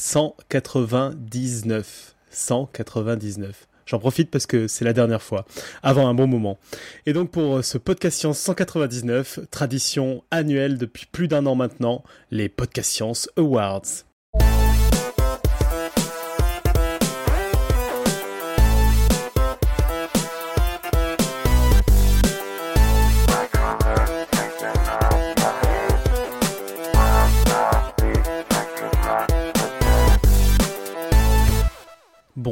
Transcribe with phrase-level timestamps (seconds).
[0.00, 2.14] 199.
[2.30, 3.66] 199.
[3.86, 5.44] J'en profite parce que c'est la dernière fois,
[5.82, 6.58] avant un bon moment.
[7.06, 12.48] Et donc pour ce podcast science 199, tradition annuelle depuis plus d'un an maintenant, les
[12.48, 14.04] podcast science awards.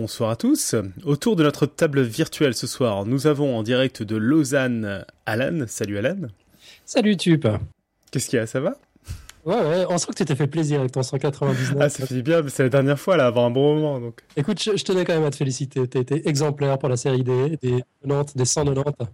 [0.09, 0.75] Bonsoir à tous.
[1.05, 5.67] Autour de notre table virtuelle ce soir, nous avons en direct de Lausanne Alan.
[5.67, 6.29] Salut Alan.
[6.87, 7.47] Salut Tup.
[8.11, 8.73] Qu'est-ce qu'il y a, ça va?
[9.45, 11.77] Ouais, ouais, on sent que tu t'es fait plaisir avec ton 199.
[11.79, 14.01] Ah, ça fait bien, c'est la dernière fois, là, avoir un bon moment.
[14.01, 14.23] Donc.
[14.35, 15.87] Écoute, je, tenais quand même à te féliciter.
[15.87, 19.11] Tu as été exemplaire pour la série des, des 90, des 190.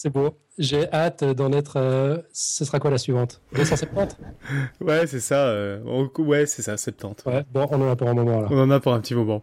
[0.00, 0.30] C'est beau.
[0.58, 1.76] J'ai hâte d'en être.
[1.76, 3.40] Euh, ce sera quoi la suivante?
[3.54, 4.16] 270
[4.80, 5.48] Ouais, c'est ça.
[5.48, 5.82] Euh,
[6.18, 7.24] ouais, c'est ça, 70.
[7.26, 8.46] Ouais, bon, on en a pour un moment là.
[8.48, 9.42] On en a pour un petit moment.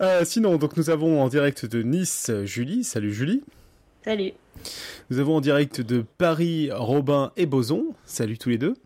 [0.00, 2.84] Euh, sinon, donc nous avons en direct de Nice Julie.
[2.84, 3.42] Salut Julie.
[4.04, 4.32] Salut.
[5.10, 7.86] Nous avons en direct de Paris Robin et Boson.
[8.04, 8.76] Salut tous les deux.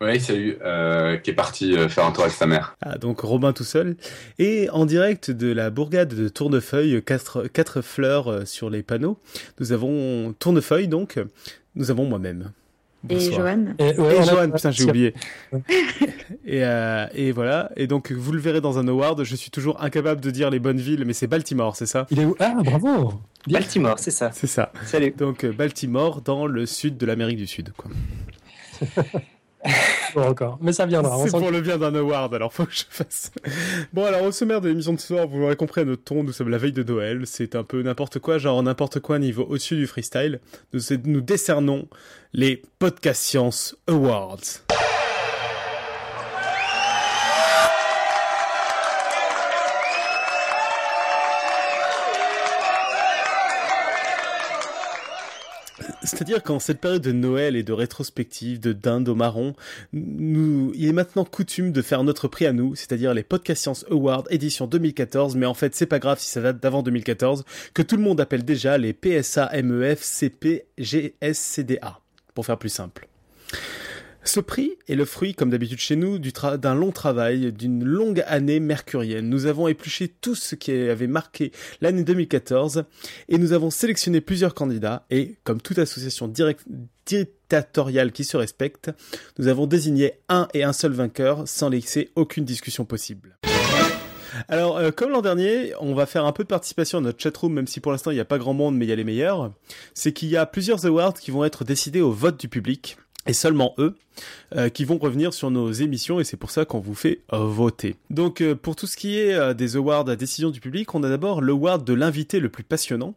[0.00, 2.76] Oui, salut, euh, qui est parti euh, faire un tour avec sa mère.
[2.82, 3.96] Ah, donc Robin tout seul.
[4.38, 9.18] Et en direct de la bourgade de Tournefeuille, quatre, quatre fleurs euh, sur les panneaux,
[9.58, 11.18] nous avons Tournefeuille, donc,
[11.76, 12.52] nous avons moi-même.
[13.08, 13.74] Et Joanne.
[13.78, 15.14] Et, Joanne, putain, j'ai oublié.
[16.44, 16.62] et,
[17.14, 17.70] et voilà.
[17.76, 20.58] Et donc, vous le verrez dans un award, je suis toujours incapable de dire les
[20.58, 22.06] bonnes villes, mais c'est Baltimore, c'est ça?
[22.10, 22.34] Il est où?
[22.40, 23.14] Ah, bravo
[23.46, 24.30] Baltimore, c'est ça.
[24.32, 24.72] C'est ça.
[24.86, 25.14] Salut.
[25.16, 27.90] Donc, Baltimore, dans le sud de l'Amérique du Sud, quoi.
[30.14, 30.58] bon, encore.
[30.60, 31.16] Mais ça viendra.
[31.24, 33.30] C'est pour le bien d'un award, alors faut que je fasse.
[33.92, 36.22] Bon, alors au sommaire de l'émission de ce soir, vous l'aurez compris à notre ton,
[36.22, 37.22] nous sommes la veille de Noël.
[37.24, 40.40] C'est un peu n'importe quoi, genre n'importe quoi niveau au-dessus du freestyle.
[40.72, 41.88] Nous, nous décernons
[42.32, 44.65] les Podcast Science Awards.
[56.06, 59.54] C'est-à-dire qu'en cette période de Noël et de rétrospective, de dinde au marron,
[59.92, 63.84] nous, il est maintenant coutume de faire notre prix à nous, c'est-à-dire les Podcast Science
[63.90, 67.44] Awards édition 2014, mais en fait c'est pas grave si ça date d'avant 2014,
[67.74, 72.00] que tout le monde appelle déjà les PSA MEF CP GSCDA,
[72.34, 73.08] pour faire plus simple.
[74.26, 78.58] Ce prix est le fruit, comme d'habitude chez nous, d'un long travail, d'une longue année
[78.58, 79.28] mercurienne.
[79.28, 82.84] Nous avons épluché tout ce qui avait marqué l'année 2014
[83.28, 86.30] et nous avons sélectionné plusieurs candidats et, comme toute association
[87.06, 88.90] dictatoriale qui se respecte,
[89.38, 93.38] nous avons désigné un et un seul vainqueur sans laisser aucune discussion possible.
[94.48, 97.54] Alors, euh, comme l'an dernier, on va faire un peu de participation à notre chatroom,
[97.54, 99.04] même si pour l'instant il n'y a pas grand monde, mais il y a les
[99.04, 99.52] meilleurs.
[99.94, 103.32] C'est qu'il y a plusieurs awards qui vont être décidés au vote du public et
[103.32, 103.96] seulement eux
[104.54, 107.38] euh, qui vont revenir sur nos émissions et c'est pour ça qu'on vous fait euh,
[107.38, 107.96] voter.
[108.10, 111.08] Donc euh, pour tout ce qui est des awards à décision du public, on a
[111.08, 113.14] d'abord l'award de l'invité le plus passionnant.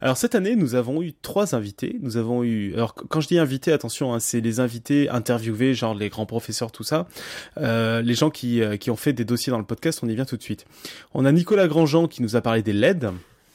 [0.00, 1.96] Alors cette année, nous avons eu trois invités.
[2.00, 5.94] Nous avons eu, alors quand je dis invités, attention, hein, c'est les invités interviewés, genre
[5.96, 7.08] les grands professeurs, tout ça,
[7.56, 9.98] les gens qui, qui ont fait des dossiers dans le podcast.
[10.04, 10.64] On y vient tout de suite.
[11.12, 13.10] On a Nicolas Grandjean qui nous a parlé des LED.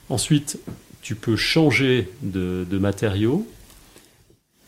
[0.10, 0.60] Ensuite,
[1.02, 3.48] tu peux changer de, de matériau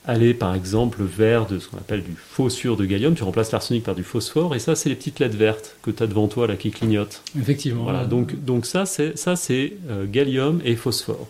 [0.05, 3.83] aller par exemple vers de ce qu'on appelle du phosphure de gallium, tu remplaces l'arsenic
[3.83, 6.47] par du phosphore, et ça c'est les petites lettres vertes que tu as devant toi
[6.47, 7.21] là qui clignotent.
[7.39, 7.83] Effectivement.
[7.83, 11.27] Voilà, donc, donc ça c'est ça c'est euh, gallium et phosphore.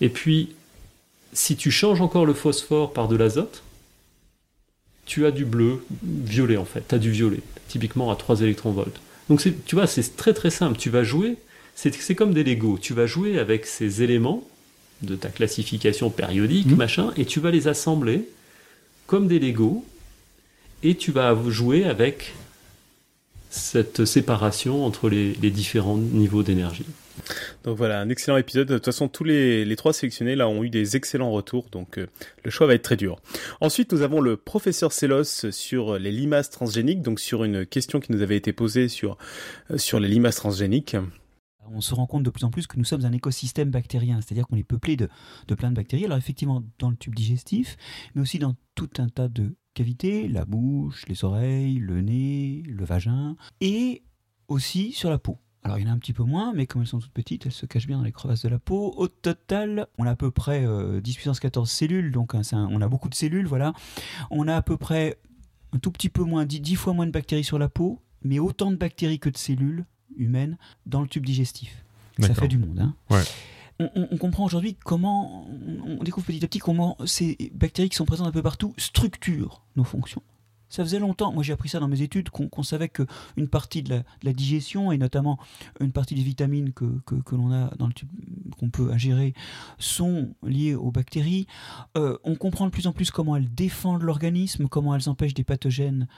[0.00, 0.54] Et puis
[1.32, 3.62] si tu changes encore le phosphore par de l'azote,
[5.04, 9.00] tu as du bleu, violet en fait, tu as du violet, typiquement à 3 électronvolts.
[9.28, 11.36] Donc tu vois, c'est très très simple, tu vas jouer,
[11.74, 14.42] c'est comme des Lego, tu vas jouer avec ces éléments
[15.02, 16.76] de ta classification périodique, mmh.
[16.76, 18.28] machin, et tu vas les assembler
[19.06, 19.84] comme des Lego,
[20.82, 22.34] et tu vas jouer avec
[23.54, 26.84] cette séparation entre les, différents niveaux d'énergie.
[27.62, 28.66] Donc voilà, un excellent épisode.
[28.66, 32.06] De toute façon, tous les, trois sélectionnés là ont eu des excellents retours, donc euh,
[32.42, 33.20] le choix va être très dur.
[33.60, 38.10] Ensuite, nous avons le professeur Celos sur les limaces transgéniques, donc sur une question qui
[38.10, 39.16] nous avait été posée sur,
[39.70, 40.96] euh, sur les limaces transgéniques.
[41.72, 44.46] On se rend compte de plus en plus que nous sommes un écosystème bactérien, c'est-à-dire
[44.46, 45.08] qu'on est peuplé de,
[45.54, 46.04] plein de bactéries.
[46.04, 47.76] Alors effectivement, dans le tube digestif,
[48.14, 52.84] mais aussi dans tout un tas de cavités, la bouche, les oreilles, le nez, le
[52.84, 54.02] vagin, et
[54.48, 55.38] aussi sur la peau.
[55.62, 57.46] Alors il y en a un petit peu moins, mais comme elles sont toutes petites,
[57.46, 58.92] elles se cachent bien dans les crevasses de la peau.
[58.96, 62.82] Au total, on a à peu près 10 euh, puissance 14 cellules, donc hein, on
[62.82, 63.72] a beaucoup de cellules, voilà.
[64.30, 65.18] On a à peu près
[65.72, 68.70] un tout petit peu moins, 10 fois moins de bactéries sur la peau, mais autant
[68.70, 70.56] de bactéries que de cellules humaine
[70.86, 71.84] dans le tube digestif.
[72.20, 72.78] Ça fait du monde.
[72.78, 73.22] Hein.
[73.80, 75.48] On, comprend aujourd'hui comment,
[75.84, 79.62] on découvre petit à petit comment ces bactéries qui sont présentes un peu partout structurent
[79.74, 80.22] nos fonctions.
[80.68, 84.02] Ça faisait longtemps, moi j'ai appris ça dans mes études, qu'on savait qu'une partie de
[84.22, 85.38] la, digestion, et notamment
[85.80, 88.08] une partie des vitamines que, que, l'on a dans le tube,
[88.58, 89.34] qu'on peut ingérer,
[89.78, 91.46] sont liées aux bactéries.
[91.96, 95.44] Euh, on comprend de plus en plus comment elles défendent l'organisme, comment elles empêchent des
[95.44, 96.08] pathogènes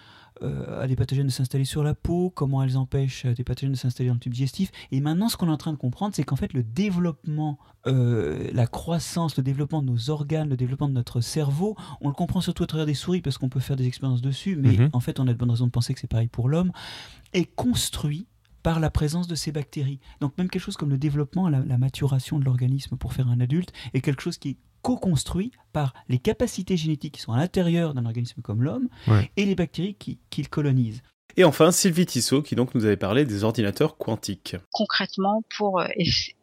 [0.43, 3.77] euh, à des pathogènes de s'installer sur la peau, comment elles empêchent des pathogènes de
[3.77, 4.71] s'installer dans le tube digestif.
[4.91, 8.50] Et maintenant, ce qu'on est en train de comprendre, c'est qu'en fait, le développement, euh,
[8.53, 12.41] la croissance, le développement de nos organes, le développement de notre cerveau, on le comprend
[12.41, 14.91] surtout à travers des souris parce qu'on peut faire des expériences dessus, mais mhm.
[14.93, 16.73] en fait, on a de bonnes raisons de penser que c'est pareil pour l'homme,
[17.33, 18.27] est construit
[18.62, 20.00] par la présence de ces bactéries.
[20.21, 23.41] Donc même quelque chose comme le développement, la, la maturation de l'organisme pour faire un
[23.41, 28.06] adulte est quelque chose qui co-construit par les capacités génétiques qui sont à l'intérieur d'un
[28.06, 28.88] organisme comme l'homme
[29.37, 31.03] et les bactéries qui, qui le colonisent.
[31.37, 34.55] Et enfin, Sylvie Tissot, qui donc nous avait parlé des ordinateurs quantiques.
[34.71, 35.88] Concrètement, pour euh,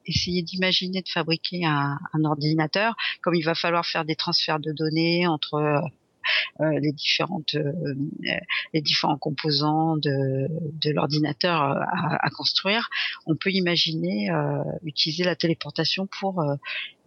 [0.06, 4.74] essayer d'imaginer de fabriquer un, un, ordinateur, comme il va falloir faire des transferts de
[4.74, 5.80] données entre euh,
[6.59, 7.95] les différentes euh,
[8.73, 10.47] les différents composants de,
[10.81, 12.89] de l'ordinateur à, construire,
[13.25, 14.29] on peut imaginer
[14.83, 16.43] utiliser la téléportation pour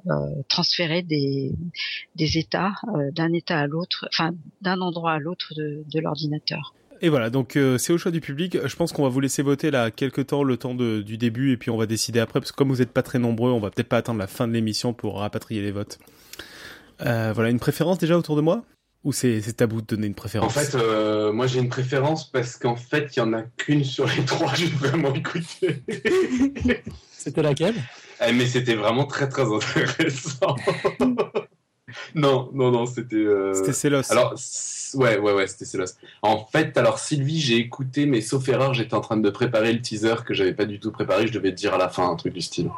[0.09, 1.53] euh, transférer des,
[2.15, 6.75] des états euh, d'un état à l'autre, enfin d'un endroit à l'autre de, de l'ordinateur.
[7.03, 8.57] Et voilà, donc euh, c'est au choix du public.
[8.65, 11.51] Je pense qu'on va vous laisser voter là quelques temps, le temps de, du début,
[11.51, 13.59] et puis on va décider après, parce que comme vous n'êtes pas très nombreux, on
[13.59, 15.99] va peut-être pas attendre la fin de l'émission pour rapatrier les votes.
[17.05, 18.65] Euh, voilà, une préférence déjà autour de moi?
[19.07, 20.77] Ou c'est tabou de donner une préférence En fait,
[21.33, 24.53] moi j'ai une préférence parce qu'en fait, il y en a qu'une sur les trois,
[24.55, 25.83] j'ai vraiment écouté.
[27.13, 27.77] C'était laquelle?
[28.25, 30.57] Eh, mais c'était vraiment très très intéressant.
[32.15, 33.17] non, non, non, c'était.
[33.17, 33.53] Euh...
[33.55, 34.11] C'était Célos.
[34.11, 34.35] Alors,
[34.95, 35.87] ouais, ouais, ouais, c'était Célos.
[36.23, 39.81] En fait, alors Sylvie, j'ai écouté, mais sauf erreur, j'étais en train de préparer le
[39.81, 41.27] teaser que j'avais pas du tout préparé.
[41.27, 42.71] Je devais te dire à la fin un truc du style.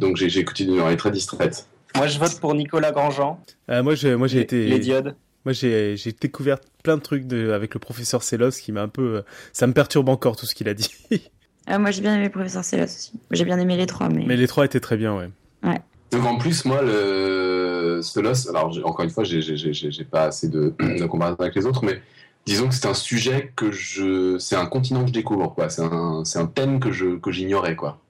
[0.00, 1.68] Donc j'ai écouté d'une oreille très distraite.
[1.96, 3.40] Moi, je vote pour Nicolas Grandjean.
[3.70, 4.66] Euh, moi, j'ai, moi, j'ai été.
[4.66, 5.14] Les diodes.
[5.44, 8.88] Moi, j'ai, j'ai découvert plein de trucs de, avec le professeur Célos qui m'a un
[8.88, 9.22] peu.
[9.52, 10.90] Ça me perturbe encore tout ce qu'il a dit.
[11.66, 13.12] Ah, moi, j'ai bien aimé le professeur Célos aussi.
[13.30, 14.10] J'ai bien aimé les trois.
[14.10, 14.24] Mais...
[14.26, 15.30] mais les trois étaient très bien, ouais.
[15.62, 15.80] Ouais.
[16.10, 21.06] Donc en plus, moi, le Célos, alors encore une fois, j'ai pas assez de, de
[21.06, 22.02] comparaison avec les autres, mais
[22.46, 24.38] disons que c'est un sujet que je.
[24.38, 25.70] C'est un continent que je découvre, quoi.
[25.70, 26.92] C'est un, un, thème que
[27.32, 28.00] j'ignorais, que quoi.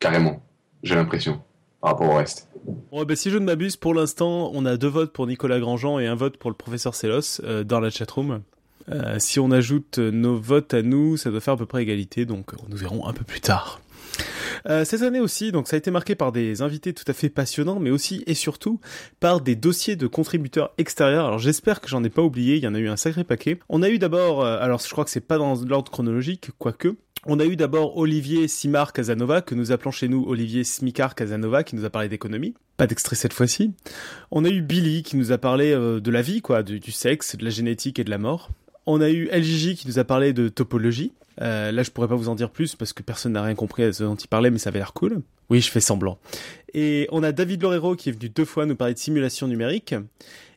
[0.00, 0.42] Carrément,
[0.82, 1.40] j'ai l'impression,
[1.80, 2.47] par rapport au reste.
[2.90, 5.98] Bon, ben, si je ne m'abuse, pour l'instant, on a deux votes pour Nicolas Grandjean
[5.98, 8.42] et un vote pour le professeur Célos euh, dans la chatroom.
[8.90, 12.24] Euh, si on ajoute nos votes à nous, ça doit faire à peu près égalité,
[12.24, 13.80] donc nous verrons un peu plus tard.
[14.66, 17.28] Euh, cette année aussi, donc ça a été marqué par des invités tout à fait
[17.28, 18.80] passionnants, mais aussi et surtout
[19.20, 21.26] par des dossiers de contributeurs extérieurs.
[21.26, 23.58] Alors j'espère que j'en ai pas oublié, il y en a eu un sacré paquet.
[23.68, 26.96] On a eu d'abord, euh, alors je crois que c'est pas dans l'ordre chronologique, quoique.
[27.26, 31.64] On a eu d'abord Olivier Simar Casanova, que nous appelons chez nous Olivier Smikar Casanova,
[31.64, 32.54] qui nous a parlé d'économie.
[32.76, 33.72] Pas d'extrait cette fois-ci.
[34.30, 37.44] On a eu Billy, qui nous a parlé de la vie, quoi, du sexe, de
[37.44, 38.50] la génétique et de la mort.
[38.90, 41.12] On a eu LJJ qui nous a parlé de topologie.
[41.40, 43.84] Euh, là, je pourrais pas vous en dire plus parce que personne n'a rien compris
[43.84, 45.22] à ce dont il parlait, mais ça avait l'air cool.
[45.50, 46.18] Oui, je fais semblant.
[46.74, 49.94] Et on a David Lorero qui est venu deux fois nous parler de simulation numérique.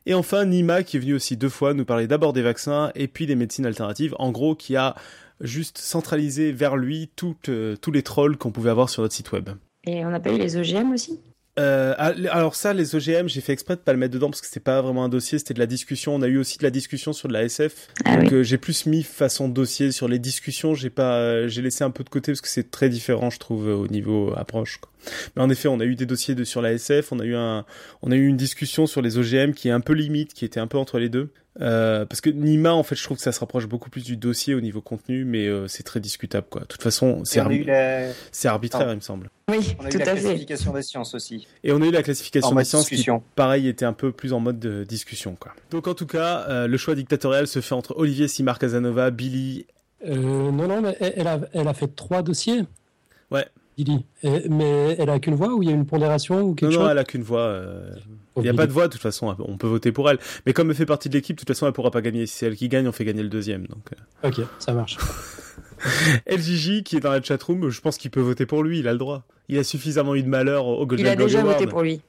[0.06, 3.08] Et enfin, Nima qui est venu aussi deux fois nous parler d'abord des vaccins et
[3.08, 4.14] puis des médecines alternatives.
[4.18, 4.96] En gros, qui a
[5.40, 7.10] juste centralisé vers lui
[7.48, 9.50] euh, tous les trolls qu'on pouvait avoir sur notre site web.
[9.84, 11.20] Et on n'a pas eu les OGM aussi?
[11.58, 14.40] Euh, ah, alors ça, les OGM, j'ai fait exprès de pas le mettre dedans parce
[14.40, 16.14] que c'était pas vraiment un dossier, c'était de la discussion.
[16.14, 18.58] On a eu aussi de la discussion sur de la SF, ah donc euh, j'ai
[18.58, 20.74] plus mis façon dossier sur les discussions.
[20.74, 23.38] J'ai pas, euh, j'ai laissé un peu de côté parce que c'est très différent, je
[23.38, 24.78] trouve, au niveau approche.
[24.78, 24.91] Quoi.
[25.36, 27.34] Mais en effet, on a eu des dossiers de, sur la SF, on a eu
[27.34, 27.64] un,
[28.02, 30.60] on a eu une discussion sur les OGM qui est un peu limite, qui était
[30.60, 31.30] un peu entre les deux.
[31.60, 34.16] Euh, parce que Nima, en fait, je trouve que ça se rapproche beaucoup plus du
[34.16, 36.62] dossier au niveau contenu, mais euh, c'est très discutable, quoi.
[36.62, 39.28] De toute façon, c'est arbitraire, il me semble.
[39.50, 41.46] Oui, on a tout eu la à classification des sciences aussi.
[41.62, 44.40] Et on a eu la classification des sciences qui, pareil, était un peu plus en
[44.40, 45.52] mode de discussion, quoi.
[45.70, 49.66] Donc, en tout cas, euh, le choix dictatorial se fait entre Olivier Simar Casanova, Billy.
[50.06, 52.62] non, non, mais elle a, elle a fait trois dossiers.
[53.30, 53.46] Ouais.
[53.76, 54.04] Billy.
[54.22, 56.84] mais elle a qu'une voix ou il y a une pondération ou quelque non, chose
[56.84, 57.62] Non, elle a qu'une voix.
[58.36, 60.18] Il n'y a pas de voix, de toute façon, on peut voter pour elle.
[60.46, 62.26] Mais comme elle fait partie de l'équipe, de toute façon, elle pourra pas gagner.
[62.26, 63.66] Si c'est elle qui gagne, on fait gagner le deuxième.
[63.66, 63.92] Donc...
[64.24, 64.28] Euh.
[64.28, 64.98] Ok, ça marche.
[66.30, 68.92] LJJ, qui est dans la chatroom, je pense qu'il peut voter pour lui, il a
[68.92, 69.24] le droit.
[69.48, 72.00] Il a suffisamment eu de malheur au Golden Il a déjà voté pour lui.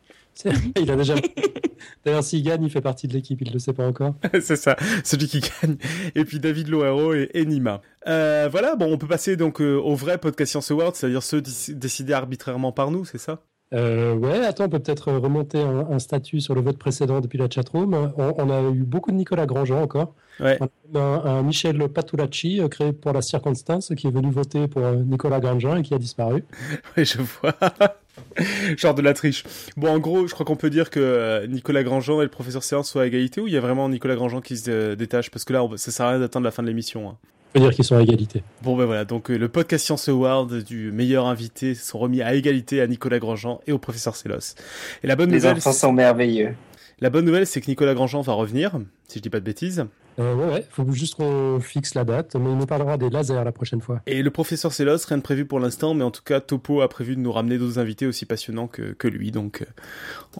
[0.79, 1.15] Il a déjà.
[2.05, 4.15] D'ailleurs, s'il gagne, il fait partie de l'équipe, il ne le sait pas encore.
[4.41, 5.77] c'est ça, celui qui gagne.
[6.15, 7.81] Et puis David Loero et Enima.
[8.07, 11.41] Euh, voilà, bon, on peut passer donc euh, au vrai podcast Science Award, c'est-à-dire ceux
[11.41, 13.43] décidés arbitrairement par nous, c'est ça?
[13.73, 17.39] Euh, ouais, attends, on peut peut-être remonter un, un statut sur le vote précédent depuis
[17.39, 18.13] la chatroom.
[18.17, 20.13] On, on a eu beaucoup de Nicolas Grandjean encore.
[20.39, 20.59] Ouais.
[20.61, 24.67] On a un, un Michel Patulacci, euh, créé pour la circonstance, qui est venu voter
[24.67, 26.43] pour euh, Nicolas Grandjean et qui a disparu.
[26.97, 27.55] Oui, je vois.
[28.77, 29.43] Genre de la triche.
[29.75, 32.91] Bon, en gros, je crois qu'on peut dire que Nicolas Grandjean et le professeur Séance
[32.91, 35.31] sont à égalité ou il y a vraiment Nicolas Grandjean qui se détache?
[35.31, 37.09] Parce que là, ça sert à rien d'attendre la fin de l'émission.
[37.09, 37.17] hein.
[37.55, 38.43] On peut dire qu'ils sont à égalité.
[38.63, 39.05] Bon, ben voilà.
[39.05, 43.19] Donc, euh, le podcast Science Award du meilleur invité sont remis à égalité à Nicolas
[43.19, 44.55] Grandjean et au professeur Sélos.
[45.03, 46.55] Et la bonne Les nouvelle, enfants sont merveilleux.
[46.99, 49.85] la bonne nouvelle, c'est que Nicolas Grandjean va revenir, si je dis pas de bêtises.
[50.19, 53.43] Euh, ouais, ouais, faut juste qu'on fixe la date, mais il nous parlera des lasers
[53.43, 54.01] la prochaine fois.
[54.07, 56.89] Et le professeur Sélos, rien de prévu pour l'instant, mais en tout cas, Topo a
[56.89, 59.65] prévu de nous ramener d'autres invités aussi passionnants que, que lui, donc euh,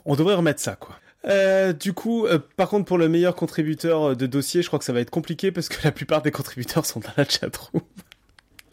[0.05, 0.96] on devrait remettre ça, quoi.
[1.25, 4.79] Euh, du coup, euh, par contre, pour le meilleur contributeur euh, de dossier, je crois
[4.79, 7.81] que ça va être compliqué parce que la plupart des contributeurs sont dans la chatroom.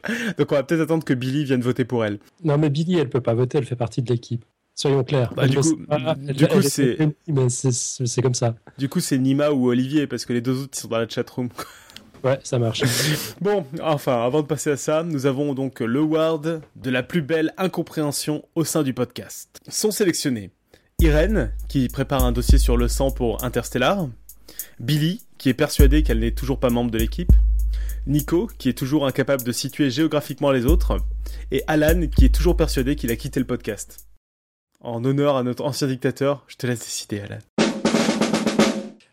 [0.39, 2.19] donc on va peut-être attendre que Billy vienne voter pour elle.
[2.43, 4.45] Non, mais Billy, elle peut pas voter, elle fait partie de l'équipe.
[4.75, 5.33] Soyons clairs.
[5.35, 6.97] Bah, du coup- c'est-
[8.07, 8.55] c'est- comme ça.
[8.79, 11.09] Du coup, c'est Nima ou Olivier parce que les deux autres ils sont dans la
[11.09, 11.51] chatroom.
[12.25, 12.83] Ouais, ça marche.
[13.41, 17.23] Bon, enfin, avant de passer à ça, nous avons donc le ward de la plus
[17.23, 19.61] belle incompréhension au sein du podcast.
[19.69, 20.51] Sont sélectionnés
[21.01, 24.07] Irène, qui prépare un dossier sur le sang pour Interstellar,
[24.81, 27.33] Billy, qui est persuadée qu'elle n'est toujours pas membre de l'équipe,
[28.07, 30.99] Nico, qui est toujours incapable de situer géographiquement les autres,
[31.53, 34.09] et Alan, qui est toujours persuadé qu'il a quitté le podcast.
[34.81, 37.39] En honneur à notre ancien dictateur, je te laisse décider, Alan.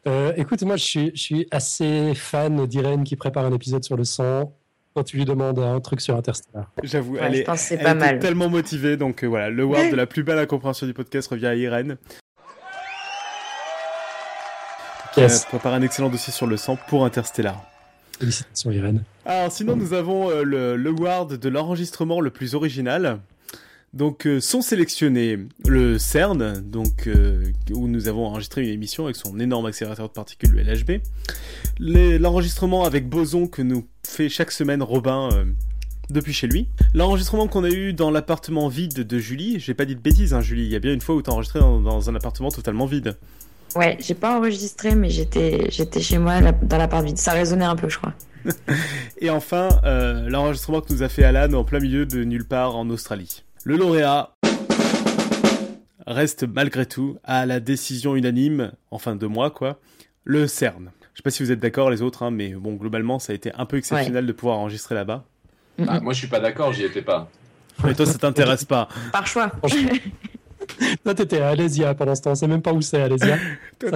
[0.07, 3.95] Euh, écoute, moi, je suis, je suis assez fan d'Irène qui prépare un épisode sur
[3.95, 4.53] le sang
[4.97, 6.71] quand tu lui demandes un truc sur Interstellar.
[6.81, 8.19] J'avoue, Ouais, elle je est, pense que c'est elle pas était mal.
[8.19, 11.45] tellement motivée, donc euh, voilà, le word de la plus belle incompréhension du podcast revient
[11.45, 11.97] à Irène.
[15.13, 15.43] Qui Yes.
[15.45, 17.61] a préparé un excellent dossier sur le sang pour Interstellar.
[18.19, 19.03] Félicitations, Irène.
[19.25, 23.19] Alors sinon, nous avons euh, le, le word de l'enregistrement le plus original.
[23.97, 29.15] Donc euh, sont sélectionnés le CERN, donc euh, où nous avons enregistré une émission avec
[29.15, 31.01] son énorme accélérateur de particules, le LHB.
[32.21, 35.45] L'enregistrement avec boson que nous fait chaque semaine Robin euh,
[36.11, 36.67] depuis chez lui.
[36.93, 40.41] L'enregistrement qu'on a eu dans l'appartement vide de Julie, j'ai pas dit de bêtises, hein,
[40.41, 40.65] Julie.
[40.65, 43.17] Il y a bien une fois où t'as enregistré dans, dans un appartement totalement vide.
[43.75, 47.17] Ouais, j'ai pas enregistré, mais j'étais j'étais chez moi dans la part vide.
[47.17, 48.13] Ça résonnait un peu, je crois.
[49.19, 49.69] Et enfin,
[50.27, 53.43] l'enregistrement que nous a fait Alan en plein milieu de nulle part en Australie.
[53.67, 54.29] Le lauréat
[56.05, 59.77] reste malgré tout à la décision unanime, enfin de moi quoi,
[60.23, 60.89] le CERN.
[61.13, 63.35] Je sais pas si vous êtes d'accord les autres, hein, mais bon globalement ça a
[63.35, 65.25] été un peu exceptionnel de pouvoir enregistrer là-bas.
[65.85, 67.29] Ah, moi, je suis pas d'accord, j'y étais pas.
[67.83, 68.87] Mais toi ça t'intéresse pas.
[69.11, 69.51] Par choix.
[71.03, 73.37] Toi, t'étais à Alésia pendant ce temps, on sait même pas où c'est Alésia.
[73.79, 73.91] Toi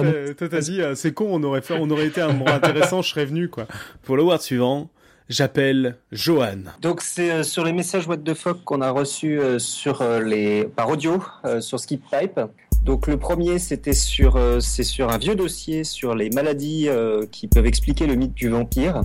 [0.50, 3.08] t'as dit euh, c'est con, on aurait fait, on aurait été un moment intéressant, je
[3.08, 3.66] serais venu quoi.
[4.02, 4.90] Pour le word suivant,
[5.32, 6.64] j'appelle Johan.
[6.80, 10.20] Donc c'est euh, sur les messages what the fuck qu'on a reçus euh, sur euh,
[10.20, 12.40] les par audio euh, sur SkipType.
[12.84, 17.26] Donc le premier c'était sur euh, c'est sur un vieux dossier sur les maladies euh,
[17.30, 19.02] qui peuvent expliquer le mythe du vampire.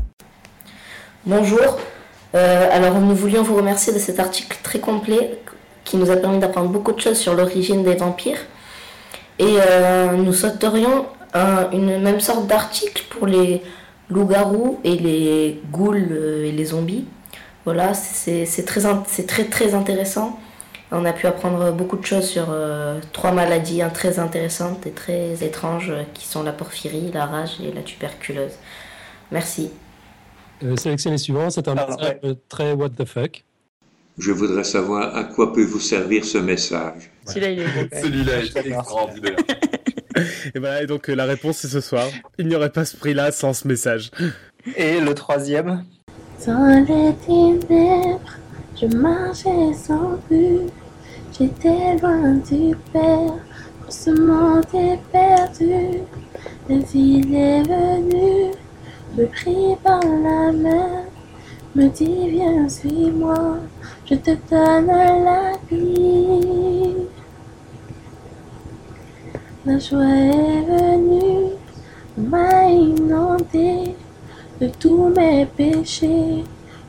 [1.25, 1.77] Bonjour.
[2.35, 5.39] Euh, alors, nous voulions vous remercier de cet article très complet
[5.83, 8.39] qui nous a permis d'apprendre beaucoup de choses sur l'origine des vampires.
[9.39, 13.61] Et euh, nous souhaiterions un- une même sorte d'article pour les
[14.09, 17.05] loups-garous et les ghouls euh, et les zombies.
[17.65, 18.81] Voilà, c'est c'est très,
[19.25, 20.39] très très intéressant.
[20.91, 24.91] On a pu apprendre beaucoup de choses sur euh, trois maladies hein, très intéressantes et
[24.91, 28.53] très étranges euh, qui sont la porphyrie, la rage et la tuberculose.
[29.31, 29.69] Merci.
[30.63, 33.43] Euh, sélectionné suivant, c'est un Alors, message très what the fuck.
[34.17, 37.11] Je voudrais savoir à quoi peut vous servir ce message.
[37.25, 38.01] Celui-là, il est.
[38.01, 39.35] Celui-là est extraordinaire.
[40.55, 42.07] Et voilà, et donc euh, la réponse c'est ce soir.
[42.37, 44.11] Il n'y aurait pas ce prix-là sans ce message.
[44.75, 45.83] Et le troisième
[46.45, 48.19] Dans les ténèbres,
[48.79, 50.71] je marchais sans but.
[51.37, 53.33] J'étais loin du Père,
[53.81, 56.01] quand ce monde est perdu.
[56.69, 58.51] La ville est venue,
[59.17, 61.03] me prit par la main,
[61.75, 63.59] me dit viens suis-moi,
[64.09, 67.07] je te donne la vie.
[69.67, 71.51] La joie est venue,
[72.17, 73.95] m'a inondé
[74.61, 76.45] de tous mes péchés.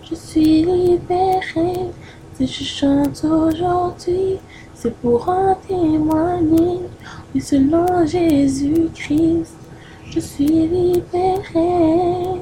[0.08, 1.90] Je suis libéré.
[2.34, 4.38] Si je chante aujourd'hui,
[4.74, 6.82] c'est pour en témoigner.
[7.34, 9.56] Oui, selon Jésus-Christ,
[10.08, 12.40] je suis libéré.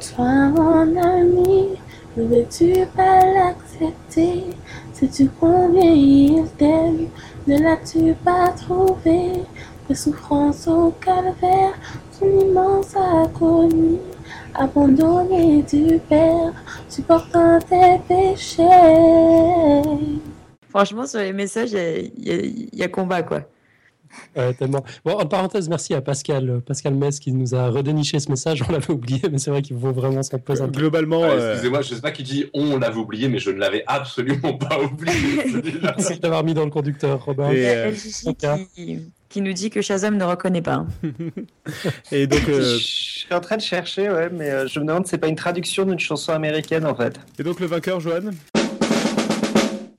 [0.00, 1.68] Toi, mon ami,
[2.16, 4.46] ne veux-tu pas l'accepter?
[4.92, 6.32] Si tu conviens, il.
[7.46, 9.32] Ne l'as-tu pas trouvé?
[9.88, 11.74] Les souffrances au calvaire,
[12.12, 13.98] son immense agonie,
[14.54, 16.52] abandonné du Père,
[16.88, 18.62] supportant tes péchés?
[20.68, 23.40] Franchement, sur les messages, il y a combat, quoi.
[24.36, 24.82] Ouais, tellement.
[25.04, 28.62] Bon, en parenthèse, merci à Pascal, Pascal Metz qui nous a redéniché ce message.
[28.68, 30.68] On l'avait oublié, mais c'est vrai qu'il vaut vraiment son pesant.
[30.68, 33.58] Globalement, Ouais, euh, Excusez-moi, je sais pas qui dit on l'avait oublié, mais je ne
[33.58, 35.44] l'avais absolument pas oublié.
[35.82, 37.50] Merci de l'avoir mis dans le conducteur, Robin.
[37.50, 37.92] Et, euh,
[38.74, 40.84] qui, qui nous dit que Shazam ne reconnaît pas.
[42.12, 45.06] et donc, euh, Je suis en train de chercher, ouais, mais euh, je me demande
[45.06, 47.18] si c'est pas une traduction d'une chanson américaine en fait.
[47.38, 48.30] et donc le vainqueur, Johan?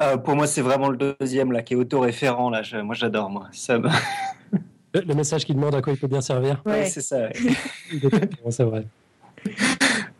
[0.03, 2.61] Euh, pour moi, c'est vraiment le deuxième là qui est autoréférent là.
[2.63, 3.47] Je- moi, j'adore moi.
[3.51, 3.89] Ça me-
[4.93, 6.61] Le, le message qui demande à quoi il peut bien servir.
[6.65, 6.85] Ouais, Ouais.
[6.85, 7.17] c'est ça.
[7.17, 7.31] ouais.
[8.43, 8.85] Bon, c'est vrai.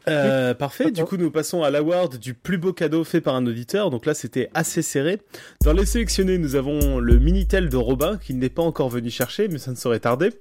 [0.09, 3.45] Euh, parfait, du coup nous passons à l'award du plus beau cadeau fait par un
[3.45, 5.21] auditeur, donc là c'était assez serré.
[5.63, 9.47] Dans les sélectionnés nous avons le Minitel de Robin qui n'est pas encore venu chercher
[9.47, 10.31] mais ça ne saurait tarder.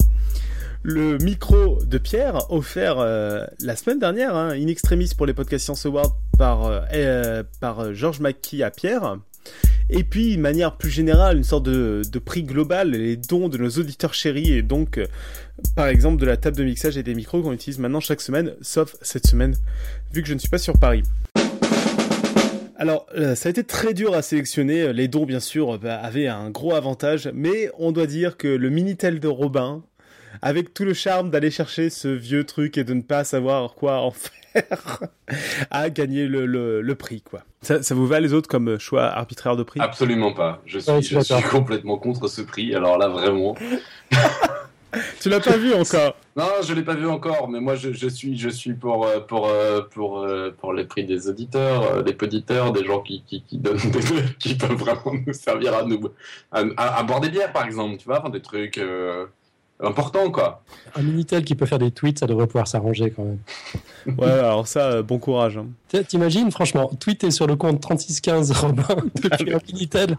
[0.82, 5.64] Le micro de Pierre offert euh, la semaine dernière, hein, in extremis pour les podcasts
[5.66, 9.18] Science Awards par, euh, par Georges Mackey à Pierre.
[9.90, 13.68] Et puis, de manière plus générale, une sorte de, prix global, les dons de nos
[13.68, 15.06] auditeurs chéris et donc, euh,
[15.76, 18.54] par exemple, de la table de mixage et des micros qu'on utilise maintenant chaque semaine,
[18.62, 19.54] sauf cette semaine,
[20.12, 21.02] vu que je ne suis pas sur Paris.
[22.76, 24.92] Alors, euh, ça a été très dur à sélectionner.
[24.92, 28.70] Les dons, bien sûr, bah, avaient un gros avantage, mais on doit dire que le
[28.70, 29.84] Minitel de Robin,
[30.40, 33.98] avec tout le charme d'aller chercher ce vieux truc et de ne pas savoir quoi
[34.00, 34.10] en
[34.52, 35.00] faire,
[35.70, 37.40] a gagné le, le, le prix, quoi.
[37.62, 39.80] Ça, ça vous va les autres comme choix arbitraire de prix?
[39.80, 40.60] Absolument pas.
[40.66, 41.50] Je suis, Ouais, je suis je suis d'accord.
[41.50, 42.74] complètement contre ce prix.
[42.74, 43.54] Alors là, vraiment.
[45.22, 48.08] Tu l'as pas vu encore Non, je l'ai pas vu encore, mais moi je, je
[48.08, 52.12] suis je suis pour euh, pour euh, pour euh, pour les prix des auditeurs, des
[52.12, 55.84] poditeurs, des gens qui, qui, qui donnent des trucs qui peuvent vraiment nous servir à
[55.84, 56.10] nous
[56.50, 59.24] à, à- à boire des bières par exemple, tu vois, enfin des trucs euh,
[59.82, 60.62] importants quoi.
[60.94, 63.38] Un Minitel qui peut faire des tweets, ça devrait pouvoir s'arranger quand même.
[64.18, 65.58] Ouais, alors ça, euh, bon courage.
[65.58, 65.66] hein.
[66.08, 68.82] T'imagines, franchement, tweeter sur le compte 3615 Robin
[69.14, 70.18] depuis un Minitel.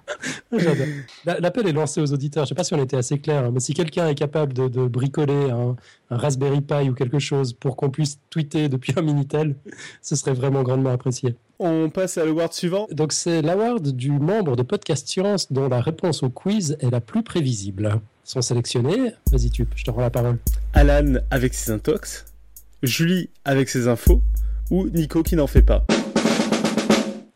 [0.56, 0.86] J'adore.
[1.26, 2.46] La- L'appel est lancé aux auditeurs.
[2.46, 4.70] Je sais pas si on était assez clair, hein, mais si quelqu'un est capable de,
[4.70, 5.76] de bricoler un,
[6.12, 9.56] un Raspberry Pi ou quelque chose pour qu'on puisse tweeter depuis un Minitel,
[10.02, 11.36] ce serait vraiment grandement apprécié.
[11.60, 12.88] On passe à l'award suivant.
[12.92, 17.02] Donc c'est l'award du membre de Podcast Science dont la réponse au quiz est la
[17.02, 18.00] plus prévisible.
[18.26, 19.14] Sont sélectionnés.
[19.32, 20.38] Vas-y, tu, je te rends la parole.
[20.74, 22.26] Alan avec ses intox,
[22.82, 24.22] Julie avec ses infos,
[24.72, 25.86] ou Nico qui n'en fait pas.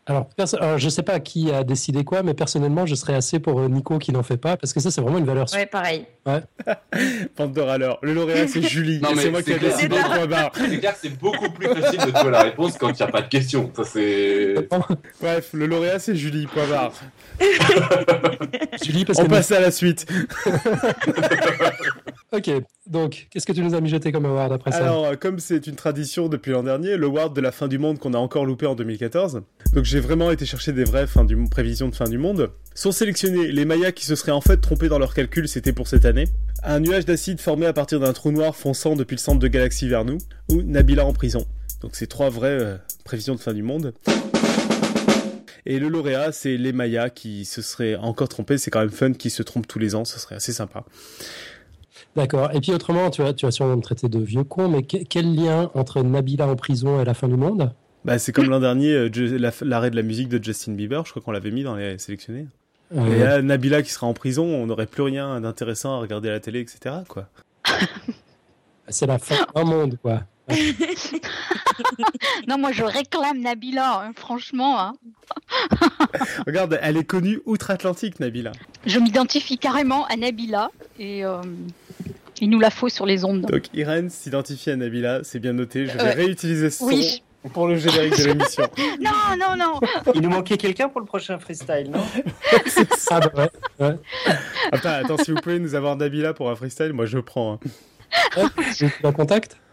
[0.08, 0.26] Alors,
[0.58, 3.68] alors, je sais pas qui a décidé quoi, mais personnellement, je serais assez pour euh,
[3.68, 5.58] Nico qui n'en fait pas, parce que ça, c'est vraiment une valeur sûre.
[5.58, 6.06] Ouais, pareil.
[7.36, 7.98] Bande de râleurs.
[8.02, 9.00] Le lauréat, c'est Julie.
[9.00, 10.50] Non, mais c'est moi qui ai décidé le point barre.
[10.54, 13.08] C'est clair que c'est beaucoup plus facile de trouver la réponse quand il n'y a
[13.08, 13.70] pas de question.
[13.76, 14.54] Ça c'est.
[15.20, 16.92] Bref, le lauréat, c'est Julie, point barre.
[18.82, 20.06] Julie, parce On que passe à la suite.
[22.30, 22.50] Ok,
[22.86, 25.66] donc, qu'est-ce que tu nous as mijoté comme award après ça Alors, euh, comme c'est
[25.66, 28.44] une tradition depuis l'an dernier, le Ward de la fin du monde qu'on a encore
[28.44, 29.40] loupé en 2014,
[29.72, 31.06] donc j'ai vraiment été chercher des vraies
[31.50, 34.88] prévisions de fin du monde, sont sélectionnés les Mayas qui se seraient en fait trompés
[34.88, 36.24] dans leurs calculs, c'était pour cette année,
[36.62, 39.88] un nuage d'acide formé à partir d'un trou noir fonçant depuis le centre de galaxie
[39.88, 40.18] vers nous,
[40.50, 41.46] ou Nabila en prison.
[41.80, 43.94] Donc c'est trois vraies euh, prévisions de fin du monde.
[45.64, 48.56] Et le lauréat, c'est les Mayas qui se seraient encore trompés.
[48.56, 50.84] C'est quand même fun qu'ils se trompent tous les ans, ce serait assez sympa.
[52.18, 52.50] D'accord.
[52.52, 55.04] Et puis autrement, tu vas, tu vas sûrement me traiter de vieux con, mais que-
[55.08, 57.72] quel lien entre Nabila en prison et la fin du monde?
[58.04, 61.22] Bah, c'est comme l'an dernier, euh, l'arrêt de la musique de Justin Bieber, je crois
[61.22, 62.46] qu'on l'avait mis dans les sélectionnés.
[62.96, 66.28] Euh, Et là, Nabila qui sera en prison, on n'aurait plus rien d'intéressant à regarder
[66.28, 66.96] à la télé, etc.
[67.06, 67.28] Quoi.
[68.88, 70.22] C'est la fin d'un monde, quoi.
[72.48, 74.80] non, moi je réclame Nabila, hein, franchement.
[74.80, 74.92] hein.
[76.46, 78.52] Regarde, elle est connue outre-Atlantique, Nabila.
[78.86, 81.42] Je m'identifie carrément à Nabila et euh,
[82.40, 83.42] il nous la faut sur les ondes.
[83.42, 85.86] Donc Irène s'identifie à Nabila, c'est bien noté.
[85.86, 87.22] Je vais Euh, réutiliser ce oui.
[87.42, 88.64] son pour le générique de l'émission.
[89.00, 89.80] Non, non, non.
[90.14, 92.00] Il nous manquait quelqu'un pour le prochain freestyle, non
[93.10, 93.86] Ah bah ouais.
[93.86, 93.94] ouais.
[94.72, 97.58] Attends, attends, si vous pouvez nous avoir Nabila pour un freestyle, moi je prends.
[98.36, 98.50] hein.
[99.02, 99.56] La contactes?
[99.56, 99.67] Ah, pff,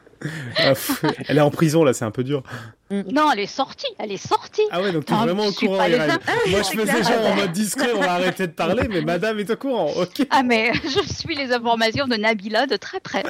[1.28, 2.44] elle est en prison là, c'est un peu dur.
[2.92, 4.62] Non, elle est sortie, elle est sortie.
[4.72, 5.78] Ah ouais, donc tu es Ah, vraiment au courant.
[5.78, 7.04] Moi je faisais clair.
[7.04, 10.28] genre en mode discret, on va arrêter de parler, mais madame est au courant, ok.
[10.30, 13.24] Ah mais je suis les informations de Nabila de très près.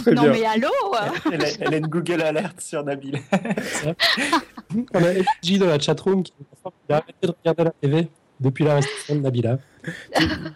[0.00, 0.32] Très non bien.
[0.32, 0.68] mais allô
[1.32, 3.20] elle, a, elle a une Google Alert sur Nabil.
[4.94, 6.32] On a FJ de la chatroom qui
[6.90, 8.08] a arrêté de regarder la TV
[8.40, 9.58] depuis la restriction de Nabila.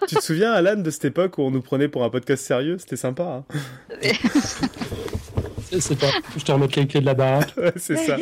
[0.08, 2.76] Tu te souviens, Alan, de cette époque où on nous prenait pour un podcast sérieux?
[2.78, 3.22] C'était sympa.
[3.22, 3.44] Hein
[5.72, 6.10] C'est- C'est pas.
[6.36, 7.52] Je te remets les clés de la baraque.
[7.56, 8.16] Ouais, c'est ça.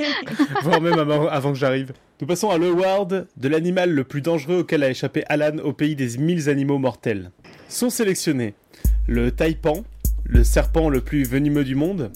[0.62, 1.92] Voire même avant, avant que j'arrive.
[2.20, 5.96] Nous passons à l'award de l'animal le plus dangereux auquel a échappé Alan au pays
[5.96, 7.30] des mille animaux mortels.
[7.68, 8.54] Sont sélectionnés
[9.06, 9.84] le taipan,
[10.24, 12.10] le serpent le plus venimeux du monde,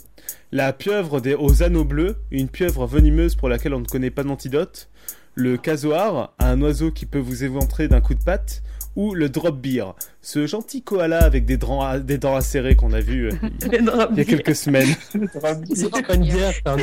[0.52, 4.22] la pieuvre des, aux anneaux bleus, une pieuvre venimeuse pour laquelle on ne connaît pas
[4.22, 4.88] d'antidote,
[5.34, 8.62] le casoar, un oiseau qui peut vous éventrer d'un coup de patte,
[8.96, 13.00] ou le drop beer, ce gentil koala avec des dents, des dents acérées qu'on a
[13.00, 13.32] vu euh,
[14.12, 14.94] il y a quelques semaines.
[15.74, 16.76] C'est pas une bière, c'est un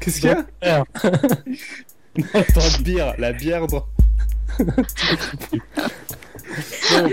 [0.00, 0.84] Qu'est-ce qu'il y a bière.
[2.54, 3.66] Drop beer, la bière.
[3.66, 3.84] dro-
[6.90, 7.08] Bon.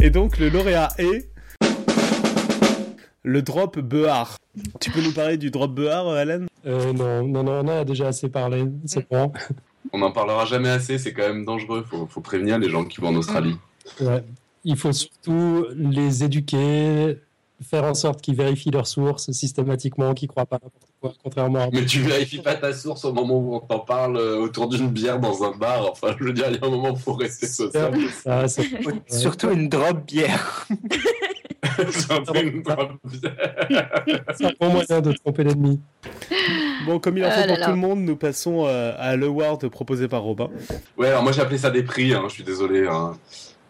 [0.00, 1.28] Et donc le lauréat est
[3.22, 4.36] le drop Behar.
[4.80, 6.46] Tu peux nous parler du drop Behar, Alan?
[6.66, 9.32] Euh, non, non, non, on en a déjà assez parlé, c'est bon.
[9.92, 11.84] On n'en parlera jamais assez, c'est quand même dangereux.
[11.88, 13.56] Faut, faut prévenir les gens qui vont en Australie.
[14.00, 14.22] Ouais.
[14.64, 17.18] Il faut surtout les éduquer,
[17.62, 21.68] faire en sorte qu'ils vérifient leurs sources systématiquement, qu'ils croient pas n'importe quoi, contrairement à...
[21.72, 24.88] Mais tu vérifies pas ta source au moment où on t'en parle euh, autour d'une
[24.88, 25.90] bière dans un bar.
[25.90, 27.92] Enfin, je veux dire, il y a un moment où faut rester social.
[28.24, 28.46] Ah,
[29.08, 30.66] Surtout une drop bière.
[31.90, 34.04] C'est un peu une drop bière.
[34.36, 35.80] c'est un bon moyen de tromper l'ennemi.
[36.86, 37.64] Bon, comme il en Ah faut pour là.
[37.66, 40.48] tout le monde, nous passons euh, à l'award proposé par Robin.
[40.96, 42.86] Ouais, alors moi j'ai appelé ça des prix, hein, je suis désolé.
[42.86, 43.16] hein.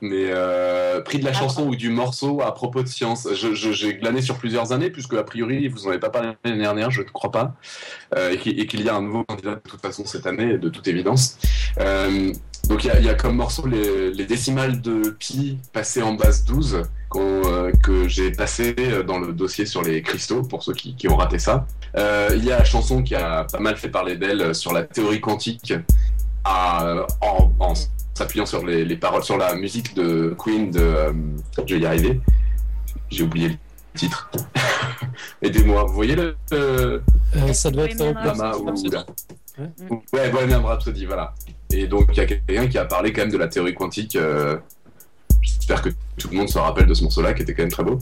[0.05, 3.29] Mais euh, prix de la Ah, chanson ou du morceau à propos de science.
[3.35, 6.31] Je- je- J'ai glané sur plusieurs années, puisque a priori vous en avez pas parlé
[6.45, 7.55] l'année dernière, je ne crois pas,
[8.17, 10.89] euh, et qu'il y a un nouveau candidat de toute façon cette année, de toute
[10.89, 11.39] évidence.
[11.79, 12.33] Euh,
[12.69, 16.03] donc il y, a- il y a comme morceau les, les décimales de pi passées
[16.03, 16.83] en base 12
[17.21, 18.75] euh, que j'ai passé
[19.07, 21.67] dans le dossier sur les cristaux, pour ceux qui, qui ont raté ça.
[21.97, 24.83] Euh, il y a la chanson qui a pas mal fait parler d'elle sur la
[24.85, 25.75] théorie quantique
[26.45, 27.75] à- en, en
[28.15, 30.81] s'appuyant sur les, les paroles, sur la musique de Queen de.
[30.81, 31.13] euh,
[31.67, 32.21] je vais y arriver.
[33.11, 33.55] J'ai oublié le
[33.95, 34.31] titre.
[35.43, 35.85] Aidez-moi.
[35.85, 36.35] Vous voyez le.
[36.53, 37.01] Euh,
[37.53, 37.99] ça doit être...
[37.99, 39.05] Bohemian
[39.59, 39.67] euh.
[40.13, 41.35] Ouais, ouais Bohemian Rhapsody, voilà.
[41.71, 44.17] Et donc, il y a quelqu'un qui a parlé quand même de la théorie quantique.
[45.43, 47.85] J'espère que tout le monde se rappelle de ce morceau-là, qui était quand même très
[47.85, 47.99] beau.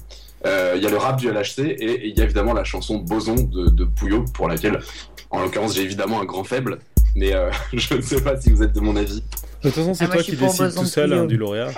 [0.47, 2.99] Euh, Il y a le rap du LHC et il y a évidemment la chanson
[2.99, 4.79] Boson de, de Pouillot, pour laquelle,
[5.31, 6.79] en l'occurrence, j'ai évidemment un grand faible.
[7.17, 9.17] Mais euh, je ne sais pas si vous êtes de mon avis.
[9.63, 11.71] De toute façon, c'est Ah, toi qui décides tout seul hein, du lauréat.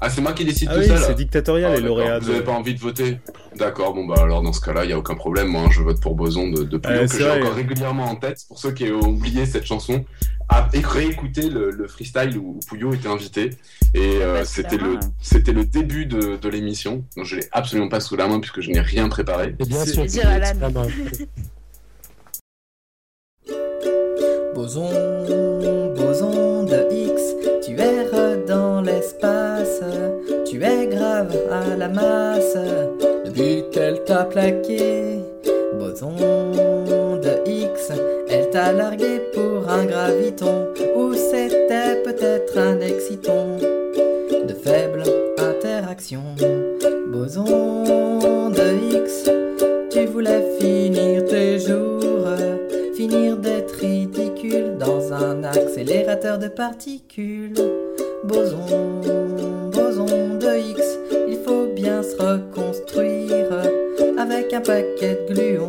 [0.00, 1.96] Ah, c'est moi qui décide Ah tout oui, seul c'est dictatorial Ah, les d'accord.
[1.98, 2.18] lauréats.
[2.18, 3.18] Vous de- n'avez pas envie de voter
[3.56, 5.46] D'accord, bon bah alors dans ce cas-là, il n'y a aucun problème.
[5.48, 8.40] Moi, je vote pour Boson de, de Pouillot, Ouais, que j'ai encore régulièrement en tête.
[8.48, 10.04] Pour ceux qui ont oublié cette chanson,
[10.48, 13.50] à réécouter le, le freestyle où Pouillot était invité.
[13.94, 17.04] Et euh, la c'était le, c'était le début de, de l'émission.
[17.16, 19.54] Donc je l'ai absolument pas sous la main puisque je n'ai rien préparé.
[19.58, 20.04] Et bien sûr,
[24.54, 24.90] boson
[31.88, 32.56] masse,
[33.24, 35.20] le but t'a plaqué.
[35.78, 37.90] Boson de X,
[38.28, 45.02] elle t'a largué pour un graviton, ou c'était peut-être un exciton de faible
[45.38, 46.22] interaction.
[47.08, 49.30] Boson de X,
[49.90, 52.28] tu voulais finir tes jours,
[52.96, 57.54] finir d'être ridicule dans un accélérateur de particules.
[58.24, 59.00] Boson
[64.64, 65.68] paquet de gluons.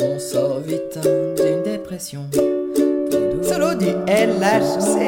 [0.00, 0.98] On sort vite
[1.36, 2.20] d'une dépression.
[3.42, 5.01] Solo du LHC.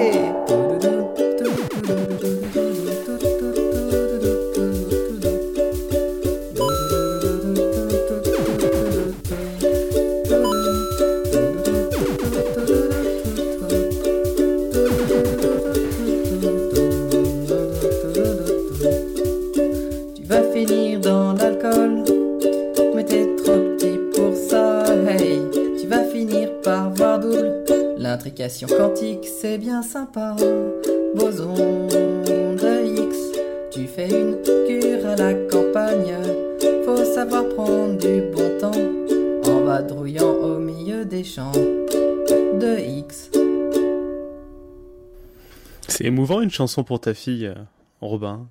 [46.55, 47.55] Chanson pour ta fille, euh,
[48.01, 48.47] Robin.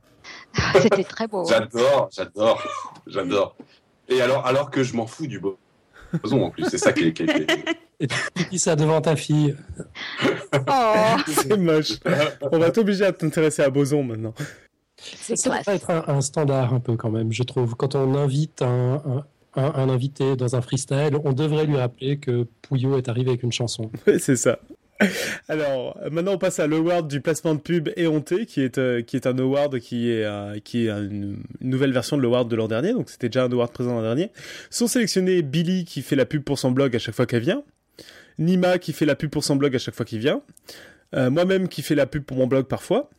[0.82, 1.46] C'était très beau.
[1.48, 2.64] J'adore, j'adore,
[3.08, 3.56] j'adore.
[4.10, 5.58] Et alors, alors que je m'en fous du boson
[6.44, 7.14] en plus, c'est ça qui est.
[7.14, 7.24] qui
[8.00, 9.56] Et tu dis ça devant ta fille.
[10.24, 11.94] Oh, C'est moche.
[12.52, 14.34] On va t'obliger à t'intéresser à Boson maintenant.
[14.98, 17.76] c'est Ça devrait être un, un standard un peu quand même, je trouve.
[17.76, 22.18] Quand on invite un, un- un- un invité dans un freestyle, on devrait lui rappeler
[22.18, 23.90] que Pouillot est arrivé avec une chanson.
[24.08, 24.60] Oui, c'est ça.
[25.48, 29.16] Alors, maintenant on passe à l'award du placement de pub éhonté, qui est, euh, qui
[29.16, 33.10] est un award qui est, euh, une, nouvelle version de l'award de l'an dernier, donc
[33.10, 34.32] c'était déjà un award présent l'an dernier.
[34.70, 37.64] Sont sélectionnés Billy qui fait la pub pour son blog à chaque fois qu'elle vient,
[38.40, 40.42] Nima qui fait la pub pour son blog à chaque fois qu'il vient,
[41.16, 43.10] euh, moi-même qui fais la pub pour mon blog parfois,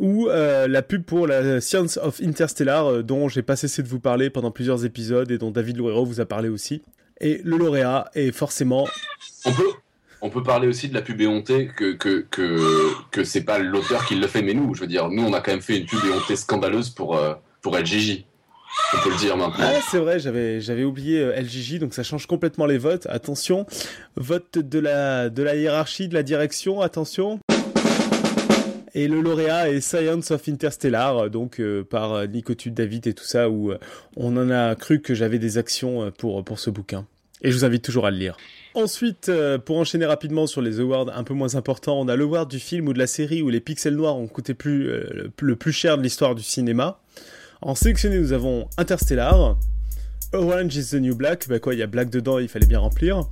[0.00, 4.28] ou la pub pour la Science of Interstellar, dont j'ai pas cessé de vous parler
[4.28, 6.82] pendant plusieurs épisodes et dont David Loureiro vous a parlé aussi.
[7.20, 8.88] Et le lauréat est forcément
[9.44, 9.70] On peut,
[10.24, 12.26] on peut parler aussi de la pub éhontée que, que,
[13.10, 15.42] que, c'est pas l'auteur qui le fait, mais nous, je veux dire, nous, on a
[15.42, 17.34] quand même fait une pub éhontée scandaleuse pour, euh,
[17.66, 18.24] LGJ.
[18.94, 19.68] On peut le dire maintenant.
[19.90, 23.06] C'est vrai, j'avais, j'avais oublié euh, LGJ, donc ça change complètement les votes.
[23.10, 23.66] Attention,
[24.16, 27.40] vote de la, de la hiérarchie, de la direction, attention.
[28.94, 33.12] Et le lauréat est Science of Interstellar, donc euh, par euh, Nico Tude David et
[33.12, 33.74] tout ça, où
[34.16, 37.06] on en a cru que j'avais des actions pour, pour ce bouquin.
[37.42, 38.38] Et je vous invite toujours à le lire.
[38.74, 42.50] Ensuite, euh, pour enchaîner rapidement sur les awards un peu moins importants, on a l'award
[42.50, 45.72] du film ou de la série où les pixels noirs ont coûté euh, le plus
[45.72, 46.98] cher de l'histoire du cinéma.
[47.62, 49.56] En sélectionné, nous avons Interstellar,
[50.32, 52.80] Orange is the New Black, bah quoi, il y a Black dedans, il fallait bien
[52.80, 53.28] remplir,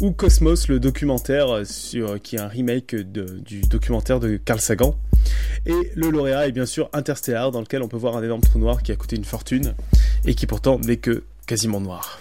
[0.00, 4.96] ou Cosmos, le documentaire euh, qui est un remake du documentaire de Carl Sagan.
[5.66, 8.58] Et le lauréat est bien sûr Interstellar, dans lequel on peut voir un énorme trou
[8.58, 9.74] noir qui a coûté une fortune
[10.24, 12.18] et qui pourtant n'est que quasiment noir.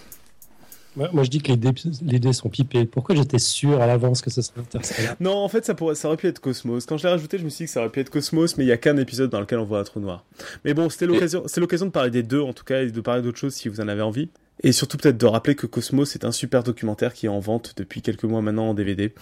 [1.00, 2.84] Moi, moi, je dis que les dés, les dés sont pipés.
[2.84, 6.10] Pourquoi j'étais sûr à l'avance que ce serait Interstellar Non, en fait, ça, pourrait, ça
[6.10, 6.86] aurait pu être Cosmos.
[6.86, 8.66] Quand je l'ai rajouté, je me suis dit que ça aurait pu être Cosmos, mais
[8.66, 10.26] il y a qu'un épisode dans lequel on voit un trou noir.
[10.66, 13.00] Mais bon, c'était l'occasion, c'est l'occasion de parler des deux, en tout cas, et de
[13.02, 14.30] parler d'autres choses si vous en avez envie.
[14.62, 17.76] Et surtout peut-être de rappeler que Cosmos est un super documentaire qui est en vente
[17.78, 19.14] depuis quelques mois maintenant en DVD.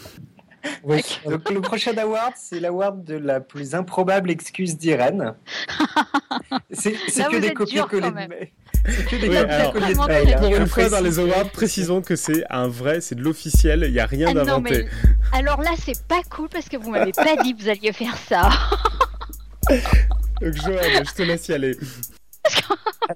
[0.84, 1.02] Oui.
[1.26, 5.36] Donc le prochain award, c'est l'award de la plus improbable excuse d'Irène.
[6.72, 8.52] C'est c'est Là, que vous des êtes dur, copier-coller
[8.88, 10.38] des Oui, alors, hein.
[10.40, 13.92] Pour une fois dans les awards, précisons que c'est un vrai, c'est de l'officiel, il
[13.94, 14.86] n'y a rien Ah d'inventé.
[15.32, 17.92] mais alors là, c'est pas cool parce que vous m'avez pas dit que vous alliez
[17.94, 18.50] faire ça.
[20.42, 21.78] Donc Joël, je te laisse y aller.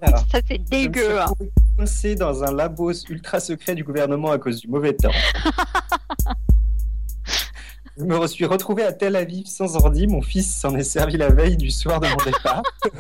[0.02, 1.20] Alors, Ça, c'est je me suis dégueu.
[1.22, 1.26] hein.
[1.78, 5.12] coincé dans un labo ultra secret du gouvernement à cause du mauvais temps.
[7.98, 10.08] Je me suis retrouvé à Tel Aviv sans ordi.
[10.08, 12.64] Mon fils s'en est servi la veille du soir de mon départ.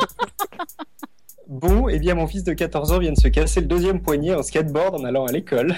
[1.52, 4.34] Bon, eh bien, mon fils de 14 ans vient de se casser le deuxième poignet
[4.34, 5.76] en skateboard en allant à l'école.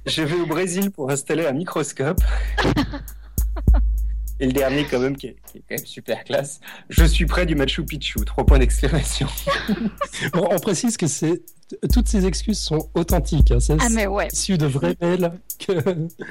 [0.08, 2.20] Je vais au Brésil pour installer un microscope.
[4.39, 6.60] Et le dernier, quand même, qui est, qui est quand même super classe.
[6.89, 8.19] Je suis près du Machu Picchu.
[8.26, 9.28] Trois points d'exclamation.
[10.34, 11.41] Bon, on précise que c'est
[11.91, 13.50] toutes ces excuses sont authentiques.
[13.52, 13.60] hein.
[13.60, 14.28] C'est Ah, mais ouais.
[14.32, 15.71] issu de vrais mails que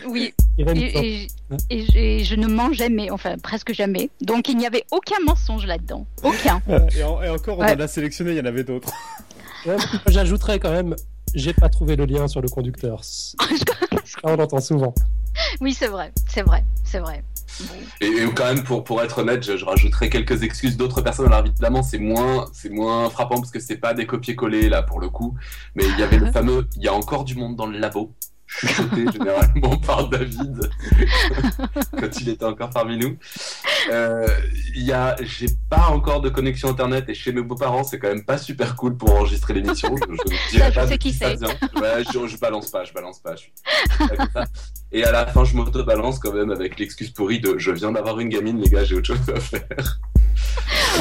[0.06, 0.32] Oui.
[0.58, 1.02] Irène Et, sort.
[1.02, 1.26] et-
[1.70, 4.10] et je- et je ne mens jamais, enfin presque jamais.
[4.20, 6.06] Donc il n'y avait aucun mensonge là-dedans.
[6.22, 6.62] Aucun.
[6.96, 7.74] Et, en- et encore, on Ouais.
[7.76, 8.92] en a sélectionné, il y en avait d'autres.
[9.66, 9.76] Ouais,
[10.08, 10.94] J'ajouterais quand même,
[11.34, 13.00] j'ai pas trouvé le lien sur le conducteur.
[14.22, 14.94] On l'entend souvent.
[15.60, 17.22] Oui, c'est vrai, c'est vrai, c'est vrai.
[18.00, 21.26] Et, et quand même, pour, pour être honnête, je, je rajouterai quelques excuses d'autres personnes.
[21.26, 25.00] Alors évidemment, c'est moins, c'est moins frappant parce que c'est pas des copier-coller là pour
[25.00, 25.36] le coup.
[25.74, 28.12] Mais il y avait le fameux, il y a encore du monde dans le labo.
[28.46, 30.70] Chuchoté généralement par David
[31.98, 33.16] quand il était encore parmi nous.
[33.90, 34.26] Euh,
[34.74, 38.08] Il y a, j'ai pas encore de connexion internet et chez mes beaux-parents, c'est quand
[38.08, 39.94] même pas super cool pour enregistrer l'émission.
[39.96, 40.14] Je,
[40.52, 41.36] je je pas sais de qui c'est.
[41.40, 43.36] Ouais, je, je balance pas, je balance pas.
[43.36, 43.52] Suis.
[44.92, 48.20] Et à la fin, je m'auto-balance quand même avec l'excuse pourrie de je viens d'avoir
[48.20, 50.00] une gamine, les gars, j'ai autre chose à faire.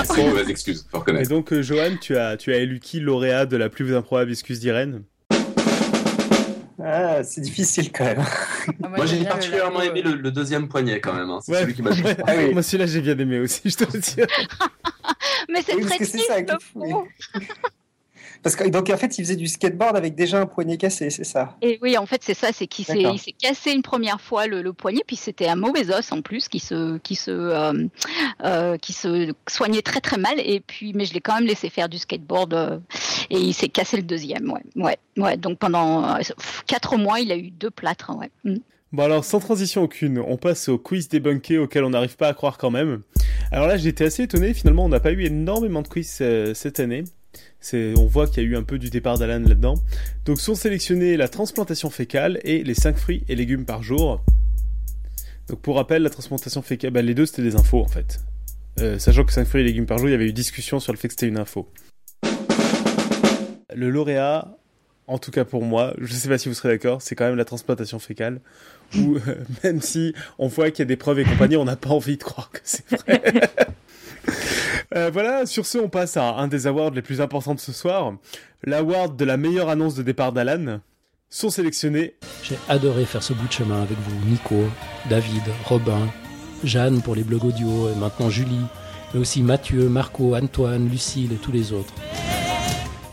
[0.06, 1.30] C'est une mauvaise excuse, faut Et reconnaître.
[1.30, 4.60] donc, euh, Johan, tu as, tu as élu qui lauréat de la plus improbable excuse
[4.60, 5.04] d'Irène?
[6.86, 8.24] Ah, c'est difficile quand même.
[8.80, 11.30] Moi, j'ai particulièrement aimé le, le deuxième poignet quand même.
[11.30, 11.39] hein.
[11.41, 12.17] C'est Ouais, celui qui m'a ouais.
[12.28, 12.54] Ah oui.
[12.54, 14.15] Moi, celui-là, j'ai bien aimé aussi, je te le dis.
[15.50, 16.32] Mais c'est Oui, très triste.
[16.74, 17.08] fou, Flo.
[18.44, 21.24] Parce que donc en fait, il faisait du skateboard avec déjà un poignet cassé, c'est
[21.24, 21.58] ça?
[21.62, 23.16] Et oui, en fait, c'est ça, c'est qu'il s'est, D'accord.
[23.16, 26.22] il s'est cassé une première fois le, le poignet, puis c'était un mauvais os en
[26.22, 27.88] plus qui se, qui se, euh,
[28.44, 30.40] euh, qui se soignait très très mal.
[30.40, 32.80] Et puis, mais je l'ai quand même laissé faire du skateboard euh,
[33.30, 34.52] et il s'est cassé le deuxième.
[34.52, 35.38] Ouais, ouais, ouais.
[35.38, 36.18] Donc pendant
[36.68, 38.12] quatre mois, il a eu deux plâtres.
[38.18, 38.30] Ouais.
[38.44, 38.58] Mm.
[38.92, 42.34] Bon alors, sans transition aucune, on passe au quiz débunké auquel on n'arrive pas à
[42.36, 43.02] croire quand même.
[43.52, 46.80] Alors là, j'étais assez étonné, finalement, on n'a pas eu énormément de quiz euh, cette
[46.80, 47.04] année.
[47.74, 49.76] On voit qu'il y a eu un peu du départ d'Alan là-dedans.
[50.26, 54.24] Donc sont sélectionnés la transplantation fécale et les 5 fruits et légumes par jour.
[55.48, 58.22] Donc pour rappel, la transplantation fécale, bah, les deux c'était des infos en fait.
[58.80, 60.93] Euh, sachant que 5 fruits et légumes par jour, il y avait eu discussion sur
[60.93, 61.69] le fait que c'était une info.
[63.76, 64.58] Le lauréat,
[65.08, 67.36] en tout cas pour moi, je sais pas si vous serez d'accord, c'est quand même
[67.36, 68.39] la transplantation fécale,
[68.96, 71.76] où euh, même si on voit qu'il y a des preuves et compagnie, on n'a
[71.76, 73.22] pas envie de croire que c'est vrai.
[74.96, 77.72] Euh, voilà, sur ce, on passe à un des awards les plus importants de ce
[77.72, 78.13] soir,
[78.63, 80.80] l'award de la meilleure annonce de départ d'Alan.
[81.30, 84.69] Sont sélectionnés J'ai adoré faire ce bout de chemin avec vous, Nico,
[85.10, 86.08] David, Robin,
[86.63, 88.65] Jeanne pour les blogs audio et maintenant Julie,
[89.13, 91.93] mais aussi Mathieu, Marco, Antoine, Lucille et tous les autres.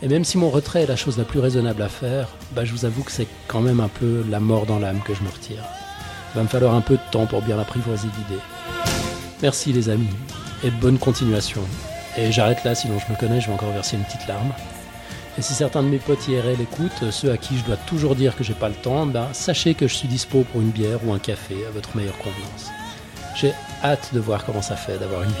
[0.03, 2.71] Et même si mon retrait est la chose la plus raisonnable à faire, bah je
[2.71, 5.29] vous avoue que c'est quand même un peu la mort dans l'âme que je me
[5.29, 5.63] retire.
[6.33, 8.41] Va me falloir un peu de temps pour bien l'apprivoiser l'idée.
[9.41, 10.07] Merci les amis,
[10.63, 11.61] et bonne continuation.
[12.17, 14.53] Et j'arrête là, sinon je me connais, je vais encore verser une petite larme.
[15.37, 18.35] Et si certains de mes potes IRL écoutent, ceux à qui je dois toujours dire
[18.35, 21.13] que j'ai pas le temps, ben, sachez que je suis dispo pour une bière ou
[21.13, 22.69] un café à votre meilleure convenance.
[23.35, 25.35] J'ai hâte de voir comment ça fait d'avoir une vie.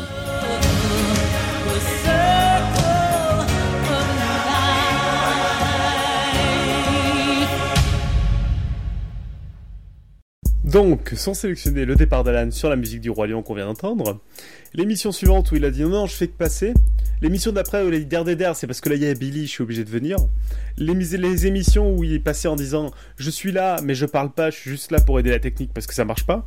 [10.71, 14.19] Donc, sont sélectionnés le départ d'Alan sur la musique du Roi Lion qu'on vient d'entendre.
[14.73, 16.73] L'émission suivante où il a dit non, non, je fais que passer.
[17.21, 19.07] L'émission d'après où il a dit der, der, der, c'est parce que là il y
[19.07, 20.17] a Billy, je suis obligé de venir.
[20.77, 24.05] Les, mis- les émissions où il est passé en disant je suis là, mais je
[24.05, 26.45] parle pas, je suis juste là pour aider la technique parce que ça marche pas.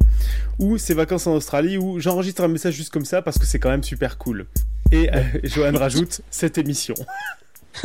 [0.59, 3.59] Ou ses vacances en Australie où j'enregistre un message juste comme ça parce que c'est
[3.59, 4.47] quand même super cool.
[4.91, 6.95] Et euh, Johan rajoute cette émission.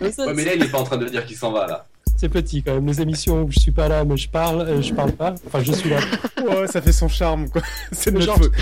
[0.00, 1.86] Ouais, mais là, il est pas en train de dire qu'il s'en va, là.
[2.16, 2.86] C'est petit quand même.
[2.86, 5.34] Les émissions où je suis pas là, mais je parle, euh, je parle pas.
[5.46, 5.98] Enfin, je suis là.
[6.46, 7.60] Ouais, ça fait son charme, quoi.
[7.92, 8.52] C'est notre genre, faute.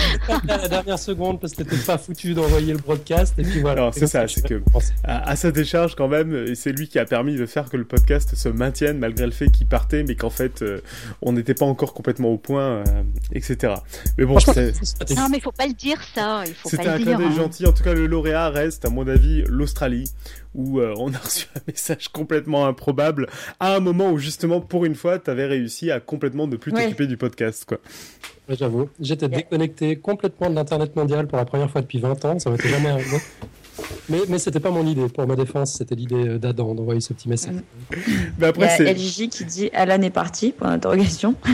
[0.49, 3.83] à la dernière seconde parce que t'étais pas foutu d'envoyer le broadcast et puis voilà.
[3.83, 4.63] Alors, c'est ça, c'est que
[5.03, 7.77] à, à sa décharge quand même, et c'est lui qui a permis de faire que
[7.77, 10.81] le podcast se maintienne malgré le fait qu'il partait, mais qu'en fait euh,
[11.21, 12.85] on n'était pas encore complètement au point, euh,
[13.33, 13.75] etc.
[14.17, 14.73] Mais bon, c'est-
[15.15, 16.45] Non, mais il faut pas le dire ça.
[16.47, 17.19] Il faut pas c'était un le clin dire.
[17.19, 17.43] d'œil hein.
[17.43, 17.67] gentil.
[17.67, 20.11] En tout cas, le lauréat reste, à mon avis, l'Australie,
[20.55, 23.29] où euh, on a reçu un message complètement improbable
[23.61, 26.85] à un moment où justement, pour une fois, t'avais réussi à complètement ne plus Ouais.
[26.85, 27.79] t'occuper du podcast, quoi.
[28.49, 32.51] J'avoue, j'étais déconnecté complètement de l'internet mondial pour la première fois depuis 20 ans, ça
[32.51, 33.17] m'était jamais arrivé.
[34.09, 37.13] Mais, mais c'était pas mon idée, pour ma défense, c'était l'idée euh, d'Adam d'envoyer ce
[37.13, 37.55] petit message.
[38.39, 41.35] Mais Il y a LJ qui dit Alan est parti pour l'interrogation.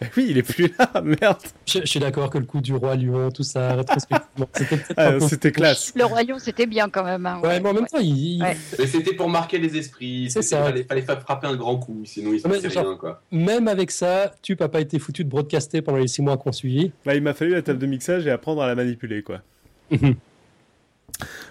[0.00, 1.36] Bah oui, il est plus là, merde.
[1.66, 5.18] Je, je suis d'accord que le coup du roi lion, tout ça, rétrospectivement, c'était Ah,
[5.20, 5.92] c'était classe.
[5.96, 7.26] Le royaume, c'était bien quand même.
[7.26, 8.38] hein, Ouais, mais en même temps, il, il-
[8.78, 10.30] Mais c'était pour marquer les esprits.
[10.30, 10.62] C'est ça.
[10.62, 13.20] Fallait, fallait faire frapper un grand coup, sinon il se passait rien, quoi.
[13.32, 16.52] même avec ça, tu n'as pas été foutu de broadcaster pendant les 6 mois qu'on
[16.52, 16.92] suivit.
[17.04, 19.40] Bah, il m'a fallu la table de mixage et apprendre à la manipuler, quoi.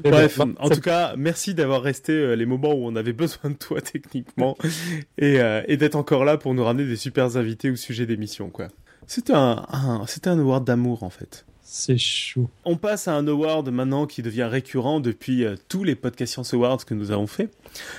[0.04, 2.95] Mais Bref, bon, en ça- tout cas, merci d'avoir resté euh, les moments où on
[2.95, 4.58] avait besoin de toi techniquement
[5.17, 8.49] et, euh, et d'être encore là pour nous ramener des super invités au sujet d'émission,
[8.49, 8.67] quoi.
[9.08, 10.06] C'était un, un-
[10.39, 11.45] award d'amour en fait.
[11.65, 12.49] C'est chou.
[12.65, 16.54] On passe à un award maintenant qui devient récurrent depuis euh, tous les Podcast Science
[16.54, 17.49] Awards que nous avons fait.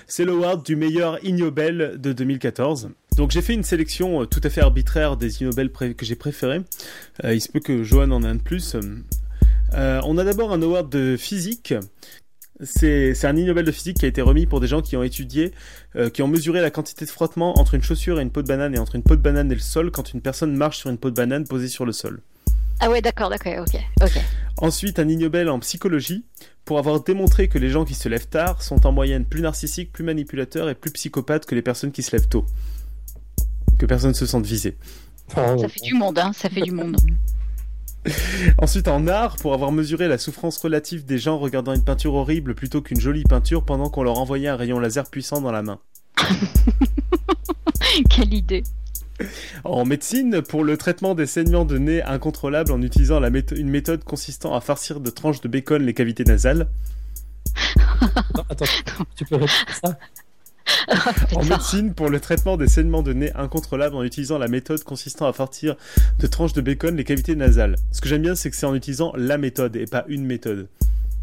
[0.06, 2.90] C'est l'award du meilleur Ignobel de 2014.
[3.16, 6.60] Donc j'ai fait une sélection euh, tout à fait arbitraire des Ignobel que j'ai préférés.
[7.24, 8.76] Euh, il se peut que Johan en ait un de plus.
[9.74, 11.74] Euh, on a d'abord un award de physique.
[12.60, 15.52] C'est un Ignobel de physique qui a été remis pour des gens qui ont étudié,
[15.96, 18.46] euh, qui ont mesuré la quantité de frottement entre une chaussure et une peau de
[18.46, 20.90] banane et entre une peau de banane et le sol quand une personne marche sur
[20.90, 22.20] une peau de banane posée sur le sol.
[22.78, 24.20] Ah ouais, d'accord, d'accord, ok, ok.
[24.58, 26.24] Ensuite, un Ignobel en psychologie
[26.64, 29.92] pour avoir démontré que les gens qui se lèvent tard sont en moyenne plus narcissiques,
[29.92, 32.46] plus manipulateurs et plus psychopathes que les personnes qui se lèvent tôt.
[33.78, 34.76] Que personne ne se sente visé.
[35.28, 36.96] Ça fait du monde, hein, ça fait du monde.
[38.58, 42.54] Ensuite, en art, pour avoir mesuré la souffrance relative des gens regardant une peinture horrible
[42.54, 45.78] plutôt qu'une jolie peinture pendant qu'on leur envoyait un rayon laser puissant dans la main.
[48.10, 48.64] Quelle idée.
[49.62, 54.02] En médecine, pour le traitement des saignements de nez incontrôlables en utilisant la une méthode
[54.04, 56.68] consistant à farcir de tranches de bacon les cavités nasales.
[58.36, 58.64] Non, attends,
[59.16, 59.98] tu peux répéter ça?
[61.34, 65.26] En médecine, pour le traitement des saignements de nez incontrôlables en utilisant la méthode consistant
[65.26, 65.76] à farcir
[66.18, 67.76] de tranches de bacon les cavités nasales.
[67.92, 70.68] Ce que j'aime bien, c'est que c'est en utilisant la méthode et pas une méthode.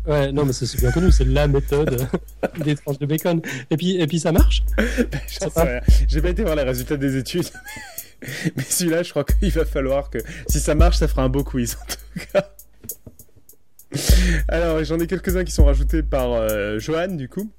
[0.08, 2.08] Ouais, non, mais c'est bien connu, c'est la méthode
[2.64, 3.42] des tranches de bacon.
[3.70, 4.64] Et puis, et puis ça marche?
[4.78, 5.80] Rien.
[6.08, 7.48] J'ai pas été voir les résultats des études.
[8.56, 11.44] Mais celui-là, je crois qu'il va falloir que, si ça marche, ça fera un beau
[11.44, 12.50] quiz en tout cas.
[14.48, 17.52] Alors, j'en ai quelques-uns qui sont rajoutés par euh, Johan, du coup.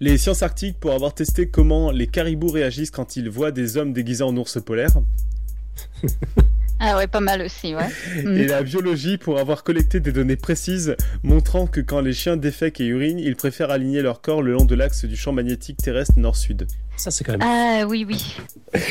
[0.00, 3.92] Les sciences arctiques pour avoir testé comment les caribous réagissent quand ils voient des hommes
[3.92, 4.96] déguisés en ours polaires.
[6.78, 7.88] Ah ouais, pas mal aussi, ouais.
[8.22, 8.36] Mm.
[8.36, 12.82] Et la biologie pour avoir collecté des données précises montrant que quand les chiens défèquent
[12.82, 16.18] et urinent, ils préfèrent aligner leur corps le long de l'axe du champ magnétique terrestre
[16.18, 16.66] nord-sud.
[16.98, 17.40] Ça, c'est quand même.
[17.42, 18.36] Ah oui, oui.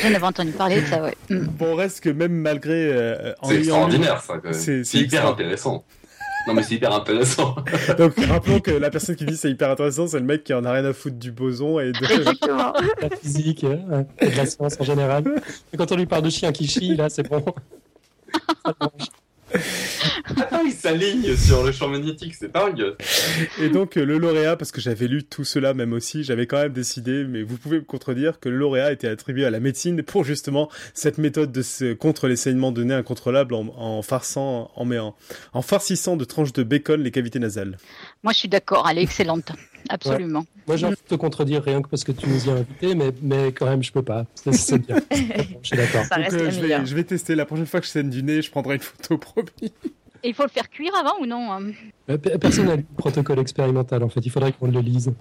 [0.02, 1.14] J'en avais entendu parler de ça, ouais.
[1.30, 1.44] Mm.
[1.58, 2.74] Bon, reste que même malgré.
[2.92, 4.84] euh, en C'est extraordinaire, ça, quand même.
[4.84, 5.84] C'est hyper intéressant.
[6.46, 7.56] Non, mais c'est hyper intéressant.
[7.98, 10.64] Donc, rappelons que la personne qui dit c'est hyper intéressant, c'est le mec qui en
[10.64, 12.04] a rien à foutre du boson et de.
[12.04, 12.72] Exactement.
[13.00, 15.24] La physique euh, et de la science en général.
[15.72, 17.44] Et quand on lui parle de chien qui chie, là, c'est bon.
[18.64, 18.74] Ça
[20.36, 22.94] Attends, il s'aligne sur le champ magnétique, c'est dingue.
[23.60, 26.58] Et donc, euh, le lauréat, parce que j'avais lu tout cela même aussi, j'avais quand
[26.58, 30.02] même décidé, mais vous pouvez me contredire, que le lauréat était attribué à la médecine
[30.02, 34.70] pour justement cette méthode de ce- contre les saignements de nez incontrôlables en, en farçant,
[34.74, 35.14] en, en,
[35.52, 37.76] en farcissant de tranches de bacon les cavités nasales.
[38.24, 39.52] Moi, je suis d'accord, elle est excellente.
[39.88, 40.44] Absolument.
[40.66, 42.94] Moi, j'ai envie de te contredire rien que parce que tu nous y as invités,
[42.94, 44.24] mais, mais quand même, je peux pas.
[44.52, 44.96] C'est- bien.
[45.62, 46.04] Je suis d'accord.
[46.16, 47.34] Euh, je, je vais tester.
[47.34, 49.72] La prochaine fois que je saigne du nez, je prendrai une photo promis.
[50.26, 51.60] Et il faut le faire cuire avant ou non hein
[52.10, 54.18] Euh, pe- Personne n'a lu le protocole expérimental, en fait.
[54.24, 55.12] Il faudrait qu'on le lise.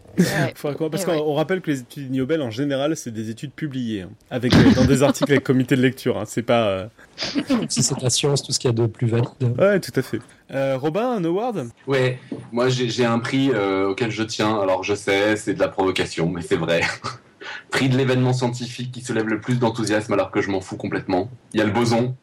[0.61, 1.17] Qu'on- parce Eh ouais.
[1.19, 4.73] qu'on rappelle que les études Nobel en général c'est des études publiées hein, avec euh,
[4.75, 6.17] dans des articles avec comité de lecture.
[6.17, 6.67] hein, c'est pas.
[6.69, 6.87] euh,
[7.69, 9.27] si c'est la science, tout ce qu'il y a de plus valide.
[9.59, 10.19] Ouais, tout à fait.
[10.51, 11.67] Euh, Robin, un award?
[11.85, 12.17] Ouais,
[12.51, 14.59] moi j'ai j'ai un prix euh, auquel je tiens.
[14.59, 16.81] Alors je sais, c'est de la provocation, mais c'est vrai.
[17.69, 21.29] prix de l'événement scientifique qui soulève le plus d'enthousiasme alors que je m'en fous complètement.
[21.53, 22.15] Il y a le boson.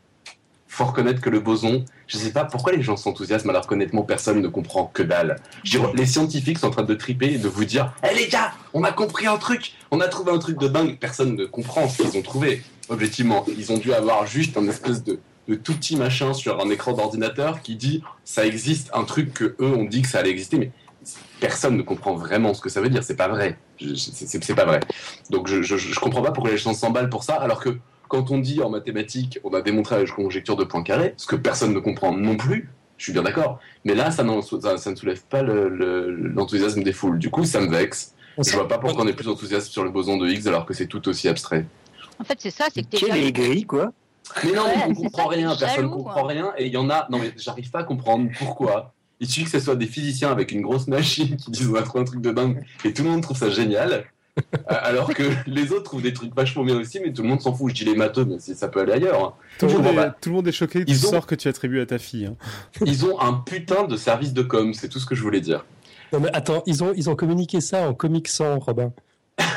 [0.73, 4.41] Faut reconnaître que le boson, je sais pas pourquoi les gens s'enthousiasment alors qu'honnêtement personne
[4.41, 5.37] ne comprend que dalle.
[5.93, 8.83] Les scientifiques sont en train de triper et de vous dire Hé les gars, on
[8.83, 10.97] a compris un truc, on a trouvé un truc de dingue.
[10.99, 12.63] Personne ne comprend ce qu'ils ont trouvé.
[12.89, 16.71] Objectivement, ils ont dû avoir juste un espèce de, de tout petit machin sur un
[16.71, 20.31] écran d'ordinateur qui dit ça existe, un truc que eux ont dit que ça allait
[20.31, 20.71] exister, mais
[21.39, 23.05] personne ne comprend vraiment ce que ça veut dire.
[23.05, 23.59] C'est pas vrai.
[23.79, 24.81] C'est pas vrai.
[25.29, 27.77] Donc je, je, je comprends pas pourquoi les gens s'emballent pour ça, alors que
[28.13, 31.35] quand on dit en mathématiques, on a démontré avec conjecture de points carrés, ce que
[31.35, 32.69] personne ne comprend non plus.
[32.99, 33.59] Je suis bien d'accord.
[33.87, 37.19] Mais là, ça, n'en- ça, ça ne soulève pas le- le- l'enthousiasme des foules.
[37.19, 38.13] Du coup, ça me vexe.
[38.37, 40.67] On Je vois pas pourquoi on est plus enthousiaste sur le boson de Higgs alors
[40.67, 41.65] que c'est tout aussi abstrait.
[42.19, 43.27] En fait, c'est ça, c'est que Quel jaloux.
[43.29, 43.93] aigri, quoi?
[44.45, 46.77] Mais non, Ouais, on c'est comprend ça, rien, personne ne comprend rien, et il y
[46.77, 47.07] en a.
[47.11, 48.93] Non, mais j'arrive pas à comprendre pourquoi.
[49.21, 51.83] Il suffit que ce soit des physiciens avec une grosse machine qui disent on a
[51.83, 54.05] trouvé un truc de dingue, et tout le monde trouve ça génial.
[54.39, 57.41] Euh, alors que les autres trouvent des trucs vachement bien aussi, mais tout le monde
[57.41, 57.71] s'en fout.
[57.71, 59.23] Je dis les matheux, mais ça peut aller ailleurs.
[59.25, 59.33] hein.
[59.59, 60.11] tout, le monde est, pas.
[60.21, 62.27] tout le monde est choqué du Ils ont- sort que tu attribues à ta fille.
[62.27, 62.37] hein.
[62.87, 65.65] Ils ont un putain de service de com, c'est tout ce que je voulais dire.
[66.13, 68.93] Non, mais attends, ils ont, ils ont communiqué ça en comic sans, Robin.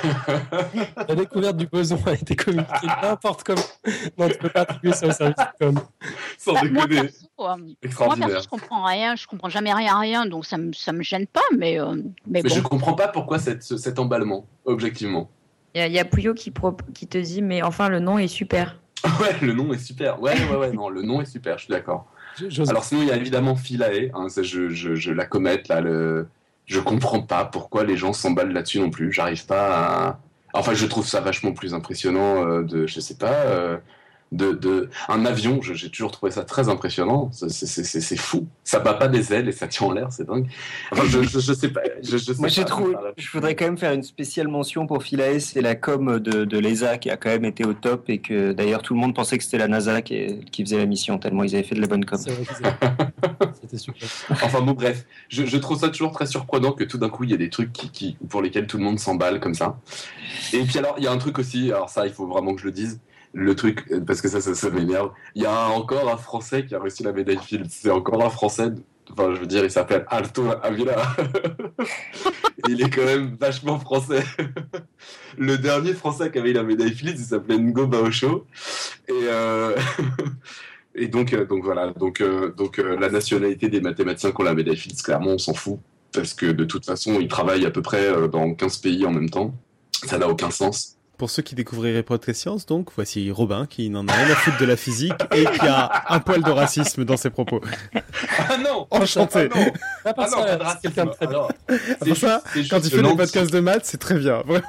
[1.07, 3.61] La découverte du boson a été communiquée n'importe comment.
[4.17, 5.79] Non, tu peux pas attribuer ça au service de com.
[6.37, 7.07] Sans Bah, moi, perso,
[7.39, 8.27] euh, moi, Extraordinaire.
[8.29, 11.27] perso, je comprends rien, je comprends jamais rien, rien, donc ça me, ça me gêne
[11.27, 11.95] pas, mais, euh,
[12.27, 12.55] mais Mais bon.
[12.55, 15.29] je comprends pas pourquoi cette- ce- cet emballement, objectivement.
[15.73, 17.99] Il y a, il y a Pouillot qui, pro- qui te dit, mais enfin, le
[17.99, 18.77] nom est super.
[19.19, 20.19] Ouais, le nom est super.
[20.21, 22.07] Ouais, ouais, ouais, non, le nom est super, je suis d'accord.
[22.67, 26.27] Alors sinon, il y a évidemment Philae, hein, je, je, je la commette, là, le...
[26.65, 29.11] je comprends pas pourquoi les gens s'emballent là-dessus non plus.
[29.11, 30.19] J'arrive pas à...
[30.53, 33.77] Enfin, je trouve ça vachement plus impressionnant euh, de, je sais pas, euh,
[34.35, 34.89] de, de...
[35.09, 37.29] Un avion, j'ai toujours trouvé ça très impressionnant.
[37.31, 38.47] C'est- fou.
[38.63, 40.47] Ça bat pas des ailes et ça tient en l'air, c'est dingue.
[40.91, 41.81] Enfin, je, je, je sais pas.
[42.03, 42.95] Je, je sais Moi, j'ai trouvé.
[43.17, 46.57] Je voudrais quand même faire une spéciale mention pour Philae, c'est la com de, de
[46.59, 49.37] l'ESA qui a quand même été au top et que d'ailleurs tout le monde pensait
[49.37, 51.87] que c'était la NASA qui, qui faisait la mission tellement ils avaient fait de la
[51.87, 52.19] bonne com.
[53.61, 54.07] C'était super.
[54.29, 57.31] Enfin bon, bref, je, je trouve ça toujours très surprenant que tout d'un coup il
[57.31, 59.79] y a des trucs qui, qui- pour lesquels tout le monde s'emballe comme ça.
[60.53, 62.61] Et puis alors, il y a un truc aussi, alors ça, il faut vraiment que
[62.61, 62.99] je le dise.
[63.37, 65.11] Le truc, parce que ça, ça, ça m'énerve.
[65.35, 67.67] Il y a encore un Français qui a reçu la médaille Fields.
[67.69, 68.71] C'est encore un Français.
[69.11, 70.95] Enfin, je veux dire, il s'appelle Alto Avila.
[72.69, 74.23] il est quand même vachement français.
[75.37, 78.47] Le dernier Français qui avait la médaille Fields, il s'appelait Ngo Baosho.
[79.09, 79.75] Et, euh,
[80.95, 81.91] et donc, euh, donc voilà.
[81.91, 85.53] Donc, euh, donc la nationalité des mathématiciens qui ont la médaille Fields, clairement, on s'en
[85.53, 85.79] fout.
[86.13, 89.29] Parce que de toute façon, ils travaillent à peu près dans 15 pays en même
[89.29, 89.53] temps.
[89.91, 90.94] Ça n'a aucun sens.
[91.17, 94.57] Pour ceux qui découvriraient Podcast Science, donc, voici Robin qui n'en a rien à foutre
[94.57, 97.61] de la physique et qui a un poil de racisme dans ses propos.
[98.49, 99.49] Ah non Enchanté.
[99.53, 99.71] Ah non
[100.05, 101.47] Ah non, ça, de c'est quelqu'un de très bien.
[102.05, 104.41] Pour ça, juste- c'est quand il fait de des podcasts de maths, c'est très bien.
[104.45, 104.65] Vraiment.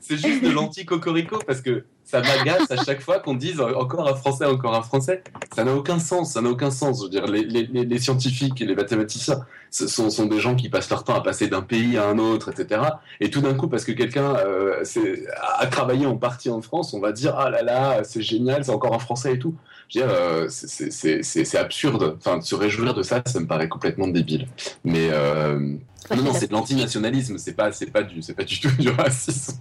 [0.00, 4.14] C'est juste de l'anti-cocorico parce que ça m'agace à chaque fois qu'on dise encore un
[4.14, 5.22] français, encore un français.
[5.54, 6.98] Ça n'a aucun sens, ça n'a aucun sens.
[7.00, 9.40] Je veux dire, les, les- les- les scientifiques et les mathématiciens
[9.70, 12.18] ce sont, sont des gens qui passent leur temps à passer d'un pays à un
[12.18, 12.80] autre, etc.
[13.20, 14.82] Et tout d'un coup, parce que quelqu'un euh,
[15.58, 18.70] a travaillé en partie en France, on va dire ah là là, c'est génial, c'est
[18.72, 19.54] encore un français et tout.
[19.88, 22.16] Je veux dire, euh, c'est- absurde.
[22.18, 24.46] Enfin, de se réjouir de ça, ça me paraît complètement débile.
[24.84, 25.58] Mais euh,
[26.14, 28.88] non, non, c'est de l'antinationalisme, c'est pas, c'est pas du, c'est pas du tout du
[28.90, 29.58] racisme.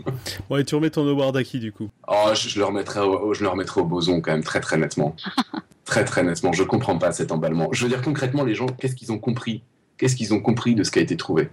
[0.50, 1.90] Bon, et tu remets ton award à qui, du coup?
[2.08, 4.78] Oh, je, je le remettrai au, je le remettrai au boson quand même très très
[4.78, 5.16] nettement.
[5.86, 6.52] très très nettement.
[6.54, 7.70] Je comprends pas cet emballement.
[7.72, 9.64] Je veux dire concrètement, les gens, qu'est-ce qu'ils ont compris?
[9.98, 11.50] Qu'est-ce qu'ils ont compris de ce qui a été trouvé?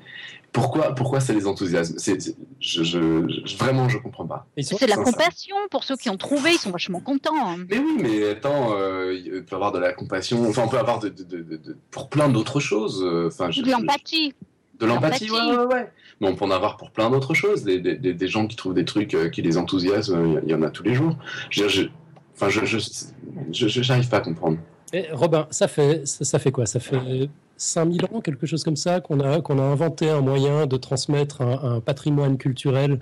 [0.52, 1.94] Pourquoi, pourquoi ça les enthousiasme?
[1.96, 4.46] C'est- je, je- je- vraiment, je comprends pas.
[4.60, 7.32] C'est de la compassion pour ceux qui ont trouvé, ils sont vachement contents.
[7.36, 7.58] hein.
[7.70, 10.46] Mais oui, mais attends, euh, il peut y avoir de la compassion.
[10.48, 13.02] Enfin, on peut avoir de, de- de- de- de- pour plein d'autres choses.
[13.02, 14.34] euh, Enfin, je- De je- l'empathie.
[14.82, 15.58] De l'empathie, ouais, L'empathie.
[15.58, 15.90] ouais, ouais.
[16.20, 17.64] Mais on peut en avoir pour plein d'autres choses.
[17.64, 20.54] Des, des- des- des gens qui trouvent des trucs euh, qui les enthousiasment, il y,
[20.54, 21.16] en a tous les jours.
[21.50, 21.86] Je, je-
[22.34, 24.58] enfin, je, je, je- je- j'arrive pas à comprendre.
[24.92, 26.66] Et Robin, ça fait, ça, ça fait quoi?
[26.66, 30.66] Ça fait 5000 ans, quelque chose comme ça, qu'on a, qu'on a inventé un moyen
[30.66, 33.00] de transmettre un, un patrimoine culturel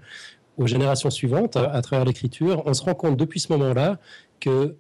[0.59, 2.63] aux générations suivantes à, à travers l'écriture.
[2.67, 3.99] On se rend compte depuis ce moment-là
[4.39, 4.77] que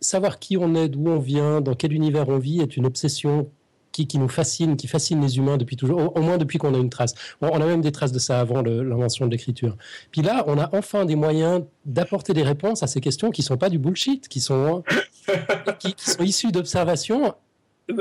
[0.00, 3.50] savoir qui on est, d'où on vient, dans quel univers on vit est une obsession
[3.92, 6.90] qui, nous fascine, qui fascine les humains depuis toujours, au, moins depuis qu'on a une
[6.90, 7.14] trace.
[7.40, 9.76] On a même des traces de ça avant l'invention de l'écriture.
[10.10, 13.56] Puis là, on a enfin des moyens d'apporter des réponses à ces questions qui sont
[13.56, 14.82] pas du bullshit, qui sont,
[15.78, 17.34] qui, qui sont issues d'observations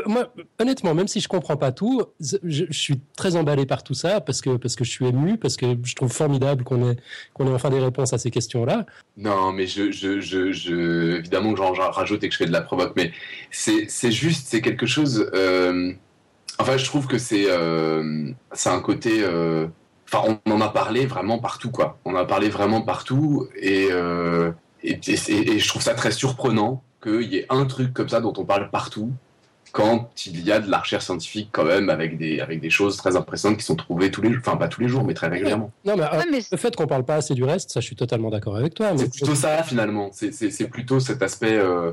[0.06, 4.22] Moi, honnêtement, même si je comprends pas tout, je, suis très emballé par tout ça
[4.22, 6.98] parce que parce que je suis ému, parce que je trouve formidable qu'on ait
[7.34, 8.86] qu'on ait enfin des réponses à ces questions-là.
[9.18, 12.62] Non, mais je, je, je, évidemment que j'en rajoute et que je fais de la
[12.62, 13.12] provoque, mais
[13.52, 15.30] c'est juste, c'est quelque chose.
[15.34, 15.94] euh,
[16.60, 19.24] Enfin, je trouve que c'est euh, c'est un côté.
[19.24, 19.68] euh,
[20.14, 21.98] Enfin, on en a parlé vraiment partout, quoi.
[22.04, 23.88] On en a parlé vraiment partout, et-
[24.84, 28.44] et je trouve ça très surprenant qu'il y ait un truc comme ça dont on
[28.46, 29.12] parle partout,
[29.72, 32.98] quand il y a de la recherche scientifique quand même avec des avec des choses
[32.98, 35.72] très impressionnantes qui sont trouvées tous les, enfin pas tous les jours, mais très régulièrement.
[35.86, 38.30] Non, mais, euh, le fait qu'on parle pas assez du reste, ça, je suis totalement
[38.30, 38.92] d'accord avec toi.
[38.92, 40.10] Mais C'est plutôt ça finalement.
[40.14, 41.92] C'est- C'est c'est plutôt cet aspect, euh,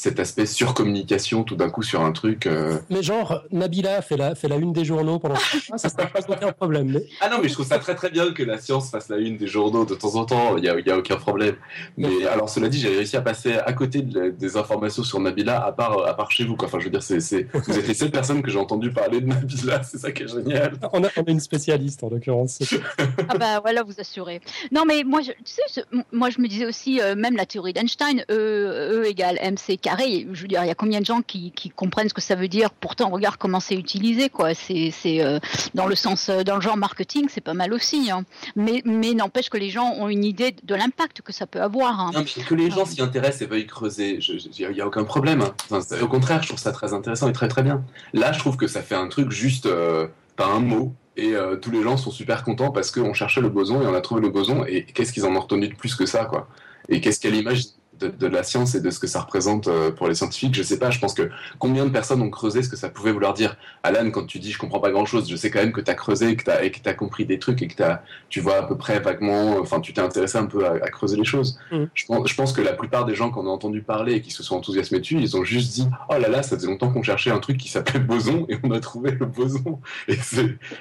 [0.00, 2.46] cet aspect surcommunication tout d'un coup sur un truc.
[2.46, 2.78] euh.
[2.88, 5.34] Mais genre, Nabila fait la, fait la une des journaux pendant
[5.72, 6.90] ah, ça, ça pose aucun problème.
[6.92, 7.04] Mais...
[7.20, 9.36] Ah non, mais je trouve ça très très bien que la science fasse la une
[9.36, 10.56] des journaux de temps en temps.
[10.56, 11.56] Il y a, il y a aucun problème.
[11.98, 15.62] Mais alors cela dit, j'ai réussi à passer à côté de des informations sur Nabila
[15.62, 16.56] à part à part chez vous.
[16.56, 16.68] Quoi.
[16.68, 19.20] Enfin, je veux dire, c'est c'est- vous êtes les seules personnes que j'ai entendu parler
[19.20, 19.82] de Nabila.
[19.90, 20.78] C'est ça qui est génial.
[20.94, 22.60] On a, on a une spécialiste en l'occurrence.
[23.28, 24.40] Ah bah voilà, vous assurez.
[24.72, 27.72] Non mais moi, je, tu sais, moi je me disais aussi, euh, même la théorie
[27.72, 31.52] d'Einstein, E, e égale mc je veux dire, il y a combien de gens qui,
[31.74, 34.54] comprennent ce que ça veut dire Pourtant, regarde comment c'est utilisé, quoi.
[34.54, 35.38] C'est euh,
[35.74, 38.10] dans le sens, euh, dans le genre marketing, c'est pas mal aussi.
[38.10, 38.24] hein.
[38.56, 42.00] Mais, n'empêche que les gens ont une idée de l'impact que ça peut avoir.
[42.00, 42.24] hein.
[42.46, 44.18] Que les gens s'y intéressent et veuillent creuser,
[44.58, 45.44] il n'y a aucun problème.
[45.70, 47.82] au contraire, je trouve ça très intéressant et très très bien.
[48.12, 50.94] Là, je trouve que ça fait un truc juste euh, pas un mot.
[51.16, 54.00] Et tous les gens sont super contents parce qu'on cherchait le boson et on a
[54.00, 54.64] trouvé le boson.
[54.66, 56.48] Et qu'est-ce qu'ils en ont retenu de plus que ça, quoi
[56.88, 57.64] Et qu'est-ce qu'elle l'image
[58.00, 60.62] de, de la science et de ce que ça représente euh, pour les scientifiques Je
[60.62, 60.90] sais pas.
[60.90, 63.56] Je pense que combien de personnes ont creusé ce que ça pouvait vouloir dire.
[63.82, 65.94] Alan, quand tu dis je comprends pas grand-chose, je sais quand même que tu as
[65.94, 68.76] creusé et que tu as, compris des trucs et que t'as- tu vois à peu
[68.76, 69.58] près vaguement.
[69.60, 71.58] Enfin, tu t'es intéressé un peu à, à creuser les choses.
[71.94, 74.30] Je pense, je pense que la plupart des gens qu'on a entendu parler et qui
[74.30, 77.02] se sont enthousiasmés dessus, ils ont juste dit Oh là là, ça faisait longtemps qu'on
[77.02, 79.78] cherchait un truc qui s'appelait boson et on a trouvé le boson.
[80.08, 80.16] Et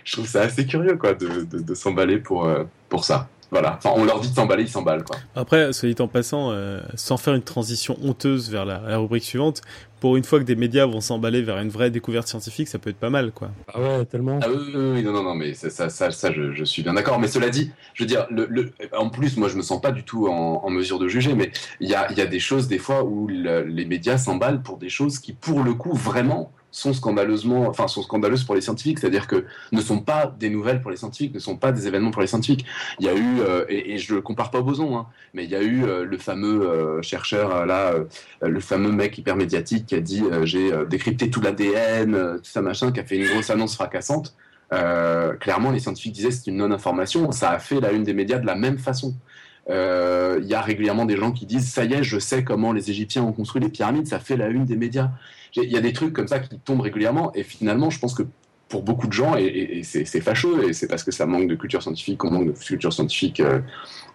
[0.06, 3.28] je trouve ça assez curieux quoi, de, de, de s'emballer pour, euh, pour ça.
[3.52, 3.78] Voilà.
[3.78, 5.18] Enfin, on leur dit de s'emballer, ils s'emballent quoi.
[5.36, 9.24] Après, soit dit en passant, euh, sans faire une transition honteuse vers la, la rubrique
[9.24, 9.62] suivante,
[10.00, 12.90] pour une fois que des médias vont s'emballer vers une vraie découverte scientifique, ça peut
[12.90, 13.50] être pas mal, quoi.
[13.74, 14.40] Ah ouais, tellement.
[14.42, 16.84] Ah oui, oui, oui, non, non, non, mais ça, ça, ça, ça, je, je suis
[16.84, 17.20] bien d'accord.
[17.20, 19.92] Mais cela dit, je veux dire, le, le- en plus, moi, je me sens pas
[19.92, 22.40] du tout en, en mesure de juger, mais il y a, il y a des
[22.40, 25.94] choses, des fois, où le- les médias s'emballent pour des choses qui, pour le coup,
[25.94, 30.50] vraiment sont scandaleusement, enfin, sont scandaleuses pour les scientifiques, c'est-à-dire que ne sont pas des
[30.50, 32.66] nouvelles pour les scientifiques, ne sont pas des événements pour les scientifiques.
[33.00, 35.46] Il y a eu, euh, et, et je le compare pas au boson, hein, mais
[35.46, 37.94] il y a eu euh, le fameux euh, chercheur là,
[38.42, 42.92] le fameux mec hyper médiatique qui a dit j'ai décrypté tout l'ADN, tout ça machin,
[42.92, 44.36] qui a fait une grosse annonce fracassante.
[44.70, 47.32] Clairement, les scientifiques disaient c'est une non-information.
[47.32, 49.16] Ça a fait la une des médias de la même façon.
[49.70, 52.72] Euh, Il y a régulièrement des gens qui disent ça y est, je sais comment
[52.74, 54.08] les Égyptiens ont construit les pyramides.
[54.08, 55.10] Ça fait la une des médias.
[55.56, 57.32] Il y a des trucs comme ça qui tombent régulièrement.
[57.36, 58.24] Et finalement, je pense que
[58.68, 61.48] pour beaucoup de gens, et, et- et c'est fâcheux, et c'est parce que ça manque
[61.48, 63.62] de culture scientifique, qu'on manque de culture scientifique euh,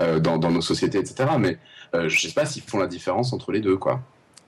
[0.01, 1.31] euh, dans, dans nos sociétés, etc.
[1.41, 1.59] Mais
[1.95, 4.01] euh, je sais pas s'ils font la différence entre les deux, quoi.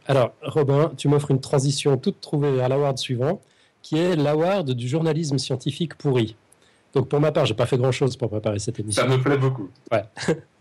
[0.06, 3.40] Alors, Robin, tu m'offres une transition toute trouvée vers l'award suivant,
[3.82, 6.36] qui est l'award du journalisme scientifique pourri.
[6.94, 9.02] Donc, pour ma part, j'ai pas fait grand-chose pour préparer cette émission.
[9.02, 9.68] Ça me plaît beaucoup.
[9.92, 10.04] Ouais.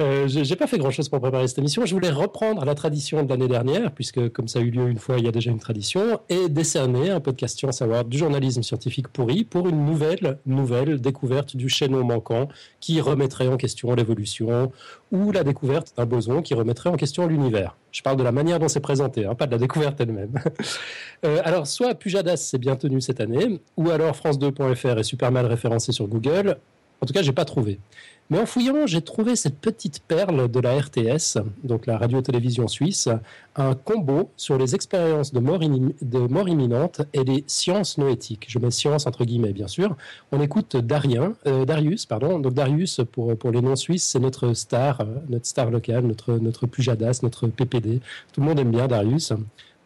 [0.00, 1.84] Euh, j'ai pas fait grand-chose pour préparer cette émission.
[1.86, 4.98] Je voulais reprendre la tradition de l'année dernière, puisque comme ça a eu lieu une
[4.98, 8.62] fois, il y a déjà une tradition, et décerner un podcast Science Award du journalisme
[8.62, 12.48] scientifique pourri pour une nouvelle, nouvelle découverte du chaînon manquant
[12.80, 14.72] qui remettrait en question l'évolution
[15.10, 17.76] ou la découverte d'un boson qui remettrait en question l'univers.
[17.90, 20.34] Je parle de la manière dont c'est présenté, hein, pas de la découverte elle-même.
[21.24, 25.46] Euh, alors, soit Pujadas s'est bien tenu cette année, ou alors France2.fr est super mal
[25.46, 26.58] référencé sur Google.
[27.00, 27.78] En tout cas, j'ai pas trouvé.
[28.32, 33.10] Mais en fouillant, j'ai trouvé cette petite perle de la RTS, donc la radio-télévision suisse,
[33.56, 35.62] un combo sur les expériences de mort,
[36.48, 38.46] imminente et les sciences noétiques.
[38.48, 39.94] Je mets science entre guillemets, bien sûr.
[40.30, 42.38] On écoute Darien, euh, Darius, pardon.
[42.38, 46.66] Donc Darius, pour, pour les non-suisses, c'est notre star, euh, notre star locale, notre, notre
[46.66, 48.00] Pujadas, notre PPD.
[48.32, 49.34] Tout le monde aime bien Darius.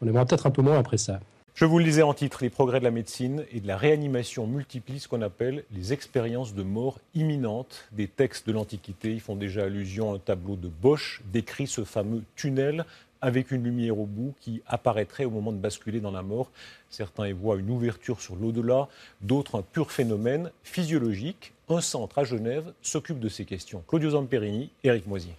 [0.00, 1.18] On aimerait peut-être un peu moins après ça.
[1.56, 4.46] Je vous le disais en titre, les progrès de la médecine et de la réanimation
[4.46, 7.88] multiplient ce qu'on appelle les expériences de mort imminente.
[7.92, 11.84] Des textes de l'Antiquité y font déjà allusion à un tableau de Bosch décrit ce
[11.84, 12.84] fameux tunnel
[13.22, 16.50] avec une lumière au bout qui apparaîtrait au moment de basculer dans la mort.
[16.90, 18.88] Certains y voient une ouverture sur l'au-delà,
[19.22, 21.54] d'autres un pur phénomène physiologique.
[21.70, 23.82] Un centre à Genève s'occupe de ces questions.
[23.88, 25.34] Claudio Zamperini, Éric Moisier.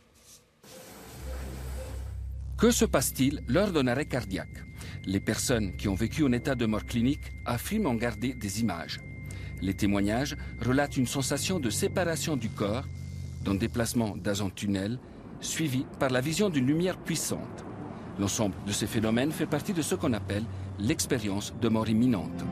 [2.57, 4.66] Que se passe-t-il lors d'un arrêt cardiaque?
[5.07, 8.99] Les personnes qui ont vécu en état de mort clinique affirment en garder des images.
[9.61, 12.83] Les témoignages relatent une sensation de séparation du corps,
[13.45, 14.99] d'un déplacement dans un tunnel,
[15.39, 17.63] suivi par la vision d'une lumière puissante.
[18.19, 20.43] L'ensemble de ces phénomènes fait partie de ce qu'on appelle
[20.77, 22.43] l'expérience de mort imminente.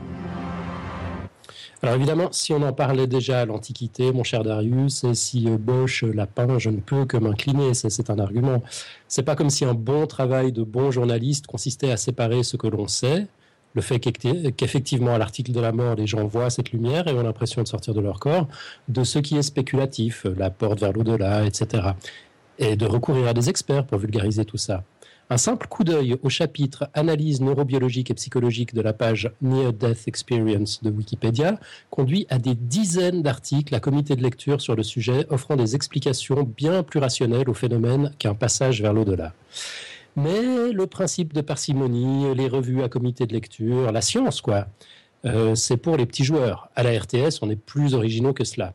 [1.82, 5.58] Alors évidemment, si on en parlait déjà à l'Antiquité, mon cher Darius, et si euh,
[5.58, 8.62] Bosch euh, l'a peint, je ne peux que m'incliner, c'est un argument.
[9.08, 12.66] C'est pas comme si un bon travail de bon journaliste consistait à séparer ce que
[12.66, 13.26] l'on sait,
[13.74, 17.12] le fait qu'effecti- qu'effectivement à l'article de la mort, les gens voient cette lumière et
[17.12, 18.48] ont l'impression de sortir de leur corps,
[18.88, 21.88] de ce qui est spéculatif, la porte vers l'au-delà, etc.
[22.58, 24.82] Et de recourir à des experts pour vulgariser tout ça.
[25.28, 30.06] Un simple coup d'œil au chapitre Analyse neurobiologique et psychologique de la page Near Death
[30.06, 31.58] Experience de Wikipédia
[31.90, 36.44] conduit à des dizaines d'articles à comité de lecture sur le sujet, offrant des explications
[36.44, 39.32] bien plus rationnelles au phénomène qu'un passage vers l'au-delà.
[40.14, 44.68] Mais le principe de parcimonie, les revues à comité de lecture, la science, quoi,
[45.24, 46.68] euh, c'est pour les petits joueurs.
[46.76, 48.74] À la RTS, on est plus originaux que cela.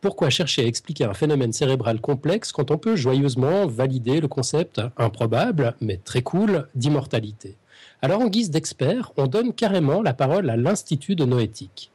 [0.00, 4.80] Pourquoi chercher à expliquer un phénomène cérébral complexe quand on peut joyeusement valider le concept
[4.96, 7.56] improbable, mais très cool, d'immortalité?
[8.00, 11.90] Alors, en guise d'expert, on donne carrément la parole à l'Institut de noétique.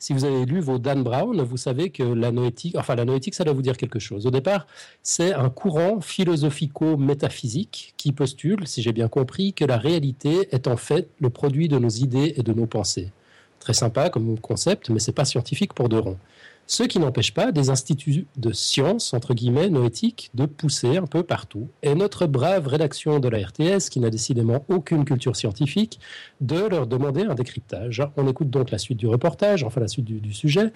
[0.00, 3.36] Si vous avez lu vos Dan Brown, vous savez que la noétique, enfin la noétique,
[3.36, 4.26] ça doit vous dire quelque chose.
[4.26, 4.66] Au départ,
[5.04, 10.76] c'est un courant philosophico-métaphysique qui postule, si j'ai bien compris, que la réalité est en
[10.76, 13.12] fait le produit de nos idées et de nos pensées.
[13.60, 16.18] Très sympa comme concept, mais c'est pas scientifique pour de rond.
[16.66, 21.22] Ce qui n'empêche pas des instituts de sciences, entre guillemets, noétiques, de pousser un peu
[21.22, 21.68] partout.
[21.82, 26.00] Et notre brave rédaction de la RTS, qui n'a décidément aucune culture scientifique,
[26.40, 28.02] de leur demander un décryptage.
[28.16, 30.72] On écoute donc la suite du reportage, enfin la suite du, sujet.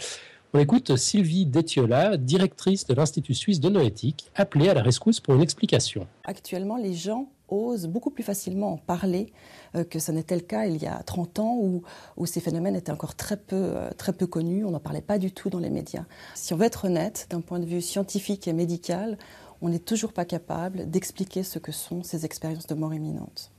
[0.52, 5.34] On écoute Sylvie Détiola, directrice de l'Institut suisse de noétique, appelée à la rescousse pour
[5.34, 6.06] une explication.
[6.24, 9.32] Actuellement, les gens osent beaucoup plus facilement en parler
[9.74, 11.82] euh, que ce n'était le cas il y a 30 ans où,
[12.16, 15.18] où ces phénomènes étaient encore très peu, euh, très peu connus, on n'en parlait pas
[15.18, 16.04] du tout dans les médias.
[16.34, 19.18] Si on veut être honnête, d'un point de vue scientifique et médical,
[19.60, 23.52] on n'est toujours pas capable d'expliquer ce que sont ces expériences de mort imminente.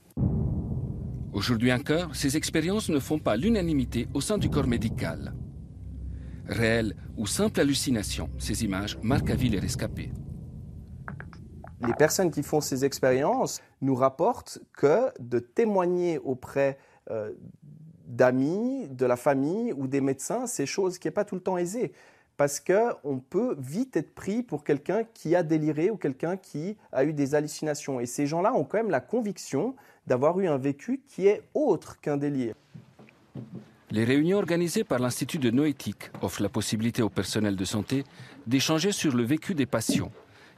[1.33, 5.33] Aujourd'hui encore, ces expériences ne font pas l'unanimité au sein du corps médical.
[6.47, 10.11] Réelles ou simple hallucination, ces images marquent à vie les rescapés.
[11.85, 16.77] Les personnes qui font ces expériences nous rapportent que de témoigner auprès
[17.09, 17.31] euh,
[18.05, 21.57] d'amis, de la famille ou des médecins, c'est chose qui n'est pas tout le temps
[21.57, 21.93] aisée.
[22.35, 27.03] Parce qu'on peut vite être pris pour quelqu'un qui a déliré ou quelqu'un qui a
[27.03, 27.99] eu des hallucinations.
[27.99, 29.75] Et ces gens-là ont quand même la conviction
[30.07, 32.55] d'avoir eu un vécu qui est autre qu'un délire.
[33.91, 38.03] Les réunions organisées par l'Institut de noétique offrent la possibilité au personnel de santé
[38.47, 40.11] d'échanger sur le vécu des patients.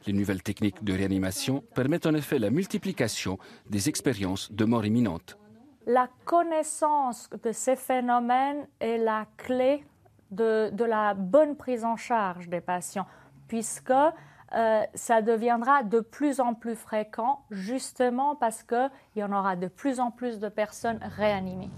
[0.08, 3.38] Les nouvelles techniques de réanimation permettent en effet la multiplication
[3.70, 5.38] des expériences de mort imminente.
[5.86, 9.84] La connaissance de ces phénomènes est la clé
[10.32, 13.08] de, de la bonne prise en charge des patients,
[13.48, 19.56] puisque euh, ça deviendra de plus en plus fréquent, justement parce qu'il y en aura
[19.56, 21.70] de plus en plus de personnes réanimées.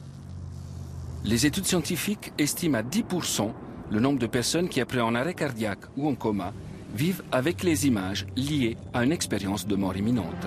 [1.24, 3.52] Les études scientifiques estiment à 10%
[3.92, 6.52] le nombre de personnes qui, après un arrêt cardiaque ou en coma,
[6.94, 10.46] vivent avec les images liées à une expérience de mort imminente.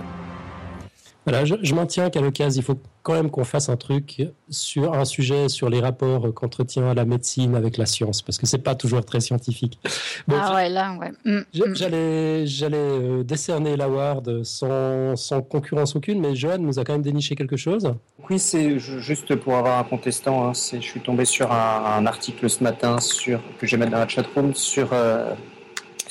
[1.29, 4.95] Voilà, je, je maintiens qu'à l'occasion, il faut quand même qu'on fasse un truc sur
[4.95, 8.77] un sujet sur les rapports qu'entretient la médecine avec la science, parce que c'est pas
[8.77, 9.81] toujours très scientifique.
[10.29, 11.11] Bon, ah ouais, là, ouais.
[11.25, 16.85] Mm, je- J'allais, j'allais euh, décerner l'award sans, sans concurrence aucune, mais Johan nous a
[16.85, 17.93] quand même déniché quelque chose.
[18.31, 20.47] Oui, c'est ju- juste pour avoir un contestant.
[20.47, 23.81] hein, c'est- je suis tombé sur un, un article ce matin sur, que je vais
[23.81, 25.35] mettre dans la chatroom sur euh,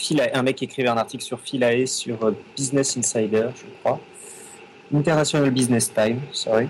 [0.07, 3.99] Philae- un mec qui écrivait un article sur Philae sur euh, Business Insider, je crois.
[4.93, 6.67] International Business Time, sorry.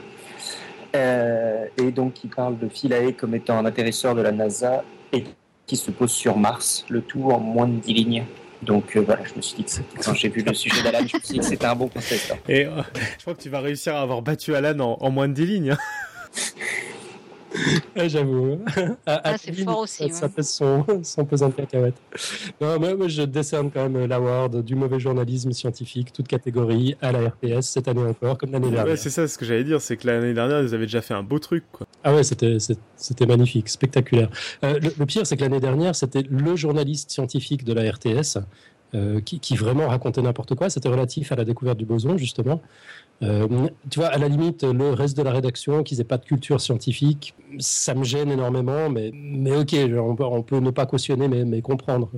[0.95, 5.23] Euh, et donc, il parle de Philae comme étant un atterrisseur de la NASA et
[5.67, 8.23] qui se pose sur Mars, le tout en moins de 10 lignes.
[8.61, 10.99] Donc euh, voilà, je me suis dit que c'était- quand j'ai vu le sujet d'Alan,
[11.07, 12.35] je me suis dit que c'était un bon contestant.
[12.47, 12.81] Et euh,
[13.17, 15.45] je crois que tu vas réussir à avoir battu Alan en, en moins de 10
[15.45, 15.71] lignes.
[15.71, 15.77] hein.
[17.95, 18.59] Ouais, J'avoue.
[19.05, 20.31] Ah, c'est Kevin, fort aussi, Ça, ça ouais.
[20.35, 21.95] pèse son, son pesant de cacahuètes.
[22.59, 27.11] Non, moi, moi, je décerne quand même l'award du mauvais journalisme scientifique, toute catégorie, à
[27.11, 28.91] la RTS cette année encore, comme l'année dernière.
[28.93, 31.13] Ouais, c'est ça ce que j'allais dire, c'est que l'année dernière, ils avaient déjà fait
[31.13, 31.63] un beau truc.
[31.71, 31.87] Quoi.
[32.03, 34.29] Ah ouais, c'était magnifique, spectaculaire.
[34.63, 38.39] Euh, le, le pire, c'est que l'année dernière, c'était le journaliste scientifique de la RTS
[38.93, 40.69] euh, qui, qui vraiment racontait n'importe quoi.
[40.69, 42.61] C'était relatif à la découverte du boson, justement.
[43.23, 43.47] Euh,
[43.89, 46.59] tu vois, à la limite, le reste de la rédaction, qu'ils n'aient pas de culture
[46.59, 49.75] scientifique, ça me gêne énormément, mais, mais ok,
[50.19, 52.09] on, peut, ne pas cautionner, mais, comprendre.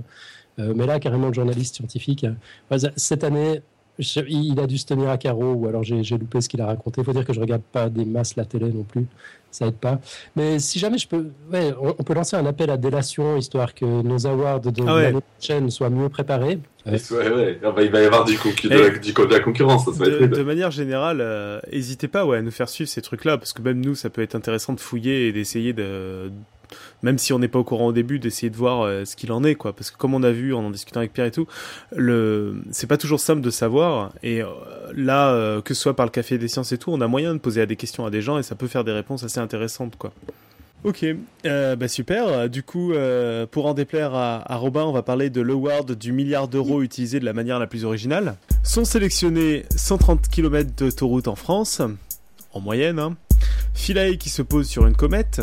[0.59, 2.25] Euh, mais là, carrément, le journaliste scientifique.
[2.71, 3.61] euh, cette année,
[3.99, 6.65] je- il a dû se tenir à carreau ou alors j'ai loupé ce qu'il a
[6.67, 7.01] raconté.
[7.01, 9.05] Il faut dire que je regarde pas des masses la télé non plus.
[9.49, 9.99] Ça aide pas.
[10.35, 13.73] Mais si jamais je peux, ouais, on, on peut lancer un appel à délation histoire
[13.73, 15.03] que nos awards de Ah ouais.
[15.03, 16.59] l'année prochaine soient mieux préparés.
[16.85, 17.59] Ouais, ouais.
[17.63, 19.99] Ah bah, il va y avoir du de, la, du- de la concurrence, ça, ça
[19.99, 23.37] va être De, manière générale, euh, n'hésitez pas ouais, à nous faire suivre ces trucs-là,
[23.37, 26.29] parce que même nous, ça peut être intéressant de fouiller et d'essayer de,
[27.03, 29.31] même si on n'est pas au courant au début, d'essayer de voir euh, ce qu'il
[29.31, 29.73] en est, quoi.
[29.73, 31.47] Parce que comme on a vu en en discutant avec Pierre et tout,
[32.71, 34.11] c'est pas toujours simple de savoir.
[34.23, 34.47] Et euh,
[34.95, 37.33] là, euh, que ce soit par le Café des Sciences et tout, on a moyen
[37.33, 39.95] de poser des questions à des gens et ça peut faire des réponses assez intéressantes,
[39.97, 40.11] quoi.
[40.83, 41.05] Ok,
[41.43, 42.49] bah super.
[42.49, 42.93] Du coup,
[43.51, 47.19] pour en déplaire à, à Robin, on va parler de l'award du milliard d'euros utilisé
[47.19, 48.35] de la manière la plus originale.
[48.63, 51.81] Sont sélectionnés 130 km d'autoroute en France,
[52.53, 52.99] en moyenne.
[52.99, 53.17] Hein.
[53.73, 55.41] Philae qui se pose sur une comète,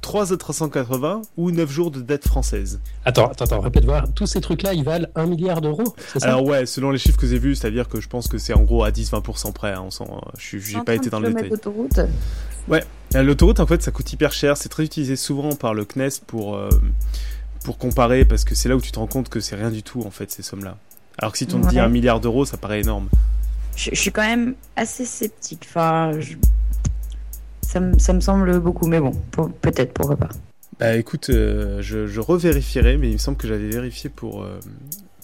[0.00, 2.80] 3 A380 ou 9 jours de dette française.
[3.04, 4.04] Attends, attends, attends, répète voir.
[4.14, 5.94] Tous ces trucs-là, ils valent un milliard d'euros.
[6.22, 8.62] Alors ouais, selon les chiffres que j'ai vus, c'est-à-dire que je pense que c'est en
[8.62, 9.72] gros à 10-20% près.
[9.72, 12.08] hein, on euh, je j'ai pas été dans le détail.
[12.68, 12.84] Ouais,
[13.14, 16.56] l'autoroute en fait ça coûte hyper cher, c'est très utilisé souvent par le CNES pour,
[16.56, 16.68] euh,
[17.64, 19.82] pour comparer parce que c'est là où tu te rends compte que c'est rien du
[19.82, 20.76] tout en fait ces sommes-là.
[21.18, 21.80] Alors que si on te dit Ouais.
[21.82, 23.08] un milliard d'euros, ça paraît énorme.
[23.76, 25.66] Je, je suis quand même assez sceptique.
[25.68, 26.34] Enfin, je-
[27.70, 30.28] ça, me- ça me semble beaucoup, mais bon, pour- peut-être, pourquoi pas.
[30.78, 34.58] Bah écoute, euh, je, je revérifierai, mais il me semble que j'avais vérifié pour, euh,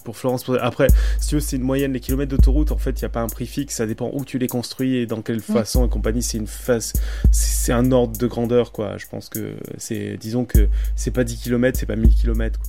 [0.03, 0.45] pour Florence.
[0.61, 0.87] Après,
[1.19, 3.21] si tu veux, c'est une moyenne, les kilomètres d'autoroute, en fait, il n'y a pas
[3.21, 6.21] un prix fixe, ça dépend où tu les construis et dans quelle façon et compagnie.
[6.21, 6.93] C'est une face,
[7.31, 8.97] c'est c'est un ordre de grandeur, quoi.
[8.97, 12.59] Je pense que c'est, disons que c'est pas 10 km, c'est pas 1000 km.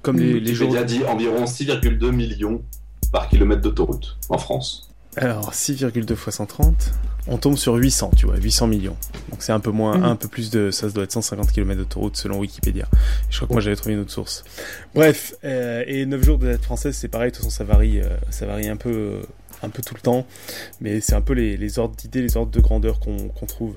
[0.00, 0.70] Comme les, les jours.
[0.70, 2.62] Wikipédia dit environ 6,2 millions
[3.12, 4.89] par kilomètre d'autoroute en France.
[5.16, 6.92] Alors, 6,2 fois 130,
[7.26, 8.96] on tombe sur 800, tu vois, 800 millions.
[9.30, 10.04] Donc c'est un peu moins, Mhm.
[10.04, 12.86] un peu plus de, ça doit être 150 km d'autoroute selon Wikipédia.
[13.28, 14.44] Je crois que moi j'avais trouvé une autre source.
[14.94, 18.00] Bref, euh, et 9 jours de dette française, c'est pareil, de toute façon ça varie,
[18.00, 19.22] euh, ça varie un peu, euh,
[19.62, 20.26] un peu tout le temps,
[20.80, 23.74] mais c'est un peu les, les ordres d'idées, les ordres de grandeur qu'on qu'on trouve.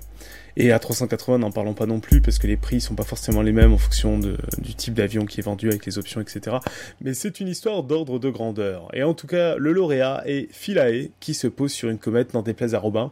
[0.55, 3.41] Et à 380, n'en parlons pas non plus, parce que les prix sont pas forcément
[3.41, 6.57] les mêmes en fonction de, du type d'avion qui est vendu avec les options, etc.
[7.01, 8.87] Mais c'est une histoire d'ordre de grandeur.
[8.93, 12.43] Et en tout cas, le lauréat est Philae, qui se pose sur une comète dans
[12.43, 13.11] des places à Robin,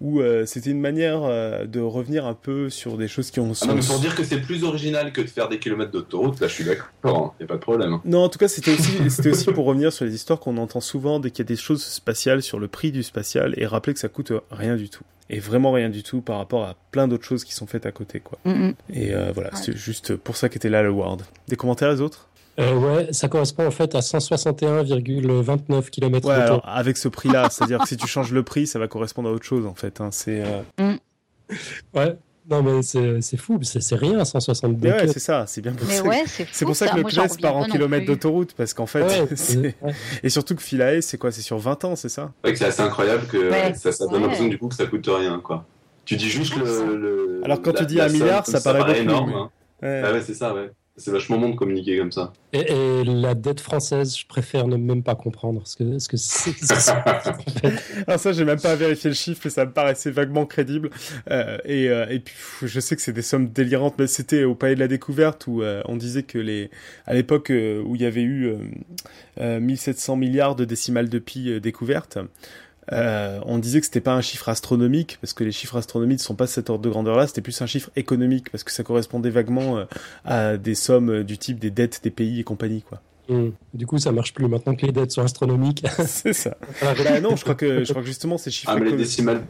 [0.00, 3.50] où euh, c'était une manière euh, de revenir un peu sur des choses qui ont...
[3.62, 6.38] Ah non, mais pour dire que c'est plus original que de faire des kilomètres d'autoroute,
[6.38, 7.94] là je suis d'accord, il n'y a pas de problème.
[7.94, 8.02] hein.
[8.04, 11.18] Non, en tout cas, c'était aussi, aussi pour revenir sur les histoires qu'on entend souvent
[11.18, 13.98] dès qu'il y a des choses spatiales sur le prix du spatial et rappeler que
[13.98, 15.02] ça coûte rien du tout.
[15.30, 17.92] Et vraiment rien du tout par rapport à plein d'autres choses qui sont faites à
[17.92, 18.38] côté, quoi.
[18.44, 18.74] Mhm.
[18.92, 21.22] Et euh, voilà, c'est juste pour ça qu'était là le Ward.
[21.48, 22.28] Des commentaires les autres?
[22.58, 27.78] Euh, ouais, ça correspond en fait à 161,29 km Ouais, alors, avec ce prix-là, c'est-à-dire
[27.80, 30.00] que si tu changes le prix, ça va correspondre à autre chose, en fait.
[30.00, 30.08] hein.
[30.10, 30.42] C'est.
[30.44, 30.94] euh,
[31.94, 32.16] Ouais,
[32.50, 35.12] non mais c'est c'est fou, c'est c'est rien 162 Mais ouais, km.
[35.12, 36.02] c'est ça, c'est bien pour Mais ça.
[36.04, 36.92] ouais, c'est pour ça, ça.
[36.92, 39.76] que le Moi, CNES part en kilomètres d'autoroute, parce qu'en fait, Ouais, c'est-
[40.22, 42.32] et surtout que Philae, c'est quoi C'est sur 20 ans, c'est ça?
[42.42, 43.74] Que c'est assez incroyable que Ouais.
[43.74, 44.20] ça, ça donne Ouais.
[44.22, 45.64] l'impression du coup que ça coûte rien, quoi.
[46.04, 46.96] Tu dis juste le.
[46.96, 49.30] le- Alors, quand la- tu dis un milliard, ça paraît beaucoup, énorme.
[49.30, 49.50] mais- hein.
[49.82, 50.02] Ouais.
[50.06, 50.70] Ah ouais, c'est ça, ouais.
[50.98, 52.32] C'est vachement bon de communiquer comme ça.
[52.52, 56.16] Et, et la dette française, je préfère ne même pas comprendre ce que ce que
[56.16, 56.50] c'est.
[56.50, 58.04] ce que c'est, en fait.
[58.06, 60.90] Alors ça, j'ai même pas vérifié le chiffre, mais ça me paraissait vaguement crédible.
[61.30, 64.44] Euh, et, euh, et puis, pff, je sais que c'est des sommes délirantes, mais c'était
[64.44, 66.70] au Palais de la Découverte où euh, on disait que les,
[67.06, 68.56] à l'époque euh, où il y avait eu euh,
[69.40, 72.18] euh, 1700 milliards de décimales de pi euh, découvertes,
[72.92, 76.22] euh, on disait que c'était pas un chiffre astronomique parce que les chiffres astronomiques ne
[76.24, 78.82] sont pas de cet ordre de grandeur-là, c'était plus un chiffre économique parce que ça
[78.82, 79.84] correspondait vaguement euh,
[80.24, 83.00] à des sommes euh, du type des dettes des pays et compagnie, quoi.
[83.30, 83.52] Hum.
[83.74, 85.84] Du coup, ça marche plus maintenant que les dettes sont astronomiques.
[86.06, 86.56] c'est ça.
[86.80, 88.72] Bah non, je crois que je crois que justement ces chiffres.
[88.74, 89.42] Ah, mais les décimales,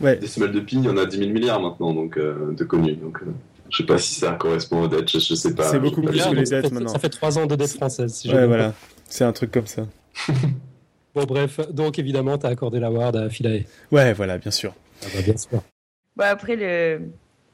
[0.00, 0.16] Ouais.
[0.16, 2.96] décimales de pi, il y en a 10 000 milliards maintenant, donc euh, de connus.
[2.96, 3.26] Donc, euh,
[3.70, 5.64] je sais pas si ça correspond aux dettes, je, je sais pas.
[5.64, 6.88] C'est beaucoup plus les que les ça, dettes fait, maintenant.
[6.92, 8.12] ça fait trois ans de dette française.
[8.14, 8.72] Si Ouais, voilà.
[9.08, 9.82] C'est un truc comme ça.
[11.16, 13.64] Bon, bref, donc évidemment, tu as accordé l'award à Philae.
[13.90, 14.74] Ouais, voilà, bien sûr.
[15.02, 15.62] Ah bah, bien sûr.
[16.14, 17.08] Bon, après le,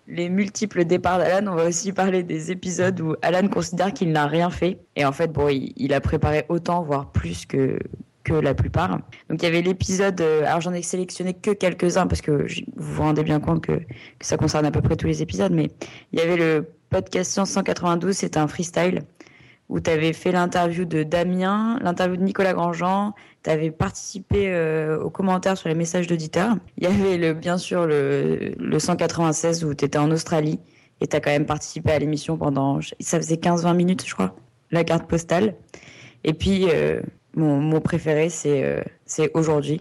[0.09, 4.27] les multiples départs d'Alan, on va aussi parler des épisodes où Alan considère qu'il n'a
[4.27, 4.81] rien fait.
[4.97, 7.79] Et en fait, bon, il, il a préparé autant, voire plus que,
[8.25, 8.99] que la plupart.
[9.31, 12.33] Donc il y avait l'épisode, euh, alors j'en ai sélectionné que quelques-uns parce que
[12.77, 15.53] vous vous rendez bien compte que, que ça concerne à peu près tous les épisodes,
[15.53, 15.71] mais
[16.13, 19.03] il y avait le podcast Science 192, c'était un freestyle
[19.73, 25.01] où tu avais fait l'interview de Damien, l'interview de Nicolas Grandjean, tu avais participé euh,
[25.01, 26.57] aux commentaires sur les messages d'auditeurs.
[26.77, 30.61] Il y avait le, bien sûr le, le 196 où tu étais en Australie
[31.01, 34.37] et tu as quand même participé à l'émission pendant, ça faisait 15-20 minutes je crois,
[34.73, 35.55] la carte postale.
[36.23, 37.01] Et puis euh,
[37.35, 39.81] mon, mon préféré c'est euh, c'est aujourd'hui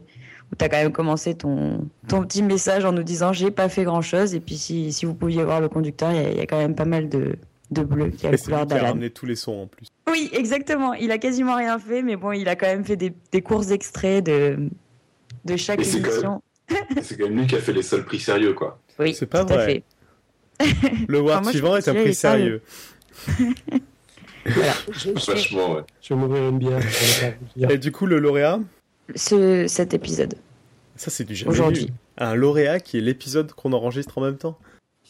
[0.53, 3.67] où tu as quand même commencé ton, ton petit message en nous disant j'ai pas
[3.67, 6.45] fait grand chose et puis si, si vous pouviez voir le conducteur, il y, a
[6.45, 7.35] quand même pas mal de,
[7.71, 8.87] de bleu qui a Et la c'est couleur lui qui a d'Alan.
[8.89, 9.87] ramené tous les sons en plus.
[10.09, 10.93] Oui, exactement.
[10.93, 13.71] Il a quasiment rien fait, mais bon, il a quand même fait des, des courts
[13.71, 14.57] extraits de,
[15.45, 16.41] de chaque Et c'est quand émission.
[17.01, 18.79] C'est quand même lui qui a fait les seuls prix sérieux, quoi.
[18.99, 19.83] Oui, C'est pas tout à vrai.
[20.59, 20.65] fait.
[21.07, 22.61] Le award Enfin, moi, je suivant est un prix sérieux.
[24.45, 25.81] Voilà, je, je- Vachement, ouais.
[26.01, 26.79] je vais m'ouvrir une bière.
[27.69, 28.59] Et du coup, le lauréat,
[29.15, 30.33] Ce, cet épisode.
[30.95, 31.91] ça c'est du jamais Aujourd'hui.
[32.17, 34.57] Un lauréat qui est l'épisode qu'on enregistre en même temps.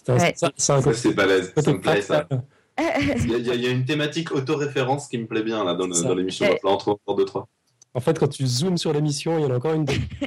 [0.02, 0.34] Putain, Ouais.
[0.36, 1.54] ça, Ça, c'est balèze.
[1.58, 2.28] Ça me plaît, ça.
[2.80, 5.86] Il y, a, il y une thématique autoréférence qui me plaît bien, là, dans,
[6.16, 6.48] l'émission.
[6.64, 7.48] On encore deux, trois.
[7.94, 9.86] En fait, quand tu zoomes sur l'émission, il y en a encore une.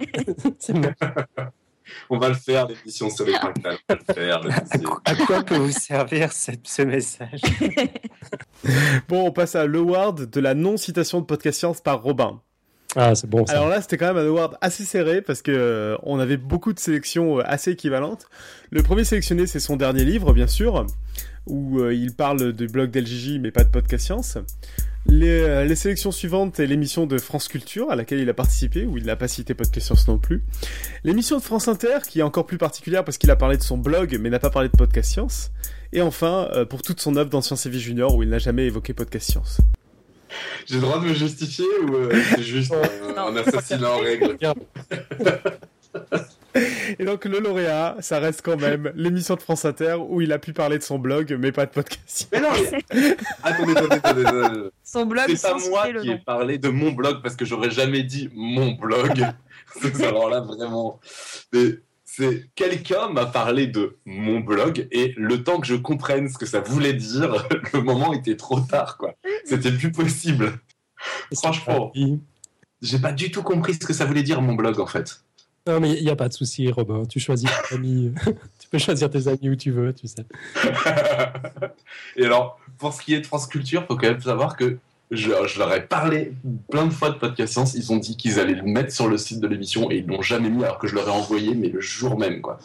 [0.59, 0.75] c'est.
[2.11, 3.77] On va le faire, l'émission sur les fractales.
[3.89, 4.43] On va le faire.
[4.43, 4.87] le dossier.
[5.05, 7.41] À quoi peut vous servir cette- ce message?
[9.09, 12.41] Bon, on passe à l'award de la non-citation de Podcast Science par Robin.
[12.97, 13.45] Ah, c'est bon.
[13.45, 16.73] Alors là, c'était quand même un award assez serré parce que euh, on avait beaucoup
[16.73, 18.27] de sélections euh, assez équivalentes.
[18.71, 20.87] Le premier sélectionné, c'est son dernier livre, bien sûr,
[21.47, 24.39] où euh, il parle du blog d'LGJ, mais pas de Podcast Science.
[25.07, 29.05] Les, sélections suivantes est l'émission de France Culture, à laquelle il a participé, où il
[29.05, 30.43] n'a pas cité Podcast Science non plus.
[31.03, 33.77] L'émission de France Inter, qui est encore plus particulière parce qu'il a parlé de son
[33.77, 35.51] blog, mais n'a pas parlé de Podcast Science.
[35.93, 38.65] Et enfin, pour toute son œuvre dans Science et Vie Junior, où il n'a jamais
[38.65, 39.61] évoqué Podcast Science.
[40.67, 44.37] J'ai le droit de me justifier ou euh, c'est juste un, un assassinat en règle?
[46.99, 50.39] Et donc le lauréat, ça reste quand même l'émission de France Inter où il a
[50.39, 52.29] pu parler de son blog, mais pas de podcast.
[52.33, 52.51] Mais non,
[52.93, 53.17] mais...
[53.43, 54.71] attendez, attendez, attendez, attendez.
[54.83, 58.03] Son blog C'est pas moi qui ai parlé de mon blog parce que j'aurais jamais
[58.03, 59.25] dit mon blog.
[60.05, 61.01] Alors là, vraiment.
[61.53, 61.79] Mais
[62.17, 66.47] c'est quelqu'un m'a parlé de mon blog et le temps que je comprenne ce que
[66.47, 69.15] ça voulait dire, le moment était trop tard, quoi.
[69.45, 70.53] C'était plus possible.
[71.35, 71.93] Franchement,
[72.81, 75.25] j'ai pas du tout compris ce que ça voulait dire mon blog en fait.
[75.67, 77.05] Non, mais il n'y a pas de souci, Robin.
[77.07, 78.13] Tu choisis tes amis.
[78.59, 80.25] tu peux choisir tes amis où tu veux, tu sais.
[82.17, 84.79] Et alors, pour ce qui est de France Culture, faut quand même savoir que
[85.15, 86.33] je, leur ai parlé
[86.71, 87.75] plein de fois de Podcast Science.
[87.75, 90.23] Ils ont dit qu'ils allaient le mettre sur le site de l'émission et ils l'ont
[90.23, 92.59] jamais mis alors que je leur ai envoyé, mais le jour même, quoi.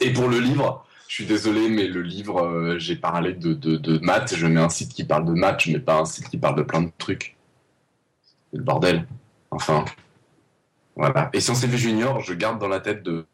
[0.00, 4.34] Et pour le livre, je suis désolé, mais le livre, euh, j'ai parlé de, maths.
[4.36, 6.56] Je mets un site qui parle de maths, je mets pas un site qui parle
[6.56, 7.36] de plein de trucs.
[8.50, 9.06] C'est le bordel.
[9.50, 9.84] Enfin,
[10.96, 11.30] voilà.
[11.32, 13.26] Et Science et Junior, je garde dans la tête de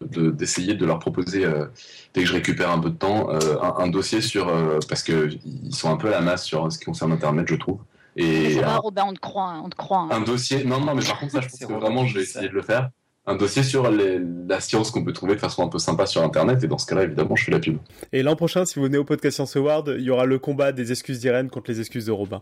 [0.00, 1.66] de- d'essayer de, leur proposer euh,
[2.14, 5.30] dès que je récupère un peu de temps euh, un, dossier sur euh, parce que
[5.44, 7.80] ils sont un peu à la masse sur ce qui concerne internet je trouve
[8.16, 9.98] et Ça va, un, Robin, on te croit, hein, on te croit.
[10.00, 10.08] hein.
[10.10, 12.48] un dossier non non mais par contre ça je pense que vraiment je vais essayer
[12.48, 12.90] de le faire
[13.28, 16.22] un dossier sur les- la science qu'on peut trouver de façon un peu sympa sur
[16.22, 17.78] internet et dans ce cas là évidemment je fais la pub
[18.12, 20.70] Et l'an prochain, si vous venez au Podcast Science Award, il y aura le combat
[20.72, 22.40] des excuses d'Irène contre les excuses de Robin.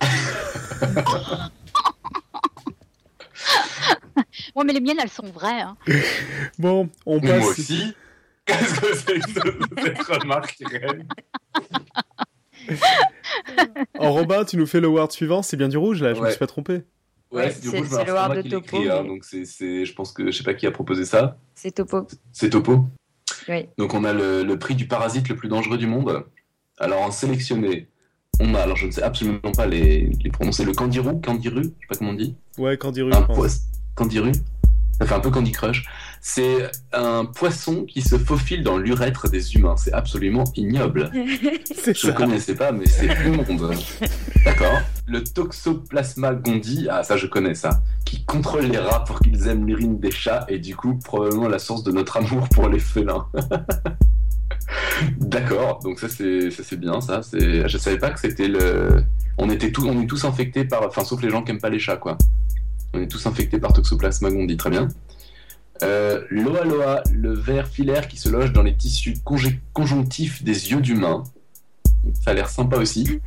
[4.54, 5.60] Ouais, mais les miennes, elles sont vraies.
[5.60, 5.76] hein.
[6.58, 7.40] Bon, on passe.
[7.40, 7.94] moi aussi
[8.44, 11.06] qu'est-ce que c'est que ce- cette remarque Irène?
[13.98, 16.24] En Robin, tu nous fais le word suivant, c'est bien du rouge là, je me
[16.24, 16.30] Ouais.
[16.30, 16.74] suis pas trompé.
[16.74, 16.82] ouais,
[17.44, 19.94] Ouais, c'est du rouge, c'est le Word de Topo, écrit, hein, donc c'est c'est je
[19.94, 22.06] pense que je sais pas qui a proposé ça C'est Topo.
[22.32, 22.86] c'est Topo
[23.48, 23.66] Oui.
[23.78, 26.24] Donc on a le, le prix du parasite le plus dangereux du monde.
[26.78, 27.88] Alors en sélectionné,
[28.40, 31.68] on a, alors je ne sais absolument pas les, les prononcer, le candiru, candiru, je
[31.68, 32.36] sais pas comment on dit.
[32.56, 33.60] Ouais, Candiru, Un poisson,
[33.96, 34.32] candiru
[35.00, 35.84] Ça fait un peu Candy Crush.
[36.20, 39.76] C'est un poisson qui se faufile dans l'urètre des humains.
[39.76, 41.10] C'est absolument ignoble.
[41.74, 43.74] C'est Je ne connaissais pas, mais c'est immonde.
[44.44, 44.80] D'accord.
[45.06, 49.66] Le Toxoplasma gondii, ah ça je connais ça, qui contrôle les rats pour qu'ils aiment
[49.66, 53.26] l'urine des chats et du coup probablement la source de notre amour pour les félins.
[55.18, 57.22] D'accord, donc ça c'est ça c'est bien ça.
[57.22, 59.02] C'est je savais pas que c'était le.
[59.38, 61.70] On était tous on est tous infectés par enfin sauf les gens qui aiment pas
[61.70, 62.18] les chats quoi.
[62.92, 64.88] On est tous infectés par Toxoplasma gondii très bien.
[65.82, 69.16] Euh, Loa Loa, le ver filaire qui se loge dans les tissus
[69.72, 71.22] conjonctifs des yeux d'humain.
[72.24, 73.20] Ça a l'air sympa aussi.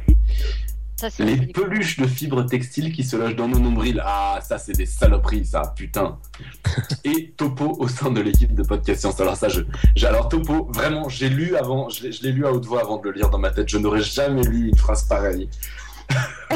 [0.98, 4.00] Ça, Les peluches de fibres textiles qui se logent dans nos nombrils.
[4.06, 6.20] Ah, ça, c'est des saloperies, ça, putain.
[7.04, 9.20] Et Topo au sein de l'équipe de Podcast Science.
[9.20, 9.62] Alors, ça, je.
[10.06, 13.14] Alors, Topo, vraiment, j'ai lu avant, je l'ai lu à haute voix avant de le
[13.14, 13.68] lire dans ma tête.
[13.68, 15.50] Je n'aurais jamais lu une phrase pareille.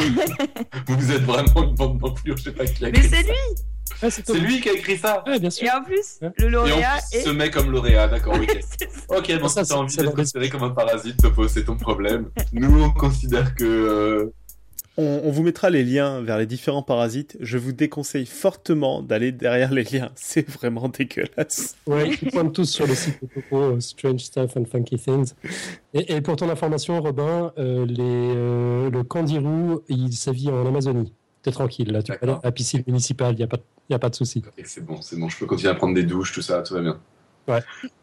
[0.87, 3.33] Vous êtes vraiment une bande d'enflures, je sais pas qui a Mais c'est ça.
[4.01, 5.67] Lui C'est lui qui a écrit ça Ouais, bien sûr.
[5.67, 7.23] Et en plus, le Et lauréat en plus, il est.
[7.23, 8.59] se met comme lauréat, d'accord, ok.
[9.09, 11.77] Ok, bon, Ça, si t'as envie c'est d'être considéré comme un parasite, Topo, c'est ton
[11.77, 12.29] problème.
[12.53, 13.63] Nous, on considère que.
[13.63, 14.33] euh,
[14.97, 17.35] On, on vous mettra les liens vers les différents parasites.
[17.41, 20.09] Je vous déconseille fortement d'aller derrière les liens.
[20.15, 21.75] C'est vraiment dégueulasse.
[21.85, 25.33] Ouais, ils pointent tous sur le site de Topo, euh, Strange Stuff and Funky Things.
[25.93, 31.11] Et, et pour ton information, Robin, euh, les, euh, le kandiru, il sévit en Amazonie.
[31.45, 33.99] T'es tranquille, là, tu aller à la piscine municipale, il n'y a, pas- y a
[33.99, 34.41] pas de souci.
[34.63, 36.81] C'est bon, c'est bon, je peux continuer à prendre des douches, tout ça, tout va
[36.81, 36.99] bien.
[37.47, 37.61] Ouais.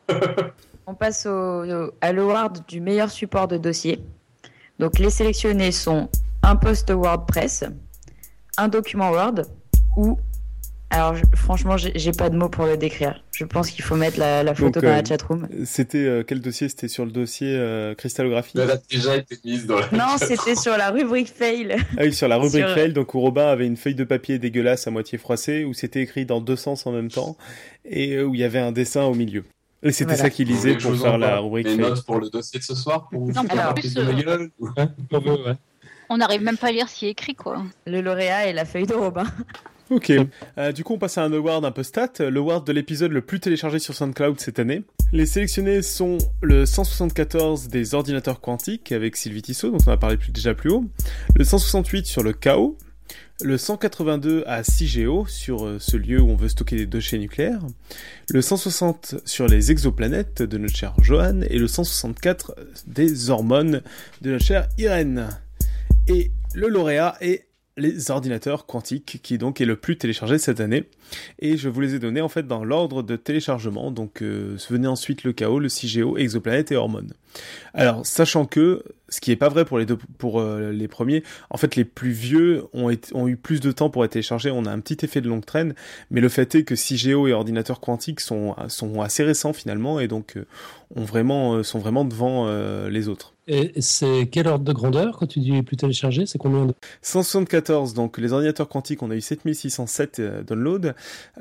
[0.87, 4.01] On passe au, au- à l'award du meilleur support de dossier.
[4.79, 6.09] Donc les sélectionnés sont
[6.45, 7.65] un post WordPress,
[8.59, 9.43] un document Word
[9.97, 10.21] ou
[10.93, 13.23] alors franchement j'ai pas de mots pour le décrire.
[13.33, 15.49] Je pense qu'il faut mettre la, la photo Donc, dans euh, la chatroom.
[15.65, 16.69] C'était euh, quel dossier?
[16.69, 18.59] C'était sur le dossier euh, cristallographie?
[18.61, 19.89] Elle a déjà été mise dans la.
[19.91, 21.77] Non, c'était sur la rubrique fail.
[21.99, 24.39] Ah oui, sur la rubrique Sur- fail, donc où Robin avait une feuille de papier
[24.39, 27.37] dégueulasse à moitié froissée, où c'était écrit dans deux sens en même temps,
[27.85, 29.45] et euh, où il y avait un dessin au milieu.
[29.83, 30.23] Et c'était Voilà.
[30.23, 31.79] ça qu'il lisait pour faire la rubrique fail.
[31.79, 33.95] notes pour le dossier de ce soir pour vous Non, foutre mais en la plus,
[33.95, 34.51] de euh, gueule
[36.09, 37.65] On n'arrive même pas à lire ce qui est écrit, quoi.
[37.87, 39.25] Le lauréat et la feuille de Robin.
[39.93, 40.13] Ok.
[40.59, 43.13] Euh, du coup, on passe à un award un peu stat, le award de l'épisode
[43.13, 44.83] le plus téléchargé sur SoundCloud cette année.
[45.13, 50.17] Les sélectionnés sont le 174 des ordinateurs quantiques avec Sylvie Tissot, dont on a parlé
[50.17, 50.85] plus- déjà plus haut,
[51.37, 52.79] le 168 sur le chaos,
[53.43, 57.61] le 182 à CIGEO sur euh, ce lieu où on veut stocker des déchets nucléaires,
[58.31, 62.55] le 160 sur les exoplanètes de notre cher Johan et le 164
[62.87, 63.83] des hormones
[64.23, 65.29] de notre chère Irène.
[66.09, 70.85] Et le lauréat est les ordinateurs quantiques, qui donc est le plus téléchargé cette année.
[71.39, 73.91] Et je vous les ai donnés en fait dans l'ordre de téléchargement.
[73.91, 77.13] Donc euh, venait ensuite le chaos, le CIGEO, exoplanète et hormones.
[77.75, 81.23] Alors sachant que ce qui est pas vrai pour les deux, pour euh, les premiers,
[81.51, 84.51] en fait les plus vieux ont, été- ont eu plus de temps pour être téléchargés.
[84.51, 85.75] On a un petit effet de longue traîne,
[86.11, 90.09] mais le fait est que CIGEO et ordinateurs quantiques sont sont assez récents finalement et
[90.09, 90.47] donc euh,
[90.97, 93.35] ont vraiment euh, sont vraiment devant euh, les autres.
[93.49, 96.27] Et c'est quel ordre de grandeur quand tu dis plus téléchargé?
[96.27, 96.75] C'est combien de...
[97.03, 100.93] 174, donc les ordinateurs quantiques, on a eu 7607 euh, downloads,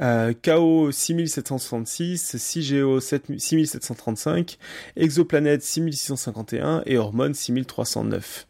[0.02, 4.58] euh, KO 6766, CIGEO 7 6735,
[4.96, 8.48] Exoplanète 6651 et Hormone 6309.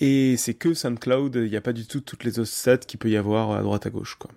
[0.00, 2.98] Et c'est que SoundCloud, il n'y a pas du tout toutes les autres stats qu'il
[2.98, 4.30] peut y avoir à droite à gauche, quoi.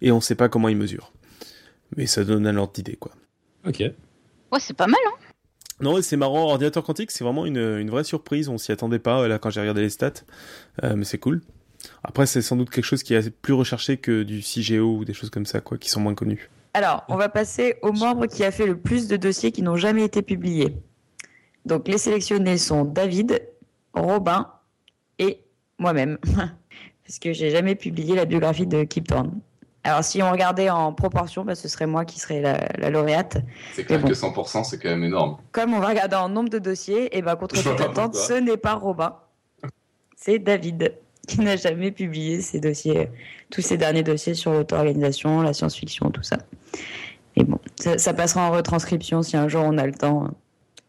[0.00, 1.12] Et on sait pas comment ils mesurent.
[1.96, 3.12] Mais ça donne un ordre d'idée, quoi.
[3.66, 3.80] Ok.
[3.80, 5.18] Ouais, c'est pas mal, hein.
[5.80, 9.26] Non, c'est marrant, ordinateur quantique, c'est vraiment une, une vraie surprise, on s'y attendait pas,
[9.26, 10.12] là, quand j'ai regardé les stats,
[10.84, 11.42] Euh, mais c'est cool.
[12.04, 15.14] Après, c'est sans doute quelque chose qui est plus recherché que du CIGEO ou des
[15.14, 16.48] choses comme ça, quoi, qui sont moins connus.
[16.74, 19.76] Alors, on va passer au membre qui a fait le plus de dossiers qui n'ont
[19.76, 20.76] jamais été publiés.
[21.64, 23.40] Donc, les sélectionnés sont David,
[23.92, 24.50] Robin
[25.18, 25.40] et
[25.78, 26.18] moi-même.
[27.06, 29.40] Parce que j'ai jamais publié la biographie de Kip Thorne.
[29.86, 33.36] Alors, si on regardait en proportion, bah, ce serait moi qui serais la, la lauréate.
[33.74, 35.36] C'est clair que 100%, c'est quand même énorme.
[35.52, 38.56] Comme on va regarder en nombre de dossiers, et ben contre toute attente, ce n'est
[38.56, 39.14] pas Robin.
[40.16, 40.94] C'est David
[41.28, 43.10] qui n'a jamais publié ces dossiers,
[43.50, 46.38] tous ces derniers dossiers sur l'auto-organisation, la science-fiction, tout ça.
[47.36, 50.30] Mais bon, ça, ça passera en retranscription si un jour on a le temps.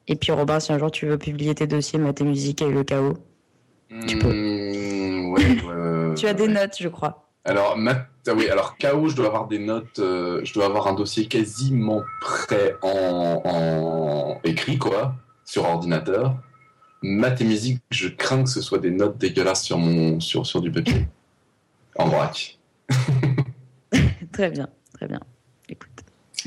[0.08, 2.70] Et puis Robin, si un jour tu veux publier tes dossiers, maths et musique et
[2.70, 3.18] le chaos,
[4.08, 4.28] Tu peux.
[4.30, 7.32] ouais, ouais, ouais, tu as des notes, je crois.
[7.44, 10.88] Alors, maths- ah oui, alors KO, je dois avoir des notes, euh, je dois avoir
[10.88, 16.36] un dossier quasiment prêt en, en écrit, quoi, sur ordinateur.
[17.04, 20.60] Maths et musique, je crains que ce soit des notes dégueulasses sur, mon, sur, sur
[20.62, 21.06] du papier.
[21.98, 22.58] En vrac.
[24.34, 25.20] Très bien, très bien.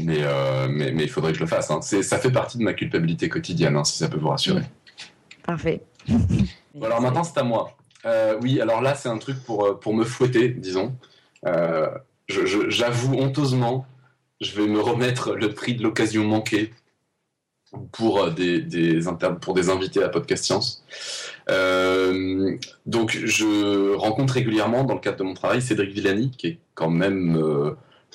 [0.04, 1.70] Mais, euh, mais, mais il faudrait que je le fasse.
[1.70, 1.80] hein.
[1.82, 4.62] C'est- Ça fait partie de ma culpabilité quotidienne, hein, si ça peut vous rassurer.
[5.44, 5.80] Parfait.
[6.74, 7.72] Bon, alors maintenant, c'est à moi.
[8.06, 10.94] Euh, oui, alors là, c'est un truc pour, euh, pour me fouetter, disons.
[11.46, 11.88] Euh,
[12.28, 13.86] J'avoue honteusement,
[14.40, 16.72] je vais me remettre le prix de l'occasion manquée
[17.92, 20.84] pour, des, des inter- pour des invités à Podcast Science.
[21.50, 26.58] Euh, donc, je rencontre régulièrement, dans le cadre de mon travail, Cédric Villani, qui est
[26.74, 27.36] quand même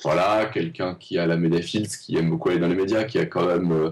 [0.02, 3.26] voilà, quelqu'un qui a la média qui aime beaucoup aller dans les médias, qui a
[3.26, 3.90] quand même euh,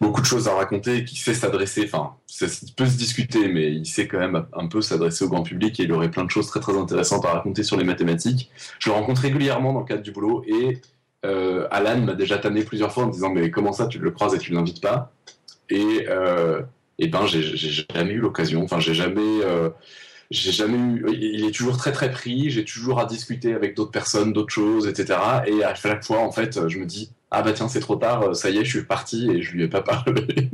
[0.00, 2.46] beaucoup de choses à raconter, qui sait s'adresser, enfin, ça
[2.76, 5.84] peut se discuter, mais il sait quand même un peu s'adresser au grand public et
[5.84, 8.50] il aurait plein de choses très très intéressantes à raconter sur les mathématiques.
[8.78, 10.80] Je le rencontre régulièrement dans le cadre du boulot et
[11.26, 14.10] euh, Alan m'a déjà tanné plusieurs fois en me disant mais comment ça tu le
[14.10, 15.12] croises et tu ne l'invites pas?
[15.68, 16.62] Et euh,
[16.98, 19.68] et ben j'ai j'ai jamais eu l'occasion, enfin j'ai jamais euh,
[20.30, 21.04] j'ai jamais eu.
[21.12, 22.50] Il est toujours très très pris.
[22.50, 25.18] J'ai toujours à discuter avec d'autres personnes, d'autres choses, etc.
[25.46, 28.34] Et à chaque fois, en fait, je me dis ah bah tiens c'est trop tard,
[28.34, 30.50] ça y est, je suis parti et je lui ai pas parlé.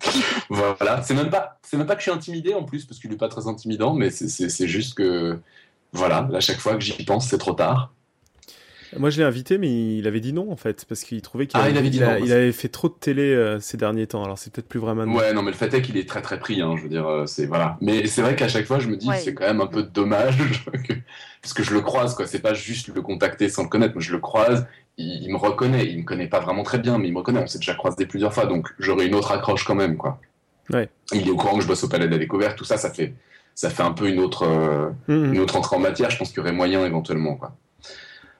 [0.50, 1.02] voilà.
[1.02, 3.16] C'est même pas c'est même pas que je suis intimidé en plus parce qu'il est
[3.16, 5.38] pas très intimidant, mais c'est- juste que
[5.92, 7.92] voilà, à chaque fois que j'y pense, c'est trop tard.
[8.98, 11.58] Moi, je l'ai invité, mais il avait dit non, en fait, parce qu'il trouvait qu'il
[11.58, 13.58] Ah, avait, il avait dit il a- non, il avait fait trop de télé euh,
[13.60, 15.14] ces derniers temps, alors c'est peut-être plus vrai maintenant.
[15.16, 17.06] Ouais, non, mais le fait est qu'il est très très pris, hein, je veux dire,
[17.06, 17.76] euh, c'est voilà.
[17.80, 19.18] Mais c'est vrai qu'à chaque fois, je me dis, Ouais.
[19.18, 20.36] c'est quand même un peu dommage,
[20.88, 20.94] que-
[21.40, 22.26] parce que je le croise, quoi.
[22.26, 24.66] C'est pas juste le contacter sans le connaître, moi je le croise,
[24.98, 27.40] il, il me reconnaît, il me connaît pas vraiment très bien, mais il me reconnaît,
[27.42, 30.20] on s'est déjà croisé plusieurs fois, donc j'aurai une autre accroche quand même, quoi.
[30.72, 30.88] Ouais.
[31.12, 32.90] Il est au courant que je bosse au Palais de la Découverte, tout ça, ça
[32.90, 33.14] fait,
[33.54, 35.34] ça fait un peu une autre, euh, Mhm.
[35.34, 37.56] une autre entrée en matière, je pense qu'il y aurait moyen éventuellement, quoi.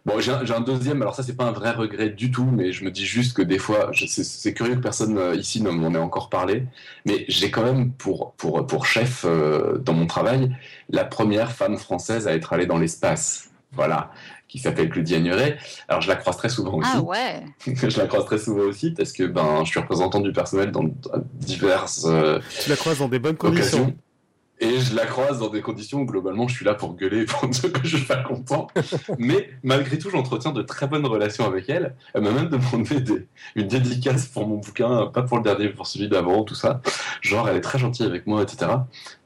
[0.05, 2.85] Bon, j'ai un, deuxième, alors ça, c'est pas un vrai regret du tout, mais je
[2.85, 5.99] me dis juste que des fois, c'est curieux que personne euh, ici ne m'en ait
[5.99, 6.65] encore parlé,
[7.07, 10.57] mais j'ai quand même pour, pour, pour chef euh, dans mon travail
[10.91, 13.51] la première femme française à être allée dans l'espace.
[13.75, 14.11] Voilà,
[14.49, 15.57] qui s'appelle Claudie Agneray.
[15.89, 16.91] Alors, je la croise très souvent aussi.
[16.93, 17.43] Ah ouais.
[17.67, 20.85] je la croise très souvent aussi parce que ben, je suis représentant du personnel dans
[21.35, 23.79] diverses euh, Tu la croises dans des bonnes conditions.
[23.79, 23.97] occasions.
[24.65, 27.49] Et je la croise dans des conditions où globalement je suis là pour gueuler pour
[27.49, 28.69] dire que je suis pas content.
[29.19, 31.95] Mais malgré tout, j'entretiens de très bonnes relations avec elle.
[32.15, 35.87] Elle m'a même demandé des- une dédicace pour mon bouquin, pas pour le dernier, pour
[35.87, 36.81] celui d'avant, tout ça.
[37.23, 38.71] Genre, elle est très gentille avec moi, etc.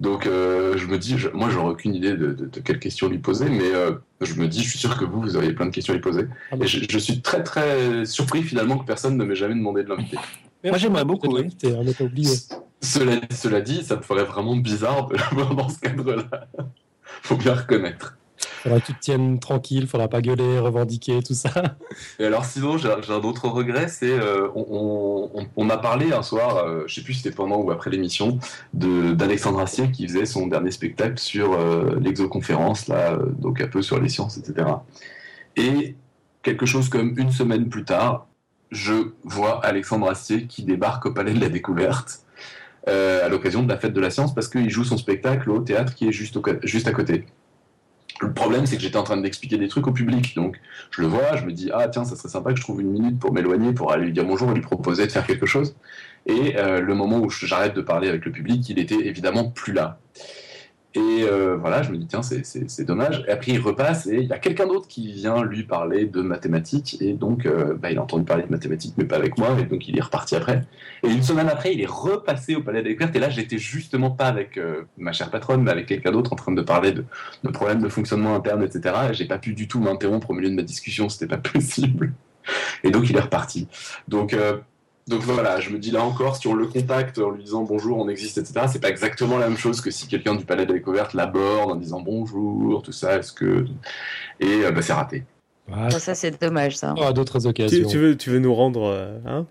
[0.01, 3.09] Donc euh, je me dis, je- moi j'aurais aucune idée de, de, de quelles questions
[3.09, 5.67] lui poser, mais euh, je me dis, je suis sûr que vous, vous auriez plein
[5.67, 6.27] de questions à lui poser.
[6.63, 9.91] Et je, je suis très très surpris finalement que personne ne m'ait jamais demandé de
[9.91, 10.17] l'inviter.
[10.65, 11.29] Moi, j'aimerais beaucoup.
[11.33, 11.49] Oui.
[11.65, 12.35] On n'est pas oublié.
[12.81, 16.47] Cela, cela dit, ça me ferait vraiment bizarre de l'avoir dans ce cadre-là.
[17.23, 18.17] Faut bien reconnaître.
[18.39, 21.51] Faudra que tu te tiennes tranquille, faudra pas gueuler, revendiquer, tout ça.
[22.19, 26.23] Et alors sinon, j'ai un autre regret, c'est euh, on, on, on m'a parlé un
[26.23, 28.39] soir, euh, je sais plus si c'était pendant ou après l'émission,
[28.75, 33.83] d'Alexandre Astier qui faisait son dernier spectacle sur euh, l'exoconférence, là, euh, donc un peu
[33.83, 34.69] sur les sciences, etc.
[35.57, 35.95] Et
[36.43, 38.27] quelque chose comme une semaine plus tard,
[38.71, 42.26] je vois Alexandre Astier qui débarque au Palais de la Découverte
[42.89, 45.61] euh, à l'occasion de la fête de la science parce qu'il joue son spectacle au
[45.61, 47.27] théâtre qui est juste, juste à côté.
[48.21, 50.35] Le problème, c'est que j'étais en train d'expliquer des trucs au public.
[50.37, 50.59] Donc,
[50.91, 52.91] je le vois, je me dis, ah tiens, ça serait sympa que je trouve une
[52.91, 55.77] minute pour m'éloigner, pour aller lui dire bonjour et lui proposer de faire quelque chose.
[56.25, 59.73] Et euh, le moment où j'arrête de parler avec le public, il était évidemment plus
[59.73, 59.99] là.
[60.97, 63.23] Et euh, voilà, je me dis, tiens, c'est- dommage.
[63.29, 66.23] Et après, il repasse et il y a quelqu'un d'autre qui vient lui parler de
[66.23, 66.97] mathématiques.
[67.03, 69.55] Et donc, euh, bah, il a entendu parler de mathématiques, mais pas avec moi.
[69.61, 70.65] Et donc, il est reparti après.
[71.03, 73.15] Et une semaine après, il est repassé au Palais des Découvertes.
[73.15, 76.37] Et là, j'étais justement pas avec euh, ma chère patronne, mais avec quelqu'un d'autre en
[76.37, 77.05] train de parler de,
[77.45, 78.95] de problèmes de fonctionnement interne, etc.
[79.11, 81.11] Et j'ai pas pu du tout m'interrompre au milieu de ma discussion.
[81.11, 82.15] C'était pas possible.
[82.85, 83.69] Et donc, il est reparti.
[84.09, 84.35] Donc,
[85.09, 87.99] donc voilà, je me dis là encore, si on le contacte en lui disant bonjour,
[87.99, 90.73] on existe, etc., c'est pas exactement la même chose que si quelqu'un du Palais de
[90.73, 93.67] la Découverte l'aborde en disant bonjour, tout ça, est-ce que.
[94.41, 95.25] Et euh, bah, c'est raté.
[95.91, 96.95] Ça, ça, c'est dommage, ça.
[97.01, 97.89] à d'autres Tu, occasions.
[97.89, 98.85] tu veux, tu veux nous rendre.
[98.85, 99.47] euh, hein?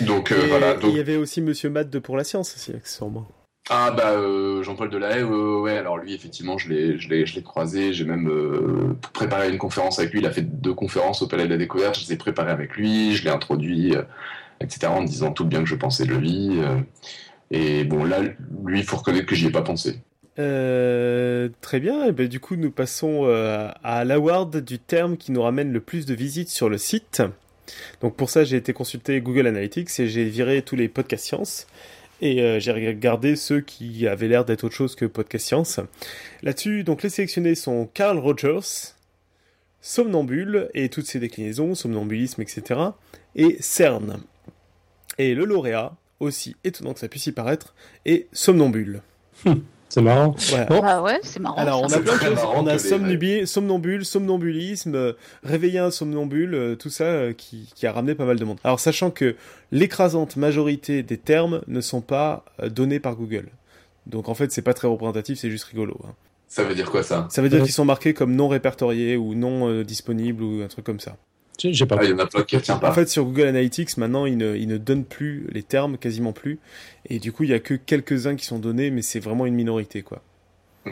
[0.00, 0.74] Donc euh, Et voilà.
[0.74, 3.26] Il Donc, y avait aussi Monsieur Matt de Pour la Science aussi, accessoirement.
[3.70, 7.34] Ah bah euh, Jean-Paul Delahaye, ouais, ouais, alors lui effectivement je l'ai, je l'ai, je
[7.34, 11.20] l'ai croisé, j'ai même euh, préparé une conférence avec lui, il a fait deux conférences
[11.20, 14.02] au Palais de la Découverte, je les ai préparées avec lui, je l'ai introduit, euh,
[14.60, 14.86] etc.
[14.86, 16.58] en disant tout le bien que je pensais de lui.
[16.60, 16.78] euh,
[17.50, 18.20] et bon là,
[18.64, 19.98] lui il faut reconnaître que j'y ai pas pensé.
[20.38, 25.30] Euh, très bien, et ben, du coup nous passons euh, à l'award du terme qui
[25.30, 27.22] nous ramène le plus de visites sur le site.
[28.00, 31.66] Donc pour ça j'ai été consulter Google Analytics et j'ai viré tous les podcasts sciences
[32.20, 35.80] et euh, j'ai regardé ceux qui avaient l'air d'être autre chose que podcast science.
[36.42, 38.94] Là-dessus, donc les sélectionnés sont Carl Rogers,
[39.80, 42.80] Somnambule et toutes ses déclinaisons, somnambulisme, etc.
[43.36, 44.20] et CERN.
[45.18, 49.02] Et le lauréat, aussi étonnant que ça puisse y paraître, est Somnambule.
[49.88, 50.34] C'est marrant.
[50.50, 50.66] Voilà.
[50.84, 51.56] Ah ouais, c'est marrant.
[51.56, 52.38] Alors, on a plein de choses.
[52.54, 52.78] On a
[53.46, 55.12] somnambule, somnambulisme, euh,
[55.42, 58.58] réveiller un somnambule, euh, tout ça euh, qui, qui a ramené pas mal de monde.
[58.64, 59.34] Alors, sachant que
[59.72, 63.48] l'écrasante majorité des termes ne sont pas donnés par Google.
[64.06, 65.98] Donc, en fait, c'est pas très représentatif, c'est juste rigolo.
[66.06, 66.12] hein.
[66.50, 67.26] Ça veut dire quoi ça?
[67.30, 67.64] Ça veut dire Ouais.
[67.64, 71.16] qu'ils sont marqués comme non répertoriés ou non euh, disponibles ou un truc comme ça.
[71.58, 71.96] J'ai pas.
[71.98, 72.90] Ah, il y en a plein qui retiennent pas.
[72.90, 76.32] En fait, sur Google Analytics, maintenant, ils ne, ils ne donnent plus les termes, quasiment
[76.32, 76.58] plus.
[77.06, 79.54] Et du coup, il y a que quelques-uns qui sont donnés, mais c'est vraiment une
[79.54, 80.22] minorité, quoi.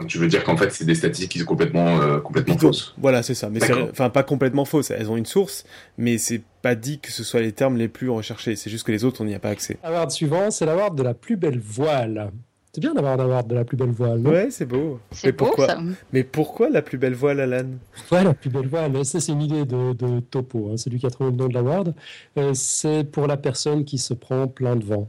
[0.09, 2.95] Tu veux dire qu'en fait c'est des statistiques qui sont complètement, euh, complètement fausses.
[2.99, 3.49] Voilà, c'est ça.
[3.49, 3.61] Mais
[3.91, 4.91] enfin, pas complètement fausse.
[4.91, 5.65] Elles ont une source,
[5.97, 8.57] mais c'est pas dit que ce soit les termes les plus recherchés.
[8.57, 9.79] C'est juste que les autres, on n'y a pas accès.
[9.83, 12.31] Award suivant, c'est l'award de la plus belle voile.
[12.77, 14.33] C'est bien d'avoir un award de la plus belle voile, non?
[14.33, 15.01] Ouais, c'est beau.
[15.11, 15.79] C'est mais beau, pourquoi ça.
[16.13, 17.71] Mais pourquoi la plus belle voile, Alan?
[18.13, 19.03] Ouais, la plus belle voile.
[19.03, 21.55] Ça, c'est une idée de, de Topo, hein, celui qui a trouvé le nom de
[21.55, 21.95] l'award.
[22.37, 25.09] Euh, c'est pour la personne qui se prend plein de vent.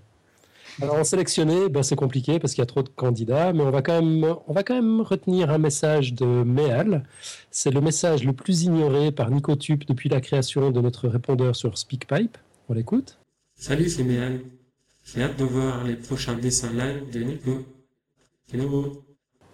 [0.81, 3.71] Alors, en sélectionner, ben, c'est compliqué parce qu'il y a trop de candidats, mais on
[3.71, 7.03] va quand même, on va quand même retenir un message de Méal.
[7.51, 11.77] C'est le message le plus ignoré par Nicotube depuis la création de notre répondeur sur
[11.77, 12.37] SpeakPipe.
[12.69, 13.19] On l'écoute
[13.55, 14.39] Salut, c'est Méal.
[15.15, 17.63] J'ai hâte de voir les prochains dessins live de Nico.
[18.53, 19.05] Hello.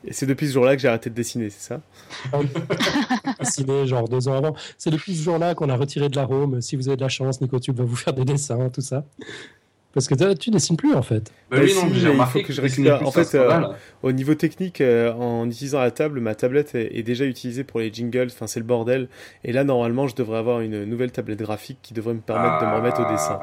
[0.03, 1.81] Et c'est depuis ce jour-là que j'ai arrêté de dessiner, c'est ça?
[3.39, 4.55] Dessiné genre deux ans avant.
[4.79, 6.59] C'est depuis ce jour-là qu'on a retiré de l'arôme.
[6.61, 9.05] Si vous avez de la chance, Nicotube va vous faire des dessins, tout ça.
[9.93, 11.31] Parce que tu dessines plus en fait.
[11.51, 13.07] Bah oui, si, non, mais j'ai remarqué faut que je que dessiner récupère.
[13.07, 17.03] En fait, euh, au niveau technique, euh, en utilisant la table, ma tablette est, est
[17.03, 18.29] déjà utilisée pour les jingles.
[18.31, 19.07] Enfin, c'est le bordel.
[19.43, 22.65] Et là, normalement, je devrais avoir une nouvelle tablette graphique qui devrait me permettre de
[22.65, 23.39] me remettre au dessin.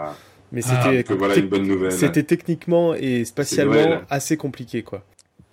[0.52, 1.92] Mais Ah, c'était voilà une bonne nouvelle.
[1.92, 5.04] c'était techniquement et spatialement assez compliqué, quoi.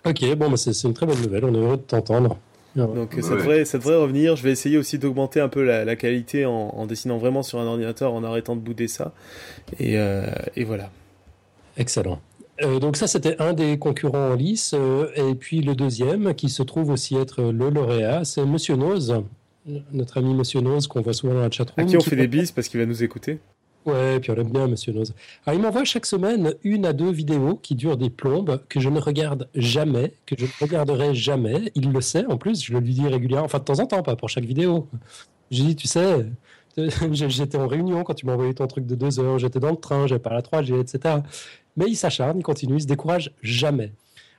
[0.04, 1.44] Ok, bon, bah, c'est c'est une très bonne nouvelle.
[1.44, 2.38] On est heureux de t'entendre.
[2.76, 3.36] Donc ça, Ouais.
[3.38, 4.36] devrait, ça devrait revenir.
[4.36, 7.58] Je vais essayer aussi d'augmenter un peu la, la qualité en, en dessinant vraiment sur
[7.58, 9.12] un ordinateur, en arrêtant de bouder ça.
[9.80, 10.90] Et, euh, et voilà.
[11.76, 12.20] Excellent.
[12.62, 14.74] Euh, donc ça, c'était un des concurrents en lice.
[14.74, 19.22] euh, et puis le deuxième, qui se trouve aussi être le lauréat, c'est Monsieur Nose,
[19.92, 21.84] notre ami Monsieur Nose, qu'on voit souvent dans la chatroom.
[21.84, 23.38] À qui on qui fait des bises parce qu'il va nous écouter.
[23.88, 24.92] Ouais, puis on aime bien Monsieur.
[24.92, 28.90] Alors, il m'envoie chaque semaine une à deux vidéos qui durent des plombes que je
[28.90, 31.72] ne regarde jamais, que je ne regarderai jamais.
[31.74, 34.02] Il le sait, en plus, je le lui dis régulièrement, enfin de temps en temps,
[34.02, 34.88] pas pour chaque vidéo.
[35.50, 36.26] J'ai dit, tu sais,
[37.12, 39.76] j'étais en réunion quand tu m'as envoyé ton truc de deux heures, j'étais dans le
[39.76, 41.16] train, j'avais pas la 3G, etc.
[41.78, 43.92] Mais il s'acharne, il continue, il se décourage jamais.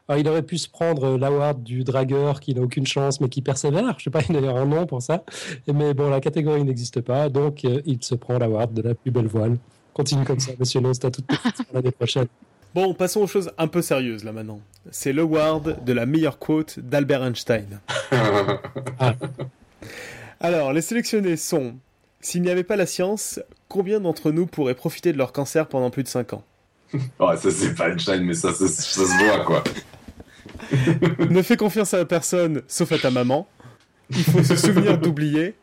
[0.09, 3.43] Alors, il aurait pu se prendre l'award du dragueur qui n'a aucune chance mais qui
[3.43, 3.93] persévère.
[3.99, 5.23] Je sais pas, il a d'ailleurs un nom pour ça.
[5.71, 9.11] Mais bon, la catégorie n'existe pas, donc euh, il se prend l'award de la plus
[9.11, 9.57] belle voile.
[9.93, 12.25] Continue comme ça, monsieur Nose, t'as toute petite pour l'année prochaine.
[12.73, 14.61] Bon, passons aux choses un peu sérieuses là maintenant.
[14.89, 17.79] C'est l'award de la meilleure quote d'Albert Einstein.
[20.39, 21.75] Alors, les sélectionnés sont
[22.19, 25.91] S'il n'y avait pas la science, combien d'entre nous pourraient profiter de leur cancer pendant
[25.91, 26.43] plus de 5 ans?
[27.19, 29.63] Ouais, ça c'est pas Einstein, mais ça, ça, ça se voit quoi.
[31.29, 33.47] Ne fais confiance à personne sauf à ta maman.
[34.09, 35.55] Il faut se souvenir d'oublier.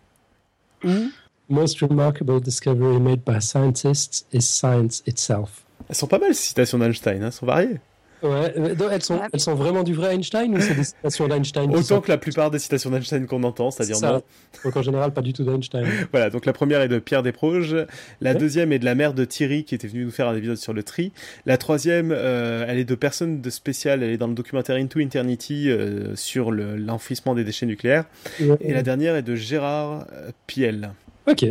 [0.84, 1.10] Ou
[1.48, 5.64] Most remarkable discovery made by scientists is science itself.
[5.88, 7.78] Elles sont pas mal ces citations d'Einstein, hein, elles sont variées.
[8.22, 11.70] Ouais, donc elles sont, elles sont vraiment du vrai Einstein ou c'est des citations d'Einstein
[11.70, 14.12] Autant sont- que la plupart des citations d'Einstein qu'on entend, c'est-à-dire Ça.
[14.12, 14.22] non.
[14.64, 15.84] Donc en général, pas du tout d'Einstein.
[16.12, 17.76] Voilà, donc la première est de Pierre Desproges,
[18.22, 20.56] la deuxième est de la mère de Thierry qui était venue nous faire un épisode
[20.56, 21.12] sur le tri,
[21.44, 24.98] la troisième, euh, elle est de personne de spécial, elle est dans le documentaire Into
[25.00, 28.04] Eternity euh, sur le- l'enfouissement des déchets nucléaires,
[28.40, 28.56] Ouais.
[28.60, 30.90] et la dernière est de Gérard euh, Piel.
[31.28, 31.44] Ok.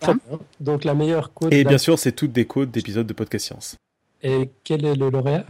[0.00, 0.38] Très bien.
[0.58, 1.52] Donc la meilleure quote.
[1.52, 3.76] Et bien sûr, c'est toutes des codes d'épisodes de Podcast Science.
[4.22, 5.44] Et quel est le lauréat?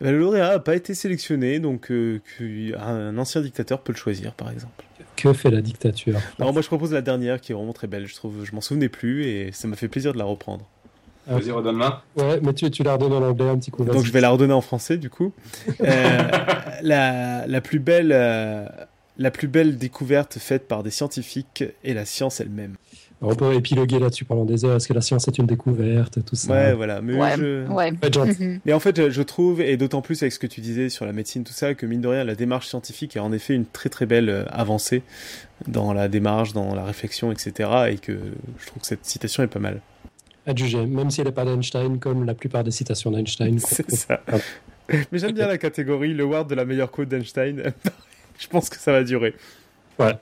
[0.00, 2.20] Ben, le lauréat n'a pas été sélectionné, donc euh,
[2.78, 4.84] un ancien dictateur peut le choisir, par exemple.
[5.14, 6.18] Que fait la dictature?
[6.38, 8.06] Alors moi, je propose la dernière, qui est vraiment très belle.
[8.06, 10.68] Je trouve, je m'en souvenais plus, et ça m'a fait plaisir de la reprendre.
[11.26, 12.02] Vas-y, redonne-la.
[12.16, 13.84] Ouais, mais tu, tu la redonnes en anglais un petit coup.
[13.84, 15.32] Donc je vais la redonner en français du coup.
[15.80, 16.28] Euh,
[16.82, 18.66] la, la plus belle, euh,
[19.18, 22.76] la plus belle découverte faite par des scientifiques est la science elle-même.
[23.22, 24.76] On peut épiloguer là-dessus pendant des heures.
[24.76, 26.52] Est-ce que la science est une découverte Tout ça.
[26.52, 27.00] Ouais, voilà.
[27.00, 27.66] Mais, Ouais, je...
[27.66, 27.90] ouais.
[27.92, 28.60] Mhm.
[28.64, 31.12] mais en fait, je- trouve, et d'autant plus avec ce que tu disais sur la
[31.12, 33.88] médecine, tout ça, que mine de rien, la démarche scientifique est en effet une très
[33.88, 35.02] très belle euh, avancée
[35.66, 37.70] dans la démarche, dans la réflexion, etc.
[37.90, 38.12] Et que
[38.58, 39.80] je trouve que cette citation est pas mal.
[40.46, 43.58] À juger, même si elle n'est pas d'Einstein, comme la plupart des citations d'Einstein.
[43.58, 44.20] C'est ça.
[45.10, 47.72] Mais j'aime bien la catégorie, le word de la meilleure quote d'Einstein.
[48.38, 49.34] je pense que ça va durer.
[49.98, 50.12] Ouais.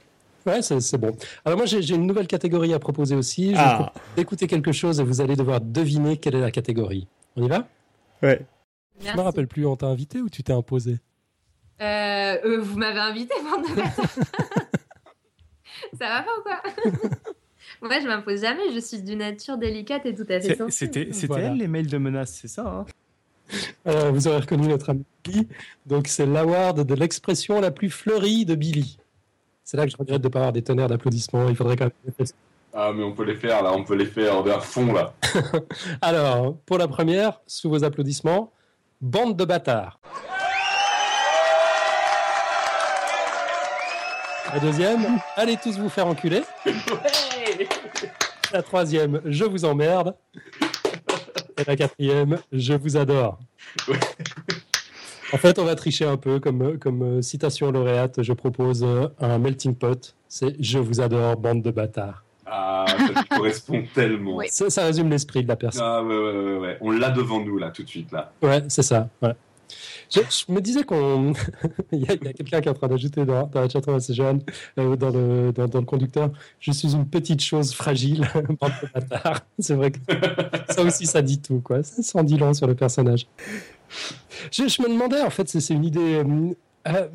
[0.46, 1.16] Ouais, c'est c'est bon.
[1.44, 3.52] Alors moi, j'ai j'ai une nouvelle catégorie à proposer aussi.
[3.52, 3.92] Je Ah.
[4.16, 7.06] d'écouter quelque chose et vous allez devoir deviner quelle est la catégorie.
[7.36, 7.66] On y va?
[8.22, 8.40] Ouais.
[9.00, 10.98] Je me rappelle plus, on t'a invité ou tu t'es imposé?
[11.80, 13.82] Euh, euh, vous m'avez invité, bande de.
[15.98, 16.62] Ça va pas ou quoi?
[17.82, 18.72] Moi, je m'impose jamais.
[18.72, 20.70] Je suis d'une nature délicate et tout à fait sensible.
[20.72, 21.48] C'était c'était Voilà.
[21.48, 22.86] elle les mails de menaces, c'est ça hein?
[23.86, 25.48] Euh, Vous aurez reconnu notre ami Billy.
[25.86, 28.98] Donc c'est l'award de l'expression la plus fleurie de Billy.
[29.64, 31.48] C'est là que je regrette de ne pas avoir des tonnerres d'applaudissements.
[31.48, 32.26] Il faudrait quand même...
[32.74, 35.14] Ah, mais on peut les faire là, on peut les faire à fond là.
[36.02, 38.52] Alors, pour la première, sous vos applaudissements,
[39.00, 40.00] bande de bâtards.
[44.52, 46.42] La deuxième, allez tous vous faire enculer.
[48.52, 50.14] La troisième, je vous emmerde.
[51.58, 53.38] Et la quatrième, je vous adore.
[55.34, 58.22] En fait, on va tricher un peu comme, comme euh, citation lauréate.
[58.22, 60.14] Je propose euh, un melting pot.
[60.28, 62.22] C'est Je vous adore, bande de bâtards.
[62.46, 64.38] Ah, ça correspond tellement.
[64.48, 65.82] Ça, ça résume l'esprit de la personne.
[65.84, 66.78] Ah, ouais, ouais, ouais, ouais.
[66.80, 68.32] On l'a devant nous là, tout de suite là.
[68.42, 69.08] Ouais, c'est ça.
[69.22, 69.32] Ouais.
[70.10, 71.32] Je, je me disais qu'on.
[71.92, 74.40] il y a, quelqu'un qui est en train d'ajouter dans, dans la chatroom assez jeune,
[74.78, 76.30] euh, dans, le, dans, dans le conducteur.
[76.60, 78.28] Je suis une petite chose fragile,
[78.60, 79.40] bande de bâtards.
[79.58, 79.98] C'est vrai que
[80.68, 81.82] ça aussi, ça dit tout, quoi.
[81.82, 83.26] Ça, ça en dit long sur le personnage.
[84.50, 86.22] Je, je me demandais, en fait, c'est une idée.
[86.88, 87.08] euh,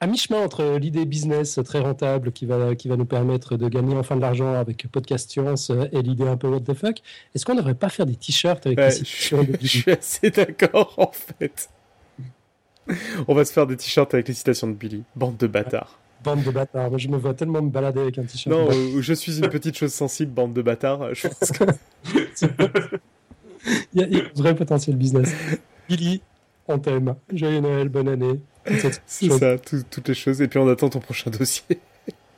[0.00, 3.94] à mi-chemin entre l'idée business très rentable qui va, qui va nous permettre de gagner
[3.94, 7.02] enfin de l'argent avec Podcast Science euh, et l'idée un peu what the fuck,
[7.34, 9.90] est-ce qu'on ne devrait pas faire des t-shirts avec des je, citations de je suis
[9.90, 11.68] assez d'accord en fait.
[13.28, 15.04] On va se faire des t-shirts avec les citations de Billy.
[15.14, 15.98] Bande de bâtards.
[16.24, 16.98] Bande de bâtards.
[16.98, 18.56] Je me vois tellement me balader avec un t-shirt.
[18.56, 21.14] Non, euh, je suis une petite chose sensible, bande de bâtards.
[21.14, 21.64] Je pense que...
[23.92, 25.34] Il y, a, il y a un vrai potentiel business.
[25.90, 26.22] Billy,
[26.68, 27.16] on t'aime.
[27.32, 28.38] Joyeux Noël, bonne année.
[29.06, 30.40] C'est ça, tout- toutes les choses.
[30.40, 31.64] Et puis on attend ton prochain dossier.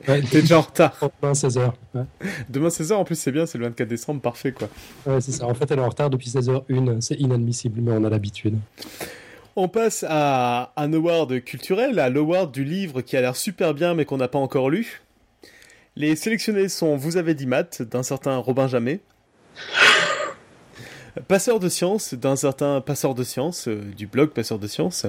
[0.09, 0.21] Ouais.
[0.21, 0.99] T'es déjà en retard.
[1.23, 1.73] Demain 16h.
[1.95, 2.03] Ouais.
[2.49, 4.69] Demain 16h, en plus, c'est bien, c'est le 24 décembre, parfait quoi.
[5.07, 5.47] Ouais, c'est ça.
[5.47, 7.01] En fait, elle est en retard depuis 16h01.
[7.01, 8.57] C'est inadmissible, mais on a l'habitude.
[9.55, 13.95] On passe à un award culturel, à l'award du livre qui a l'air super bien
[13.95, 15.03] mais qu'on n'a pas encore lu.
[15.95, 18.99] Les sélectionnés sont Vous avez dit maths d'un certain Robin Jamet.
[21.29, 25.07] Passeur de sciences d'un certain Passeur de sciences, euh, du blog Passeur de sciences.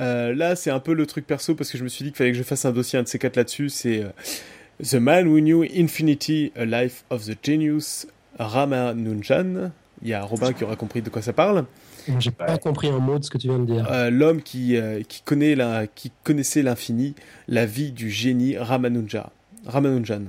[0.00, 2.18] Euh, là, c'est un peu le truc perso parce que je me suis dit qu'il
[2.18, 3.68] fallait que je fasse un dossier, un de ces quatre là-dessus.
[3.68, 4.10] C'est euh,
[4.82, 8.06] The Man Who Knew Infinity, A Life of the Genius,
[8.38, 9.72] Ramanujan.
[10.02, 11.64] Il y a Robin qui aura compris de quoi ça parle.
[12.18, 13.86] J'ai pas compris un mot de ce que tu viens de dire.
[13.90, 17.14] Euh, L'homme qui, euh, qui, connaît la, qui connaissait l'infini,
[17.48, 19.30] la vie du génie Ramanuja.
[19.66, 20.22] Ramanujan.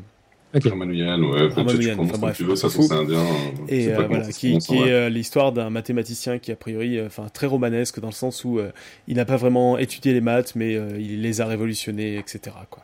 [0.54, 2.86] Ramanujan, ouais, tu- enfin bref, tu veux, on ça s'en fout.
[2.90, 3.24] c'est indien.
[3.68, 7.46] Et euh, voilà, qui, est euh, l'histoire d'un mathématicien qui a priori, euh, enfin très
[7.46, 8.72] romanesque dans le sens où euh,
[9.08, 12.56] il n'a pas vraiment étudié les maths, mais euh, il les a révolutionnées, etc.
[12.72, 12.84] Quoi.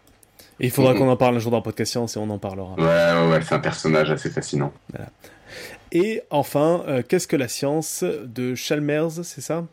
[0.59, 0.99] Et il faudra Mhm.
[0.99, 2.75] qu'on en parle un jour dans Podcast Science et on en parlera.
[2.75, 4.71] Ouais, ouais, ouais, c'est un personnage assez fascinant.
[4.93, 5.09] Voilà.
[5.91, 9.65] Et enfin, euh, qu'est-ce que la science de Chalmers, c'est ça?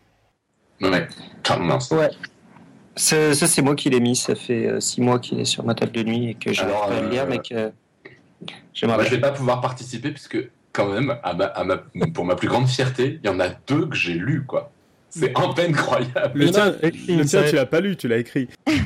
[0.81, 1.07] Ouais,
[1.47, 1.93] Chalmers.
[1.93, 2.11] Ouais.
[2.97, 4.17] Ça, c'est moi qui l'ai mis.
[4.17, 6.63] Ça fait euh, six mois qu'il est sur ma table de nuit et que je
[6.63, 7.73] Alors, pas le lire, mais que
[8.75, 8.97] je bien.
[8.97, 10.39] vais pas pouvoir participer puisque,
[10.73, 11.83] quand même, à ma- à ma-
[12.15, 14.71] pour ma plus grande fierté, il y en a deux que j'ai lus, quoi.
[15.11, 16.33] C'est un peu incroyable.
[16.39, 18.49] Le tien, le tien, tu l'as pas lu, tu l'as écrit.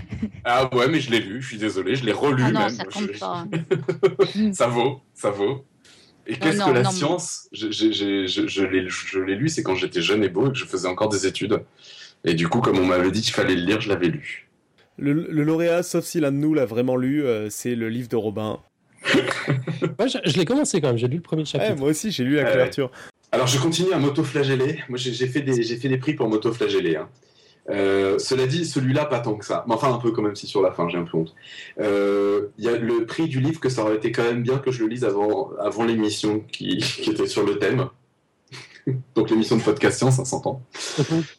[0.49, 2.71] Ah ouais, mais je l'ai lu, je suis désolé, je l'ai relu Ah non, même.
[2.71, 3.45] ça Je- compte je- pas.
[4.55, 5.65] ça vaut, ça vaut.
[6.27, 7.67] Et Non, qu'est-ce que la non, mais- science je,
[8.67, 11.09] l'ai je l'ai lu, c'est quand j'étais jeune et beau et que je faisais encore
[11.09, 11.61] des études.
[12.25, 14.49] Et du coup, comme on m'avait dit qu'il fallait le lire, je l'avais lu.
[14.99, 18.09] Le, le lauréat, sauf si l'un de nous l'a vraiment lu, euh, c'est le livre
[18.09, 18.61] de Robin.
[19.99, 21.73] Moi, je, je l'ai commencé quand même, j'ai lu le premier chapitre.
[21.73, 22.51] Ouais, moi aussi, j'ai lu la Ouais.
[22.51, 22.91] couverture.
[23.33, 24.81] Alors, je continue à m'auto-flageller.
[24.89, 26.97] Moi, j'ai fait, des- j'ai fait des prix pour m'auto-flageller.
[26.97, 27.09] hein.
[27.69, 29.65] Euh, cela dit, celui-là, pas tant que ça.
[29.67, 31.35] Mais enfin, un peu quand même, si sur la fin, j'ai un peu honte.
[31.81, 34.59] Euh, Il y a le prix du livre que ça aurait été quand même bien
[34.59, 37.89] que je le lise avant, avant l'émission qui, qui était sur le thème.
[39.15, 40.63] Donc, l'émission de podcast science, ça s'entend.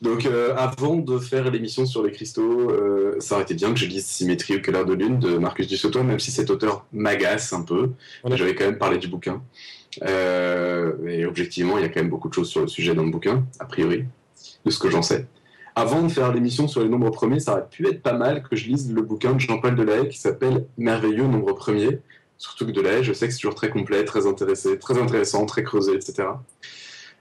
[0.01, 3.79] Donc, euh, avant de faire l'émission sur les cristaux, euh, ça aurait été bien que
[3.79, 7.53] je lise Symétrie au cœur de lune de Marcus Dussautois, même si cet auteur m'agace
[7.53, 7.91] un peu.
[8.31, 9.41] J'avais quand même parlé du bouquin.
[10.03, 13.03] Euh, et objectivement, il y a quand même beaucoup de choses sur le sujet dans
[13.03, 14.05] le bouquin, a priori,
[14.65, 15.25] de ce que j'en sais.
[15.75, 18.55] Avant de faire l'émission sur les nombres premiers, ça aurait pu être pas mal que
[18.55, 21.99] je lise le bouquin de Jean-Paul Delahaye qui s'appelle Merveilleux nombre premier.
[22.39, 25.63] Surtout que Delahaye, je sais que c'est toujours très complet, très intéressé, très intéressant, très
[25.63, 26.29] creusé, etc.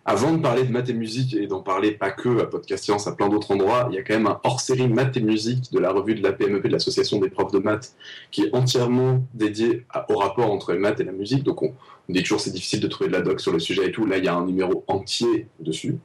[0.09, 3.09] Avant de parler de maths et musique et d'en parler pas que à Podcast Science,
[3.09, 5.81] à plein d'autres endroits, il y a quand même un hors-série maths et musique de
[5.81, 7.97] la revue de la PMEP, de l'Association des profs de maths,
[8.31, 11.43] qui est entièrement dédié au rapport entre les maths et la musique.
[11.43, 11.74] Donc on,
[12.09, 14.07] on dit toujours c'est difficile de trouver de la doc sur le sujet et tout.
[14.07, 15.97] Là, il y a un numéro entier dessus,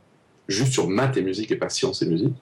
[0.48, 2.34] juste sur maths et musique et pas sciences et musique.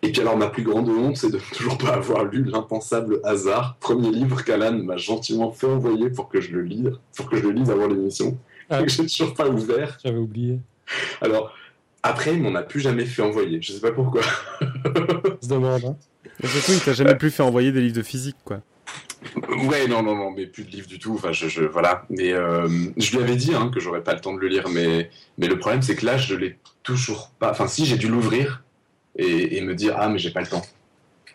[0.00, 3.76] Et puis alors ma plus grande honte, c'est de toujours pas avoir lu l'impensable hasard,
[3.78, 7.42] premier livre qu'Alan m'a gentiment fait envoyer pour que je le lise, pour que je
[7.42, 8.38] le lise avant l'émission,
[8.80, 9.98] et que j'ai toujours pas ouvert.
[10.04, 10.58] J'avais oublié.
[11.20, 11.54] Alors
[12.02, 13.60] après, il m'en a plus jamais fait envoyer.
[13.62, 14.22] Je sais pas pourquoi.
[14.60, 15.84] On se demande.
[15.84, 15.96] Hein.
[16.44, 18.60] Surtout, il t'a jamais plus fait envoyer des livres de physique, quoi.
[19.66, 21.14] Ouais, non, non, non, mais plus de livres du tout.
[21.14, 22.04] Enfin, je, je- voilà.
[22.10, 24.68] Mais euh, je lui avais dit hein, que j'aurais pas le temps de le lire,
[24.68, 27.50] mais, mais le problème, c'est que là, je l'ai toujours pas.
[27.52, 28.64] Enfin, si, j'ai dû l'ouvrir
[29.16, 30.62] et, et me dire ah, mais j'ai pas le temps.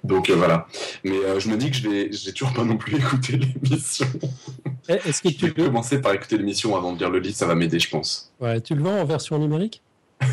[0.03, 0.67] Donc euh, voilà.
[1.03, 4.07] Mais euh, je me dis que je vais, j'ai toujours pas non plus écouté l'émission.
[4.89, 7.45] Eh, Est-ce que Je vais commencer par écouter l'émission avant de lire le livre, ça
[7.45, 8.31] va m'aider, je pense.
[8.39, 9.81] Ouais, tu le vends en version numérique?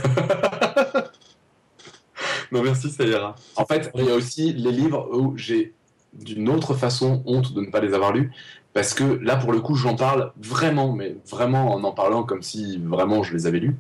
[2.52, 3.34] Non, merci, ça ira.
[3.56, 5.72] En fait, il y a aussi les livres où j'ai
[6.12, 8.30] d'une autre façon honte de ne pas les avoir lus.
[8.72, 12.42] Parce que là, pour le coup, j'en parle vraiment, mais vraiment en en parlant comme
[12.42, 13.76] si vraiment je les avais lus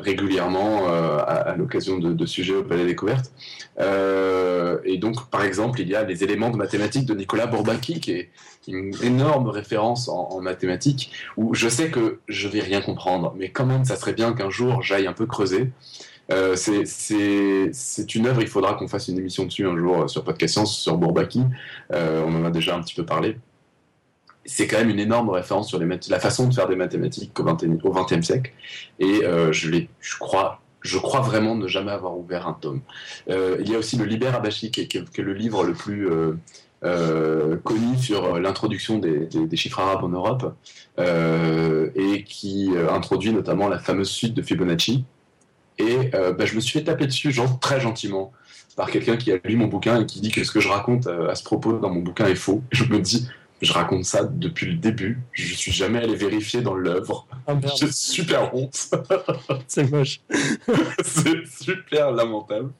[0.00, 3.32] régulièrement euh, à, l'occasion de, sujets au Palais Découverte.
[3.80, 8.00] Euh, et donc, par exemple, il y a les éléments de mathématiques de Nicolas Bourbaki,
[8.00, 8.30] qui est
[8.66, 13.66] une énorme référence en, mathématiques, où je sais que je vais rien comprendre, mais quand
[13.66, 15.70] même, ça serait bien qu'un jour j'aille un peu creuser.
[16.30, 20.24] Euh, c'est- une œuvre, il faudra qu'on fasse une émission dessus un jour euh, sur
[20.24, 21.42] Podcast Science, sur Bourbaki.
[21.90, 23.36] On en a déjà un petit peu parlé.
[24.48, 28.26] C'est quand même une énorme référence sur la façon de faire des mathématiques au XXe
[28.26, 28.52] siècle.
[28.98, 30.62] Et euh, je, crois,
[31.20, 32.80] vraiment ne jamais avoir ouvert un tome.
[33.28, 36.08] Euh, il y a aussi le Liber Abachi, qui est, le livre le plus
[36.82, 40.54] euh, connu sur l'introduction des, chiffres arabes en Europe,
[40.98, 45.04] et qui introduit notamment la fameuse suite de Fibonacci.
[45.76, 48.32] Et bah, je me suis fait taper dessus, genre très gentiment,
[48.76, 51.06] par quelqu'un qui a lu mon bouquin et qui dit que ce que je raconte
[51.06, 52.62] à ce propos dans mon bouquin est faux.
[52.72, 53.28] Je me dis,
[53.60, 55.20] je raconte ça depuis le début.
[55.32, 57.26] Je suis jamais allé vérifier dans l'œuvre.
[57.46, 57.54] Ah.
[57.78, 58.90] J'ai super honte.
[59.66, 60.20] C'est moche.
[61.02, 62.70] c'est super lamentable.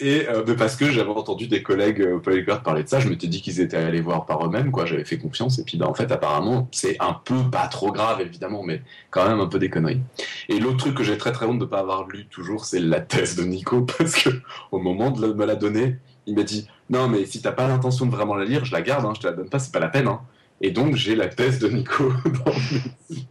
[0.00, 3.08] Et euh, parce que j'avais entendu des collègues euh, au Polyglot parler de ça, je
[3.08, 4.86] m'étais dit qu'ils étaient allés voir par eux-mêmes, quoi.
[4.86, 5.58] J'avais fait confiance.
[5.58, 9.28] Et puis, bah, en fait, apparemment, c'est un peu pas trop grave, évidemment, mais quand
[9.28, 10.00] même un peu des conneries.
[10.48, 13.00] Et l'autre truc que j'ai très très honte de pas avoir lu toujours, c'est la
[13.00, 14.30] thèse de Nico, parce que
[14.70, 15.96] au moment de me la donner,
[16.28, 18.82] il m'a dit non, mais si t'as pas l'intention de vraiment la lire, je la
[18.82, 20.06] garde, hein, je te la donne pas, c'est pas la peine.
[20.08, 20.20] hein.
[20.60, 23.26] Et donc, j'ai la thèse de Nico dans mes-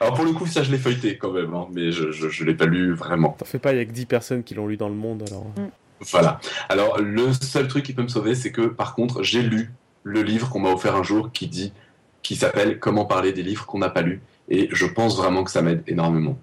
[0.00, 2.44] Alors pour le coup, ça je l'ai feuilleté quand même, hein, mais je, je, je
[2.44, 3.36] l'ai pas lu vraiment.
[3.38, 5.22] T'en fais pas, il y a que 10 personnes qui l'ont lu dans le monde
[5.28, 5.46] alors.
[6.10, 6.40] Voilà.
[6.68, 9.72] Alors le seul truc qui peut me sauver, c'est que par contre, j'ai lu
[10.02, 11.72] le livre qu'on m'a offert un jour qui dit,
[12.22, 15.50] qui s'appelle Comment parler des livres qu'on n'a pas lus, et je pense vraiment que
[15.52, 16.36] ça m'aide énormément.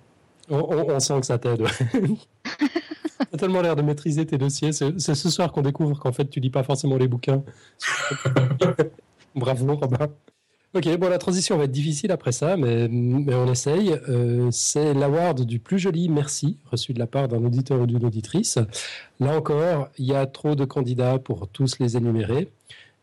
[0.50, 1.62] On, on- on sent que ça t'aide.
[1.62, 1.70] ouais.
[3.30, 4.72] T'as tellement l'air de maîtriser tes dossiers.
[4.72, 7.44] C'est ce soir qu'on découvre qu'en fait, tu lis pas forcément les bouquins.
[9.36, 10.08] Bravo, Robin.
[10.74, 13.92] Ok, bon, la transition va être difficile après ça, mais, mais on essaye.
[14.08, 18.06] Euh, c'est l'award du plus joli merci reçu de la part d'un auditeur ou d'une
[18.06, 18.58] auditrice.
[19.20, 22.50] Là encore, il y a trop de candidats pour tous les énumérer.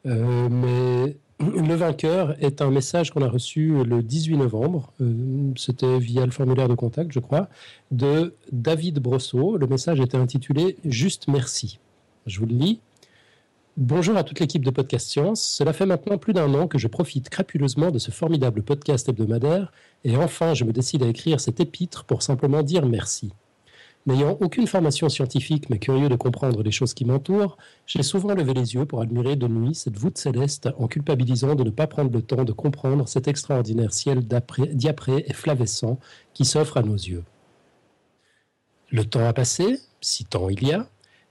[0.07, 4.93] Euh, mais le vainqueur est un message qu'on a reçu le 18 novembre.
[5.01, 7.48] euh, C'était via le formulaire de contact, je crois,
[7.90, 9.56] de David Brosseau.
[9.56, 11.78] Le message était intitulé Juste merci.
[12.27, 12.81] Je vous le lis.
[13.77, 15.40] Bonjour à toute l'équipe de Podcast Science.
[15.40, 19.73] Cela fait maintenant plus d'un an que je profite crapuleusement de ce formidable podcast hebdomadaire
[20.02, 23.31] et enfin je me décide à écrire cet épître pour simplement dire merci.
[24.07, 28.55] N'ayant aucune formation scientifique mais curieux de comprendre les choses qui m'entourent, j'ai souvent levé
[28.55, 32.11] les yeux pour admirer de nuit cette voûte céleste en culpabilisant de ne pas prendre
[32.11, 34.27] le temps de comprendre cet extraordinaire ciel
[34.73, 35.99] diapré et flavescent
[36.33, 37.25] qui s'offre à nos yeux.
[38.91, 40.89] Le temps a passé, si temps il y a,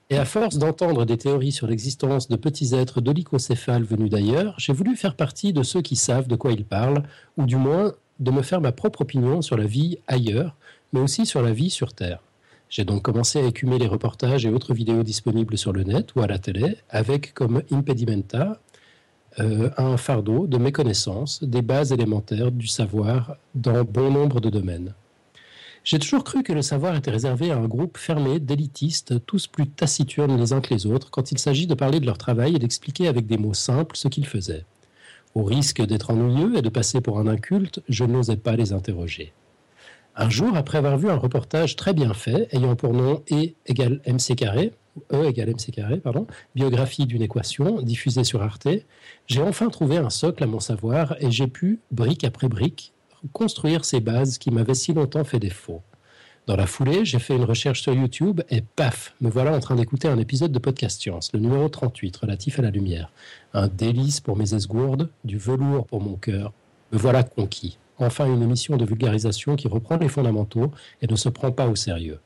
[0.09, 4.71] et à force d'entendre des théories sur l'existence de petits êtres dolicocéphales venus d'ailleurs, j'ai
[4.71, 7.03] voulu faire partie de ceux qui savent de quoi ils parlent,
[7.35, 10.55] ou du moins de me faire ma propre opinion sur la vie ailleurs,
[10.93, 12.21] mais aussi sur la vie sur Terre.
[12.69, 16.21] J'ai donc commencé à écumer les reportages et autres vidéos disponibles sur le net ou
[16.21, 18.59] à la télé, avec comme impedimenta
[19.39, 24.93] euh, un fardeau de méconnaissance des bases élémentaires du savoir dans bon nombre de domaines.
[25.85, 29.69] J'ai toujours cru que le savoir était réservé à un groupe fermé d'élitistes, tous plus
[29.69, 32.59] taciturnes les uns que les autres, quand il s'agit de parler de leur travail et
[32.59, 34.65] d'expliquer avec des mots simples ce qu'ils faisaient.
[35.35, 39.31] Au risque d'être ennuyeux et de passer pour un inculte, je n'osais pas les interroger.
[40.19, 44.01] Un jour, après avoir vu un reportage très bien fait, ayant pour nom E égale
[44.07, 44.73] MC carré,
[45.13, 46.25] E égale MC carré, pardon,
[46.55, 48.67] biographie d'une équation, diffusée sur Arte,
[49.27, 52.93] j'ai enfin trouvé un socle à mon savoir et j'ai pu, brique après brique,
[53.31, 55.83] construire ces bases qui m'avaient si longtemps fait défaut.
[56.47, 59.75] Dans la foulée, j'ai fait une recherche sur YouTube et paf, me voilà en train
[59.75, 63.11] d'écouter un épisode de Podcast Science, le numéro 38, relatif à la lumière.
[63.53, 66.53] Un délice pour mes esgourdes, du velours pour mon cœur.
[66.91, 67.77] Me voilà conquis.
[67.99, 70.71] Enfin une émission de vulgarisation qui reprend les fondamentaux
[71.01, 72.19] et ne se prend pas au sérieux.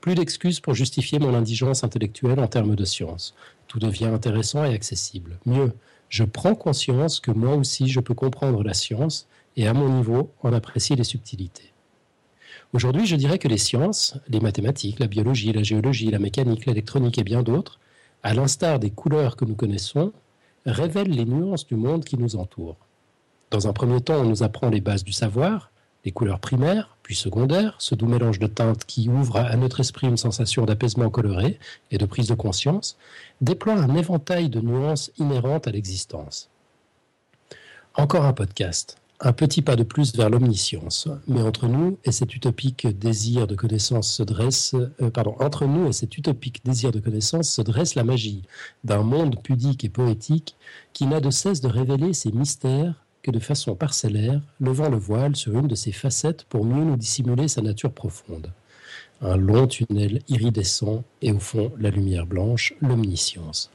[0.00, 3.34] Plus d'excuses pour justifier mon indigence intellectuelle en termes de science.
[3.68, 5.38] Tout devient intéressant et accessible.
[5.44, 5.72] Mieux,
[6.08, 10.30] je prends conscience que moi aussi je peux comprendre la science et à mon niveau
[10.42, 11.72] en apprécier les subtilités.
[12.72, 17.18] Aujourd'hui, je dirais que les sciences, les mathématiques, la biologie, la géologie, la mécanique, l'électronique
[17.18, 17.78] et bien d'autres,
[18.22, 20.12] à l'instar des couleurs que nous connaissons,
[20.66, 22.76] révèlent les nuances du monde qui nous entoure.
[23.50, 25.72] Dans un premier temps, on nous apprend les bases du savoir,
[26.04, 30.06] les couleurs primaires, puis secondaires, ce doux mélange de teintes qui ouvre à notre esprit
[30.06, 31.58] une sensation d'apaisement coloré
[31.90, 32.96] et de prise de conscience,
[33.40, 36.48] déploie un éventail de nuances inhérentes à l'existence.
[37.96, 41.08] Encore un podcast, un petit pas de plus vers l'omniscience.
[41.26, 46.64] Mais entre nous et cet utopique désir de connaissance se dresse, euh, et cet utopique
[46.64, 48.44] désir de connaissance se dresse la magie
[48.84, 50.56] d'un monde pudique et poétique
[50.92, 55.36] qui n'a de cesse de révéler ses mystères que de façon parcellaire, levant le voile
[55.36, 58.52] sur une de ses facettes pour mieux nous dissimuler sa nature profonde.
[59.20, 63.70] Un long tunnel iridescent et au fond la lumière blanche, l'omniscience.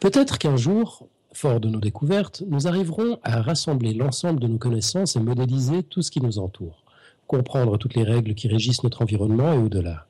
[0.00, 5.16] Peut-être qu'un jour, fort de nos découvertes, nous arriverons à rassembler l'ensemble de nos connaissances
[5.16, 6.82] et modéliser tout ce qui nous entoure,
[7.26, 10.06] comprendre toutes les règles qui régissent notre environnement et au-delà.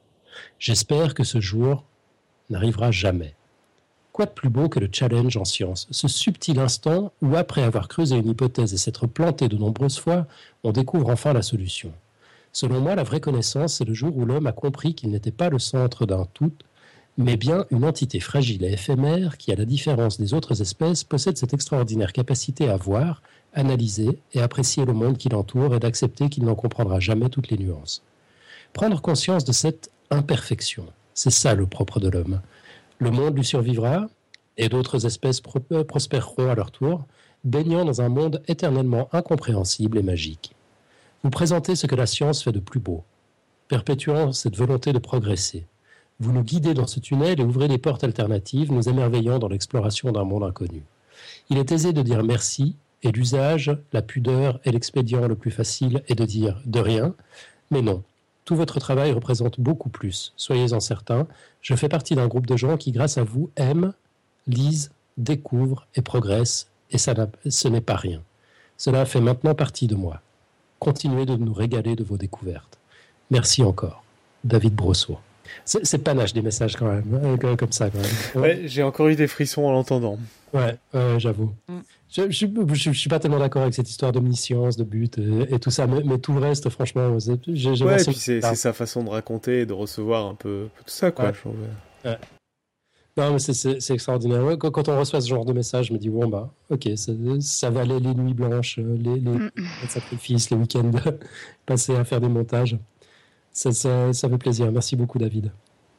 [0.58, 1.84] J'espère que ce jour
[2.48, 3.34] n'arrivera jamais.
[4.12, 7.88] Quoi de plus beau que le challenge en science, ce subtil instant où, après avoir
[7.88, 10.26] creusé une hypothèse et s'être planté de nombreuses fois,
[10.64, 11.92] on découvre enfin la solution.
[12.52, 15.48] Selon moi, la vraie connaissance, c'est le jour où l'homme a compris qu'il n'était pas
[15.48, 16.52] le centre d'un tout,
[17.16, 21.36] mais bien une entité fragile et éphémère qui, à la différence des autres espèces, possède
[21.36, 23.22] cette extraordinaire capacité à voir,
[23.54, 27.58] analyser et apprécier le monde qui l'entoure et d'accepter qu'il n'en comprendra jamais toutes les
[27.58, 28.02] nuances.
[28.72, 32.40] Prendre conscience de cette imperfection, c'est ça le propre de l'homme.
[33.00, 34.08] Le monde lui survivra
[34.58, 35.40] et d'autres espèces
[35.72, 37.06] euh, prospéreront à leur tour,
[37.44, 40.54] baignant dans un monde éternellement incompréhensible et magique.
[41.24, 43.02] Vous présentez ce que la science fait de plus beau,
[43.68, 45.64] perpétuant cette volonté de progresser.
[46.18, 50.12] Vous nous guidez dans ce tunnel et ouvrez des portes alternatives, nous émerveillant dans l'exploration
[50.12, 50.82] d'un monde inconnu.
[51.48, 56.02] Il est aisé de dire merci, et l'usage, la pudeur et l'expédient le plus facile
[56.06, 57.14] est de dire de rien,
[57.70, 58.02] mais non.
[58.44, 61.26] Tout votre travail représente beaucoup plus, soyez-en certains.
[61.62, 63.92] Je fais partie d'un groupe de gens qui, grâce à vous, aiment,
[64.46, 67.14] lisent, découvrent et progressent, et ça
[67.48, 68.22] ce n'est pas rien.
[68.76, 70.20] Cela fait maintenant partie de moi.
[70.78, 72.78] Continuez de nous régaler de vos découvertes.
[73.30, 74.02] Merci encore.
[74.42, 75.18] David Brosseau.
[75.64, 78.42] C'est panache des messages quand même, hein, comme- ça quand même.
[78.42, 80.18] Ouais, j'ai encore eu des frissons en l'entendant.
[80.54, 81.52] Ouais, ouais, j'avoue.
[82.10, 85.54] Je, je, je- je suis pas tellement d'accord avec cette histoire d'omniscience, de but et,
[85.54, 88.40] et tout ça, mais, mais tout le reste, franchement, c'est- j'ai Ouais, c'est que- c'est
[88.56, 91.26] sa façon de raconter et de recevoir un peu tout ça, quoi.
[91.26, 91.34] Ouais.
[91.34, 91.54] je trouve.
[92.04, 92.18] Ouais.
[93.16, 94.44] Non, mais c'est- extraordinaire.
[94.44, 96.88] Ouais, Quand, quand on reçoit ce genre de message, je me dis, bon, bah, ok,
[96.96, 100.90] ça, ça valait les nuits blanches, euh, les, les, les sacrifices, les week-ends
[101.66, 102.76] passés à faire des montages.
[103.52, 104.70] Ça, ça, ça fait plaisir.
[104.72, 105.52] Merci beaucoup, David.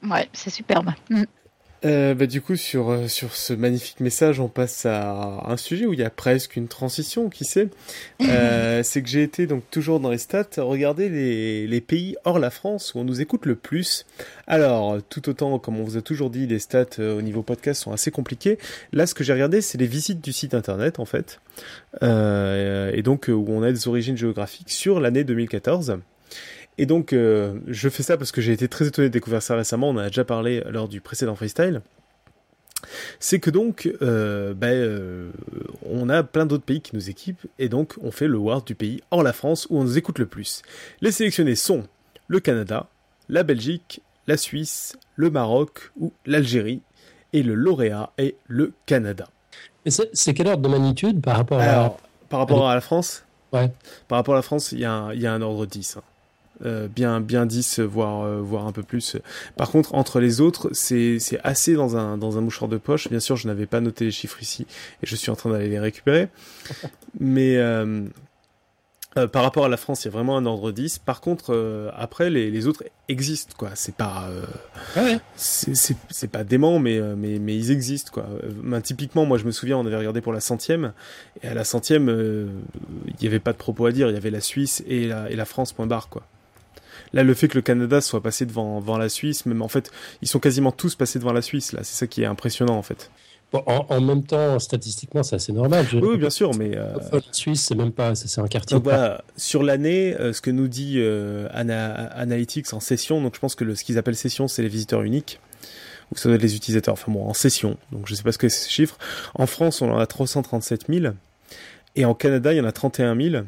[0.10, 0.90] Ouais, c'est superbe.
[1.10, 1.24] Mm.
[1.84, 5.86] Euh, bah, du coup, sur, euh, sur ce magnifique message, on passe à un sujet
[5.86, 7.70] où il y a presque une transition, qui sait.
[8.32, 12.40] Euh, c'est que j'ai été donc toujours dans les stats, regarder les, les pays hors
[12.40, 14.06] la France où on nous écoute le plus.
[14.48, 17.82] Alors, tout autant, comme on vous a toujours dit, les stats euh, au niveau podcast
[17.82, 18.58] sont assez compliqués.
[18.94, 21.42] Là, ce que j'ai regardé, c'est les visites du site internet, en fait.
[22.04, 25.98] Euh, et donc, où on a des origines géographiques sur l'année 2014.
[26.82, 29.56] Et donc, euh, je fais ça parce que j'ai été très étonné de découvrir ça
[29.56, 29.90] récemment.
[29.90, 31.82] On en a déjà parlé lors du précédent freestyle.
[33.20, 35.30] C'est que donc, euh, ben, euh,
[35.86, 38.74] on a plein d'autres pays qui nous équipent, et donc on fait le World du
[38.74, 40.64] pays hors la France où on nous écoute le plus.
[41.02, 41.84] Les sélectionnés sont
[42.28, 42.88] le Canada,
[43.30, 46.82] la Belgique, la Suisse, le Maroc ou l'Algérie,
[47.34, 49.28] et le lauréat est le Canada.
[49.86, 51.98] Et c'est quel ordre de magnitude par rapport Alors, à.
[52.30, 53.24] par rapport à la France?
[53.54, 53.72] Ouais.
[54.08, 55.98] Par rapport à la France, il y, a un- il y a un ordre 10.
[55.98, 56.02] hein.
[56.64, 59.18] Euh, bien, bien 10, voire, euh, voire un peu plus.
[59.58, 63.10] Par contre, entre les autres, c'est c'est assez dans un, dans un mouchoir de poche.
[63.10, 64.68] Bien sûr, je n'avais pas noté les chiffres ici
[65.02, 66.28] et je suis en train d'aller les récupérer.
[67.20, 68.04] Mais euh,
[69.18, 71.00] euh, par rapport à la France, il y a vraiment un ordre 10.
[71.00, 73.72] Par contre, euh, après, les, les autres existent, quoi.
[73.74, 74.30] C'est pas.
[74.30, 74.46] euh,
[75.36, 78.26] c'est- pas dément, mais, mais, mais ils existent, quoi.
[78.64, 80.94] Ben, typiquement, moi, je me souviens, on avait regardé pour la centième,
[81.44, 82.08] et à la centième,
[83.08, 84.08] il n'y avait pas de propos à dire.
[84.10, 86.24] Il y avait la Suisse et la, et la France, point barre, quoi.
[87.14, 89.92] Là, le fait que le Canada soit passé devant, devant la Suisse, même en fait,
[90.22, 91.82] ils sont quasiment tous passés devant la Suisse, là.
[91.84, 93.12] C'est ça qui est impressionnant, en fait.
[93.52, 95.86] Bon, en, en même temps, statistiquement, c'est assez normal.
[95.92, 96.72] Je- Oui, bien sûr, mais.
[96.78, 98.16] euh, La Suisse, c'est même pas.
[98.16, 98.76] C'est un quartier.
[98.76, 103.36] Donc voilà, sur l'année, euh, ce que nous dit euh, Ana- Analytics en session, donc
[103.36, 105.42] je pense que le, ce qu'ils appellent session, c'est les visiteurs uniques,
[106.14, 108.38] ou ça doit être les utilisateurs, enfin bon, en session, donc je sais pas ce
[108.38, 108.98] que c'est ce chiffre.
[109.36, 111.14] En France, on en a 337 000,
[111.98, 113.44] et en Canada, il y en a 31 000,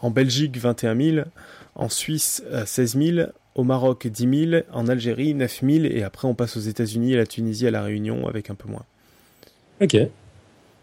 [0.00, 1.26] en Belgique, 21 000,
[1.78, 6.28] en Suisse, euh, 16 000, au Maroc, 10 000, en Algérie, 9 000, et après
[6.28, 8.84] on passe aux États-Unis, à la Tunisie, à la Réunion, avec un peu moins.
[9.80, 9.96] Ok.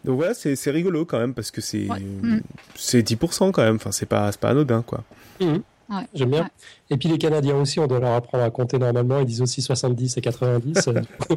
[0.03, 2.39] Donc voilà, c'est c'est rigolo quand même, parce que c'est Mm.
[2.75, 5.03] c'est 10% quand même, enfin c'est pas, c'est pas anodin, quoi.
[5.41, 6.05] Ouais.
[6.15, 6.49] J'aime bien.
[6.89, 9.19] Et puis les Canadiens aussi, on doit leur apprendre à compter normalement.
[9.19, 10.87] Ils disent aussi 70 et 90.
[10.87, 11.01] euh.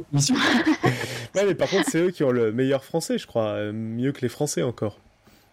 [1.34, 3.48] Ouais, mais par contre, c'est eux qui ont le meilleur français, je crois.
[3.48, 4.98] euh, mieux que les Français encore.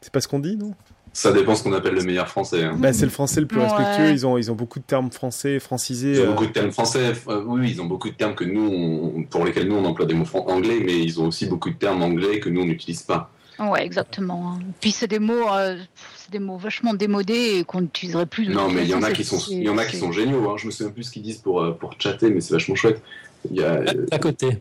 [0.01, 0.73] C'est pas ce qu'on dit, non?
[1.17, 2.63] Ça dépend ce qu'on appelle le meilleur français.
[2.65, 2.75] hein.
[2.77, 3.67] bah, C'est le français le plus Ouais.
[3.67, 4.09] respectueux.
[4.11, 6.15] Ils ont, ils ont beaucoup de termes français, francisés.
[6.15, 7.13] Ils ont euh, beaucoup de termes français.
[7.29, 10.05] euh, oui, ils ont beaucoup de termes que nous, on- pour lesquels nous on emploie
[10.05, 13.01] des mots anglais, mais ils ont aussi beaucoup de termes anglais que nous on n'utilise
[13.03, 13.31] pas.
[13.57, 14.59] Ouais, exactement.
[14.81, 15.77] Puis c'est des mots, euh,
[16.17, 18.47] c'est des mots vachement démodés et qu'on n'utiliserait plus.
[18.47, 20.11] De Non, mais il y en a qui sont, il y en a qui sont
[20.11, 20.49] géniaux.
[20.49, 20.55] Hein.
[20.57, 23.01] Je me souviens plus ce qu'ils disent pour euh, pour chatter, mais c'est vachement chouette.
[23.49, 24.57] Il y a euh, Placoté.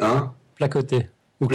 [0.00, 1.08] hein, Placoté.
[1.44, 1.48] Ou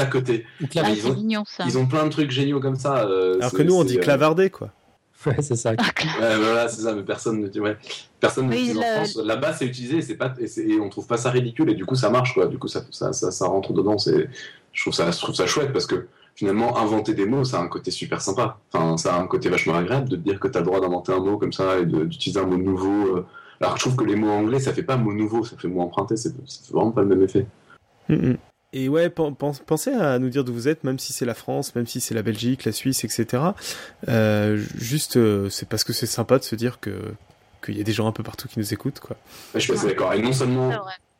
[0.77, 1.63] Ah, ils ont, mignon ça.
[1.65, 3.05] ils ont plein de trucs géniaux comme ça.
[3.05, 4.69] euh, Alors que nous, on dit euh, clavardé, quoi.
[5.25, 5.71] Ouais, c'est ça.
[5.71, 5.75] Ouais,
[6.19, 7.59] voilà, c'est ça, mais personne ne dit.
[7.59, 7.75] Ouais.
[8.21, 9.17] Personne ne l'utilise en France.
[9.17, 11.95] Là-bas, c'est utilisé et, c'est pas, et, on trouve pas ça ridicule et du coup,
[11.95, 12.47] ça marche, quoi.
[12.47, 13.97] Du coup, ça, ça, ça, ça rentre dedans.
[13.97, 17.61] Je, trouve ça, je trouve ça chouette parce que finalement, inventer des mots, ça a
[17.61, 18.59] un côté super sympa.
[18.71, 20.79] Enfin, ça a un côté vachement agréable de te dire que tu as le droit
[20.79, 23.17] d'inventer un mot comme ça et d'utiliser un mot nouveau.
[23.17, 23.25] euh.
[23.59, 25.67] Alors que je trouve que les mots anglais, ça fait pas mot nouveau, ça fait
[25.67, 27.45] mot emprunté, c'est, ça fait vraiment pas le même effet.
[28.07, 28.37] Mm, mm.
[28.71, 31.33] Et ouais, pen- pen- pensez à nous dire d'où vous êtes, même si c'est la
[31.33, 33.43] France, même si c'est la Belgique, la Suisse, etc.
[34.07, 36.91] Euh, juste, euh, c'est parce que c'est sympa de se dire que
[37.65, 39.17] qu'il y a des gens un peu partout qui nous écoutent, quoi.
[39.53, 40.13] Ouais, je suis assez d'accord.
[40.13, 40.71] Et non seulement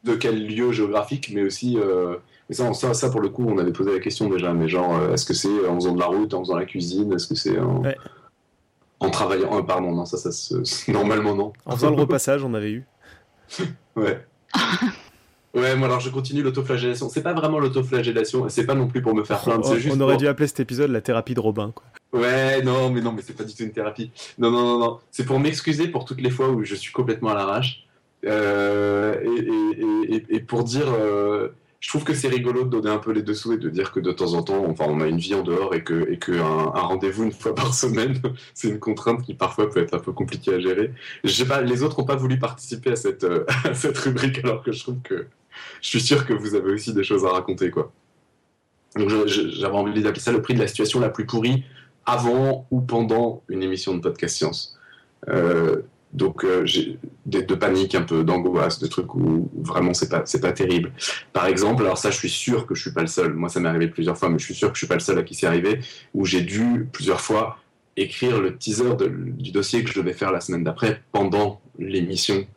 [0.04, 1.78] de quel lieu géographique, mais aussi.
[1.78, 2.18] euh,
[2.50, 4.54] mais ça, ça, ça, pour le coup, on avait posé la question déjà.
[4.54, 7.28] Mais genre, est-ce que c'est en faisant de la route, en faisant la cuisine Est-ce
[7.28, 7.98] que c'est en, Ouais.
[9.00, 11.52] en travaillant euh, Pardon, non, ça, ça se- normalement non.
[11.66, 12.86] En faisant le repassage, on avait eu.
[13.96, 14.24] Ouais.
[15.56, 17.10] Ouais, moi alors je continue l'autoflagellation.
[17.10, 19.96] C'est pas vraiment l'autoflagellation, c'est pas non plus pour me faire plaindre, c'est juste.
[19.98, 21.86] on aurait pour- dû appeler cet épisode la thérapie de Robin, quoi.
[22.12, 24.12] Ouais, non, mais non, mais c'est pas du tout une thérapie.
[24.38, 24.98] Non, non, non, non.
[25.12, 27.86] C'est pour m'excuser pour toutes les fois où je suis complètement à l'arrache.
[28.26, 31.50] Euh, et, et- et- et pour dire, euh,
[31.80, 34.00] je trouve que c'est rigolo de donner un peu les dessous et de dire que
[34.00, 36.34] de temps en temps, enfin, on a une vie en dehors et que, et que
[36.34, 38.20] un, un rendez-vous une fois par semaine,
[38.54, 40.92] c'est une contrainte qui parfois peut être un peu compliquée à gérer.
[41.24, 44.40] Je sais pas, les autres n'ont pas voulu participer à cette, euh, à cette rubrique
[44.44, 45.28] alors que je trouve que
[45.82, 47.92] je suis sûr que vous avez aussi des choses à raconter, quoi.
[48.96, 51.64] Donc j'avais envie d'appeler ça le prix de la situation la plus pourrie
[52.06, 54.80] avant ou pendant une émission de podcast science.
[55.28, 55.82] Euh,
[56.12, 56.66] donc euh,
[57.26, 60.92] de panique un peu, d'angoisse, de trucs où, vraiment c'est pas pas terrible.
[61.34, 63.34] Par exemple, alors ça je suis sûr que je suis pas le seul.
[63.34, 65.02] Moi ça m'est arrivé plusieurs fois, mais je suis sûr que je suis pas le
[65.02, 65.80] seul à qui c'est arrivé
[66.16, 67.60] où j'ai dû plusieurs fois
[67.96, 72.48] écrire le teaser du dossier que je devais faire la semaine d'après pendant l'émission.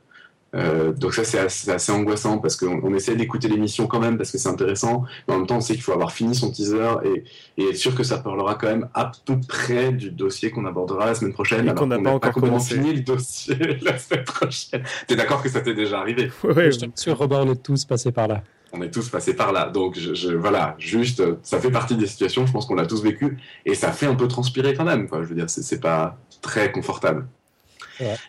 [0.55, 4.31] Euh, donc ça c'est assez, angoissant parce qu'on on essaie d'écouter l'émission quand même parce
[4.31, 6.97] que c'est intéressant, mais en même temps on sait qu'il faut avoir fini son teaser
[7.05, 7.24] et,
[7.57, 11.07] et être sûr que ça parlera quand même à peu près du dossier qu'on abordera
[11.07, 11.61] la semaine prochaine.
[11.61, 12.74] Et alors qu'on n'a pas encore commencé.
[12.74, 14.83] fini le dossier la semaine prochaine.
[15.07, 16.31] T'es d'accord que ça t'est déjà arrivé?
[16.45, 16.49] Je
[16.79, 18.43] te rassure, Robin, on est tous passés par là.
[18.74, 19.70] on est tous passés par là.
[19.70, 23.03] Donc, je, je- voilà, juste, ça fait partie des situations, je pense qu'on l'a tous
[23.03, 25.23] vécu, et ça fait un peu transpirer quand même, quoi.
[25.23, 27.27] Je veux dire, c'est pas très confortable.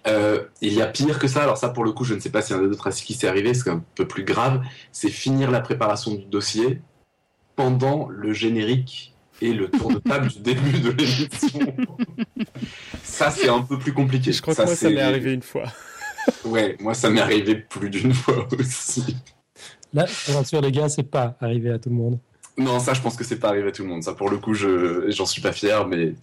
[0.08, 2.30] Euh, il y a pire que ça, alors ça, pour le coup, je ne sais
[2.30, 4.62] pas si un des autres à qui c'est arrivé, c'est un peu plus grave,
[4.92, 6.82] c'est finir la préparation du dossier
[7.56, 11.76] pendant le générique et le tour de table du début de l'émission.
[13.04, 14.32] ça, c'est un peu plus compliqué.
[14.32, 15.66] Je crois que moi, ça m'est arrivé une fois.
[16.46, 19.18] Ouais, moi, ça m'est arrivé plus d'une fois aussi.
[19.94, 22.20] Là, je te rassure, les gars, c'est pas arrivé à tout le monde.
[22.56, 24.04] Non, ça, je pense que c'est pas arrivé à tout le monde.
[24.04, 26.14] Ça, pour le coup, je j'en suis pas fier, mais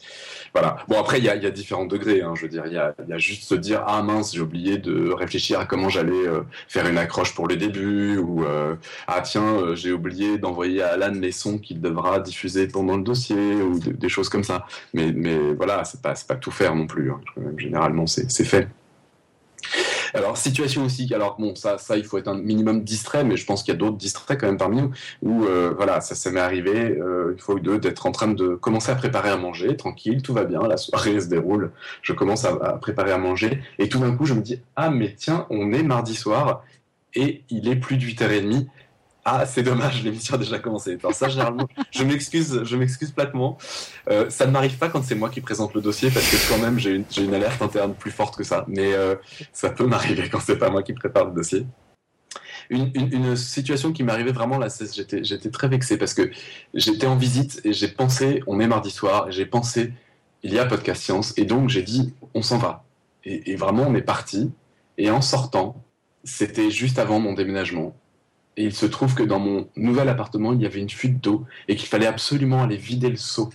[0.55, 0.77] voilà.
[0.87, 2.23] Bon, après, il y a, y a différents degrés.
[2.23, 2.35] hein.
[2.37, 4.79] Je veux dire, il y a, y a juste se dire ah mince, j'ai oublié
[4.79, 8.77] de réfléchir à comment j'allais euh, faire une accroche pour le début, ou euh,
[9.09, 13.03] ah tiens, euh, j'ai oublié d'envoyer à Alan les sons qu'il devra diffuser pendant le
[13.03, 14.67] dossier, ou de- des choses comme ça.
[14.95, 17.11] Mais mais voilà, c'est pas c'est pas tout faire non plus.
[17.11, 17.21] hein.
[17.59, 18.69] Généralement, c'est c'est fait.
[20.15, 23.47] Alors, situation aussi, alors bon, ça, ça, il faut être un minimum distrait, mais je
[23.47, 24.91] pense qu'il y a d'autres distraits quand même parmi nous,
[25.23, 28.55] où, euh, voilà, ça, m'est arrivé, euh, une fois ou deux, d'être en train de
[28.55, 31.73] commencer à préparer à manger, tranquille, tout va bien, la soirée se déroule,
[32.03, 34.91] je commence à, à préparer à manger, et tout d'un coup, je me dis, ah,
[34.91, 36.65] mais tiens, on est mardi soir,
[37.15, 38.67] et il est plus de 8h30,
[39.25, 40.97] ah, c'est dommage, l'émission a déjà commencé.
[41.03, 43.59] Alors ça, généralement, je m'excuse, je m'excuse platement.
[44.09, 46.59] Euh, ça ne m'arrive pas quand c'est moi qui présente le dossier parce que quand
[46.59, 48.65] même j'ai une, alerte interne plus forte que ça.
[48.69, 49.17] Mais euh,
[49.53, 51.67] ça peut m'arriver quand c'est pas moi qui prépare le dossier.
[52.71, 56.31] Une, situation qui m'arrivait vraiment là, j'étais, j'étais très vexé parce que
[56.73, 59.93] j'étais en visite et j'ai pensé, on est mardi soir, et j'ai pensé,
[60.45, 62.85] il y a podcast science, et donc j'ai dit, on s'en va.
[63.25, 64.53] Et vraiment, on est parti.
[64.99, 65.83] Et en sortant,
[66.25, 67.95] c'était juste avant mon déménagement.
[68.57, 71.47] Et il se trouve que dans mon nouvel appartement, il y avait une fuite d'eau
[71.69, 73.51] et qu'il fallait absolument aller vider le seau.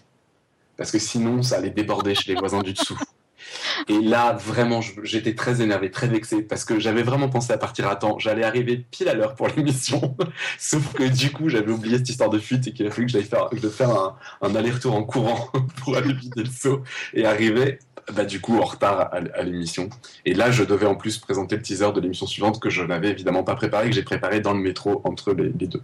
[0.77, 2.97] Parce que sinon, ça allait déborder chez les voisins du dessous.
[3.87, 7.87] Et là, vraiment, j'étais très énervé, très vexé, parce que j'avais vraiment pensé à partir
[7.87, 8.17] à temps.
[8.19, 10.15] J'allais arriver pile à l'heure pour l'émission.
[10.57, 13.11] Sauf que du coup, j'avais oublié cette histoire de fuite et qu'il a fallu que
[13.11, 16.83] j'aille faire, que je faire un, un aller-retour en courant pour aller vider le seau
[17.13, 17.79] et arriver,
[18.13, 19.89] bah, du coup, en retard à, l'émission.
[20.25, 23.09] Et là, je devais en plus présenter le teaser de l'émission suivante que je n'avais
[23.09, 25.81] évidemment pas préparé, que j'ai préparé dans le métro entre les, deux.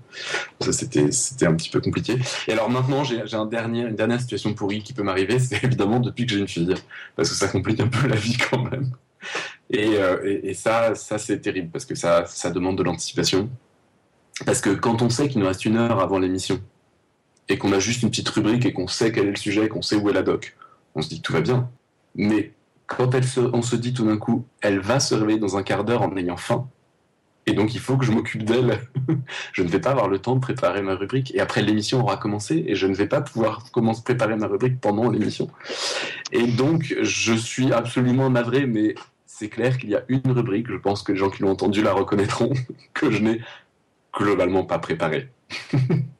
[0.59, 1.09] Ça, c'était,
[1.45, 2.17] un petit peu compliqué.
[2.47, 5.99] Et alors maintenant, j'ai, un dernier, une dernière situation pourrie qui peut m'arriver, c'est évidemment
[5.99, 6.75] depuis que j'ai une fille,
[7.15, 8.91] parce que ça complique un peu la vie quand même.
[9.69, 13.49] Et, euh, et, et ça, ça c'est terrible, parce que ça, ça demande de l'anticipation.
[14.45, 16.61] Parce que quand on sait qu'il nous reste une heure avant l'émission,
[17.49, 19.81] et qu'on a juste une petite rubrique et qu'on sait quel est le sujet, qu'on
[19.81, 20.55] sait où est la doc,
[20.95, 21.69] on se dit que tout va bien.
[22.15, 22.51] Mais
[22.87, 23.09] quand
[23.53, 26.15] on se dit tout d'un coup, elle va se réveiller dans un quart d'heure en
[26.17, 26.67] ayant faim,
[27.47, 28.79] et donc il faut que je m'occupe d'elle,
[29.53, 31.33] je ne vais pas avoir le temps de préparer ma rubrique.
[31.33, 34.79] Et après l'émission aura commencé, et je ne vais pas pouvoir commencer préparer ma rubrique
[34.79, 35.49] pendant l'émission.
[36.31, 40.75] Et donc je suis absolument navré, mais c'est clair qu'il y a une rubrique, je
[40.75, 42.53] pense que les gens qui l'ont entendu la reconnaîtront,
[42.93, 43.41] que je n'ai
[44.13, 45.29] globalement pas préparée.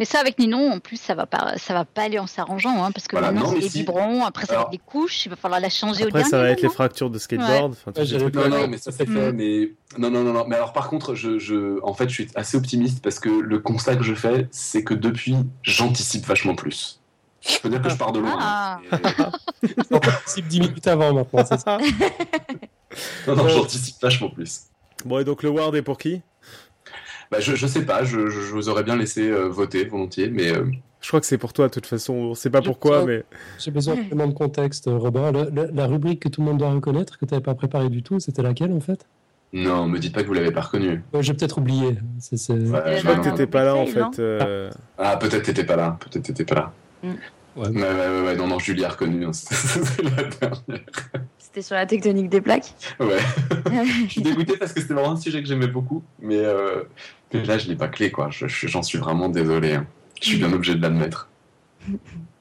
[0.00, 2.82] Mais ça, avec Ninon, en plus, ça va pas, ça va pas aller en s'arrangeant,
[2.82, 3.78] hein, parce que Voilà, maintenant, c'est des si.
[3.80, 6.20] biberons, après, ça va Alors- être des couches, il va falloir la changer au Après,
[6.20, 7.74] dernier ça va être les fractures de skateboard.
[7.86, 8.30] Ouais.
[8.32, 9.32] Non, non, mais ça c'est fait.
[9.32, 10.46] Mais non, non, non, non.
[10.48, 13.58] Mais alors, par contre, je, je, en fait, je suis assez optimiste parce que le
[13.58, 16.98] constat que je fais, c'est que depuis, j'anticipe vachement plus.
[17.46, 18.38] Je peux dire que je pars de loin.
[18.40, 18.80] Ah.
[19.92, 21.76] Anticipe 10 minutes avant maintenant, c'est ça
[23.26, 24.62] Non, non, j'anticipe vachement plus.
[25.04, 26.22] Bon, et donc le Ward est pour qui?
[27.30, 28.04] Bah, je, je sais pas.
[28.04, 30.50] Je, je, je vous aurais bien laissé euh, voter volontiers, mais.
[30.52, 30.64] euh,
[31.00, 32.12] Je crois que c'est pour toi, de toute façon.
[32.14, 33.22] On sait pas pourquoi, mais.
[33.58, 35.30] J'ai besoin de de contexte, Robin.
[35.32, 37.88] Le- le- la rubrique que tout le monde doit reconnaître, que tu n'avais pas préparée
[37.88, 39.06] du tout, c'était laquelle en fait?
[39.52, 41.02] Non, me dites pas que vous l'avez pas reconnu.
[41.14, 41.96] Euh, J'ai peut-être oublié.
[42.20, 44.18] C'est- c'est- Ouais, Je crois que t'étais pas là, en fait.
[44.20, 45.98] euh, Ah, peut-être t'étais pas là.
[46.00, 46.72] Peut-être t'étais pas là.
[47.56, 49.24] Ouais, ouais, ouais, ouais, non, non, je l'ai reconnu.
[49.24, 49.32] hein.
[49.32, 50.84] C'est la dernière.
[51.38, 52.72] C'était sur la tectonique des plaques?
[53.00, 53.18] Ouais.
[54.06, 56.04] je suis dégoûté parce que c'était vraiment un sujet que j'aimais beaucoup.
[56.20, 56.84] Mais, euh,
[57.38, 58.28] là, je l'ai pas clé, quoi.
[58.30, 59.74] Je- je- J'en suis vraiment désolé.
[59.74, 59.86] hein.
[60.20, 61.28] Je suis bien obligé de l'admettre.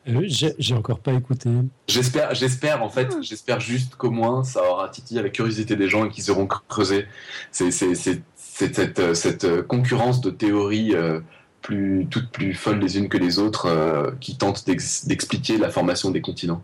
[0.07, 1.49] Euh, J'ai encore pas écouté.
[1.87, 6.05] J'espère, j'espère en fait, j'espère juste qu'au moins ça aura titillé la curiosité des gens
[6.05, 7.05] et qu'ils auront creusé.
[7.51, 11.19] C'est c'est- c'est- c'est cette, euh, cette euh, concurrence de théories euh,
[11.61, 15.69] plus, toutes plus folles les unes que les autres euh, qui tentent d'ex- d'expliquer la
[15.69, 16.63] formation des continents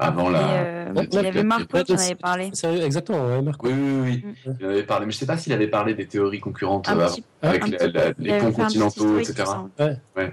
[0.00, 0.40] avant la.
[0.40, 2.50] euh, la- il y avait Marco qui en avait parlé.
[2.52, 3.66] Sérieux, exactement, ouais, Marco.
[3.68, 4.54] Oui, oui, oui.
[4.60, 6.98] Il en avait parlé, mais je sais pas s'il avait parlé des théories concurrentes Un
[6.98, 9.44] euh, petit- avec la- la- les ponts continentaux, etc.
[9.44, 9.70] semble.
[10.16, 10.32] Ouais.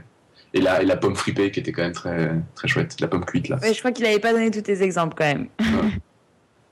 [0.54, 3.26] Et la, et la pomme fripée qui était quand même très, très chouette, la pomme
[3.26, 3.58] cuite là.
[3.62, 5.48] Ouais, je crois qu'il avait pas donné tous tes exemples quand même.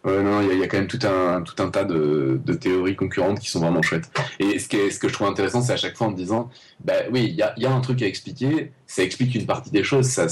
[0.03, 1.84] Ouais, non, il y, a- il y a quand même tout un, tout un tas
[1.84, 4.11] de, de théories concurrentes qui sont vraiment chouettes.
[4.39, 6.15] Et ce, qui est- ce que je trouve intéressant, c'est à chaque fois en me
[6.15, 6.51] disant,
[6.84, 9.47] bah oui, il y a, il y a un truc à expliquer, ça explique une
[9.47, 10.27] partie des choses, ça,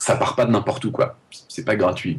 [0.00, 1.16] ça part pas de n'importe où, quoi.
[1.48, 2.18] C'est pas gratuit.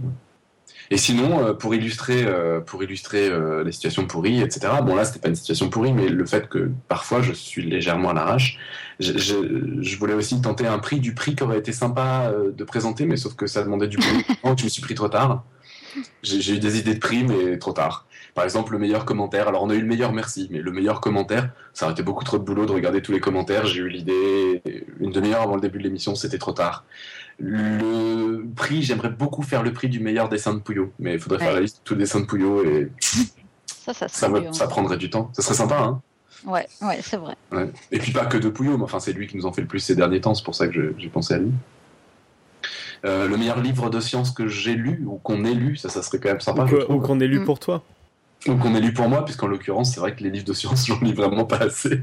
[0.93, 4.73] Et sinon, euh, pour illustrer, euh, pour illustrer euh, les situations pourries, etc.
[4.83, 8.09] Bon là, c'était pas une situation pourrie, mais le fait que parfois je suis légèrement
[8.09, 8.57] à l'arrache.
[8.99, 12.63] Je, je- je voulais aussi tenter un prix du prix qui aurait été sympa de
[12.65, 14.21] présenter, mais sauf que ça demandait du boulot.
[14.43, 15.43] Donc je me suis pris trop tard.
[16.23, 18.05] J'ai j'ai eu des idées de prix, mais trop tard.
[18.33, 19.49] Par exemple, le meilleur commentaire.
[19.49, 22.23] Alors, on a eu le meilleur merci, mais le meilleur commentaire, ça aurait été beaucoup
[22.23, 23.65] trop de boulot de regarder tous les commentaires.
[23.65, 24.61] J'ai eu l'idée
[25.01, 26.85] une demi-heure avant le début de l'émission, c'était trop tard.
[27.43, 31.39] Le prix, j'aimerais beaucoup faire le prix du meilleur dessin de Pouillot, mais il faudrait
[31.39, 32.91] faire la liste de tous les dessins de Pouillot et
[33.65, 35.31] Ça, ça ça, va- ça prendrait du temps.
[35.33, 36.01] Ça serait sympa, hein
[36.45, 37.35] Ouais, ouais, c'est vrai.
[37.51, 37.71] Ouais.
[37.91, 39.67] Et puis pas que de Pouillot, mais enfin c'est lui qui nous en fait le
[39.67, 41.51] plus ces derniers temps, c'est pour ça que j'ai pensé à lui.
[43.05, 46.03] Euh, le meilleur livre de science que j'ai lu ou qu'on ait lu, ça, ça
[46.03, 46.65] serait quand même sympa.
[46.89, 47.45] Ou qu'on ait lu Mm.
[47.45, 47.83] pour toi.
[48.47, 50.85] Ou qu'on ait lu pour moi, puisqu'en l'occurrence, c'est vrai que les livres de science,
[50.87, 52.01] j'en lis vraiment pas assez.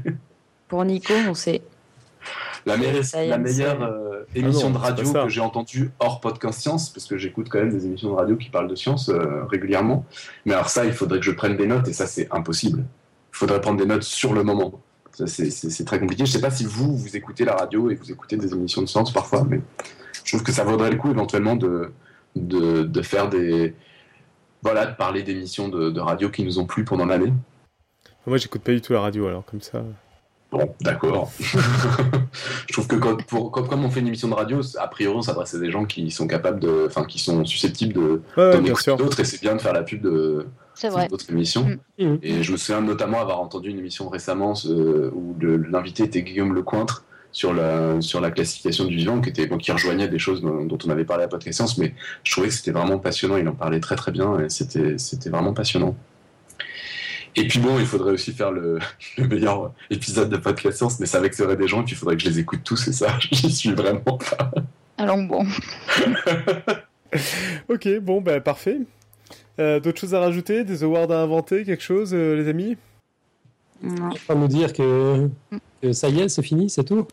[0.67, 1.61] Pour Nico, on sait.
[2.65, 6.89] La, meilleure- la euh, émission Ah non, de radio que j'ai entendue hors podcast science,
[6.89, 10.05] parce que j'écoute quand même des émissions de radio qui parlent de science euh, régulièrement.
[10.45, 12.79] Mais alors ça, il faudrait que je prenne des notes, et ça, c'est impossible.
[13.33, 14.81] Il faudrait prendre des notes sur le moment.
[15.25, 16.25] C'est très compliqué.
[16.25, 18.87] Je sais pas si vous, vous écoutez la radio et vous écoutez des émissions de
[18.87, 19.59] science parfois, mais
[20.23, 21.91] je trouve que ça vaudrait le coup éventuellement de,
[22.35, 23.73] de, de faire des...
[24.61, 27.31] Voilà, de parler d'émissions de, de radio qui nous ont plu pendant l'année.
[28.27, 29.83] Moi, j'écoute pas du tout la radio, alors comme ça.
[30.51, 31.31] Bon, d'accord.
[32.67, 35.15] je trouve que quand, pour, quand- comme on fait une émission de radio, a priori,
[35.15, 38.51] on s'adresse à des gens qui sont capables de, enfin, qui sont susceptibles de Ouais,
[38.97, 40.47] d'autres, et c'est bien de faire la pub de
[41.07, 41.77] d'autres émissions.
[41.99, 42.15] Mm.
[42.23, 46.23] Et je me souviens notamment avoir entendu une émission récemment euh, où le- l'invité était
[46.23, 50.17] Guillaume Lecointre sur la sur la classification du vivant, qui était bon, qui rejoignait des
[50.17, 51.93] choses dont, dont on avait parlé à Podcast Science, mais
[52.23, 53.37] je trouvais que c'était vraiment passionnant.
[53.37, 55.95] Il en parlait très très bien, et c'était c'était vraiment passionnant.
[57.35, 58.79] Et puis bon, il faudrait aussi faire le,
[59.17, 62.17] le meilleur épisode de Podcast Science, mais c'est avec des gens, et puis il faudrait
[62.17, 64.51] que je les écoute tous, et ça, j'y suis vraiment pas.
[64.97, 65.45] Alors bon.
[67.69, 68.79] ok, bon, bah parfait.
[69.59, 72.77] Euh, D'autres choses à rajouter Des awards à inventer Quelque chose, euh, les amis?
[73.81, 74.09] Non.
[74.27, 75.29] Pas nous dire que,
[75.81, 77.07] que ça y est, c'est fini, c'est tout?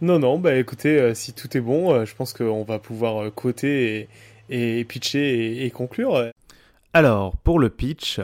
[0.00, 3.24] Non, non, bah écoutez, euh, si tout est bon, euh, je pense qu'on va pouvoir
[3.24, 4.08] euh, quoter
[4.50, 6.30] et, et pitcher et, et conclure.
[6.92, 8.20] Alors, pour le pitch,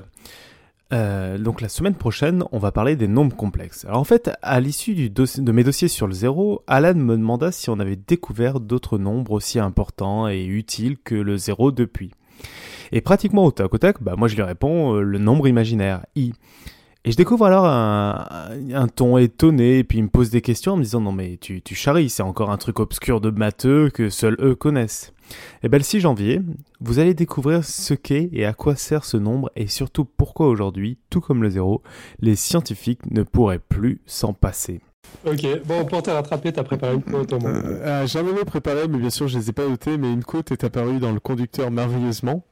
[0.93, 3.85] euh, donc la semaine prochaine, on va parler des nombres complexes.
[3.87, 7.71] Alors en fait, à l'issue de mes dossiers sur le zéro, Alan me demanda si
[7.71, 12.11] on avait découvert d'autres nombres aussi importants et utiles que le zéro depuis.
[12.93, 16.05] Et pratiquement au tac au tac, bah moi je lui réponds euh, le nombre imaginaire,
[16.15, 16.33] i.
[17.05, 18.29] Et je découvre alors un,
[18.73, 21.39] un ton étonné, et puis il me pose des questions en me disant non mais
[21.41, 25.13] tu, tu charries, c'est encore un truc obscur de matheux que seuls eux connaissent.
[25.63, 26.41] Et ben le 6 janvier,
[26.81, 30.99] vous allez découvrir ce qu'est et à quoi sert ce nombre, et surtout pourquoi aujourd'hui,
[31.11, 31.83] tout comme le zéro,
[32.21, 34.81] les scientifiques ne pourraient plus s'en passer.
[35.27, 37.63] Ok, bon, pour te rattraper, t'as préparé une quote au moins.
[37.65, 40.65] Euh, avais préparé, mais bien sûr je les ai pas notées, mais une quote est
[40.65, 42.45] apparue dans le conducteur merveilleusement.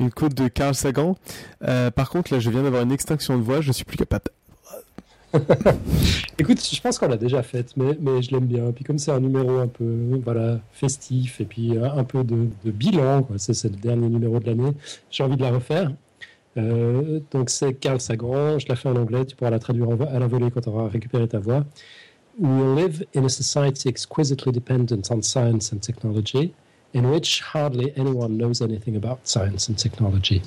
[0.00, 1.16] Une quote de Carl Sagan.
[1.62, 4.30] Euh, par contre, là, je viens d'avoir une extinction de voix, je suis plus capable.
[6.38, 8.70] Écoute, je pense qu'on l'a déjà faite, mais, mais je l'aime bien.
[8.72, 12.48] Puis comme c'est un numéro un peu voilà, festif et puis euh, un peu de,
[12.64, 13.26] de bilan.
[13.36, 14.72] C'est, le dernier numéro de l'année,
[15.10, 15.92] j'ai envie de la refaire.
[16.58, 20.18] Euh, donc c'est Carl Sagan, je la fais en anglais, tu pourras la traduire à
[20.18, 21.64] la volée quand tu auras récupéré ta voix.
[22.38, 26.54] We live in a society exquisitely dependent on science and technology,
[26.94, 30.40] in which hardly anyone knows anything about science and technology.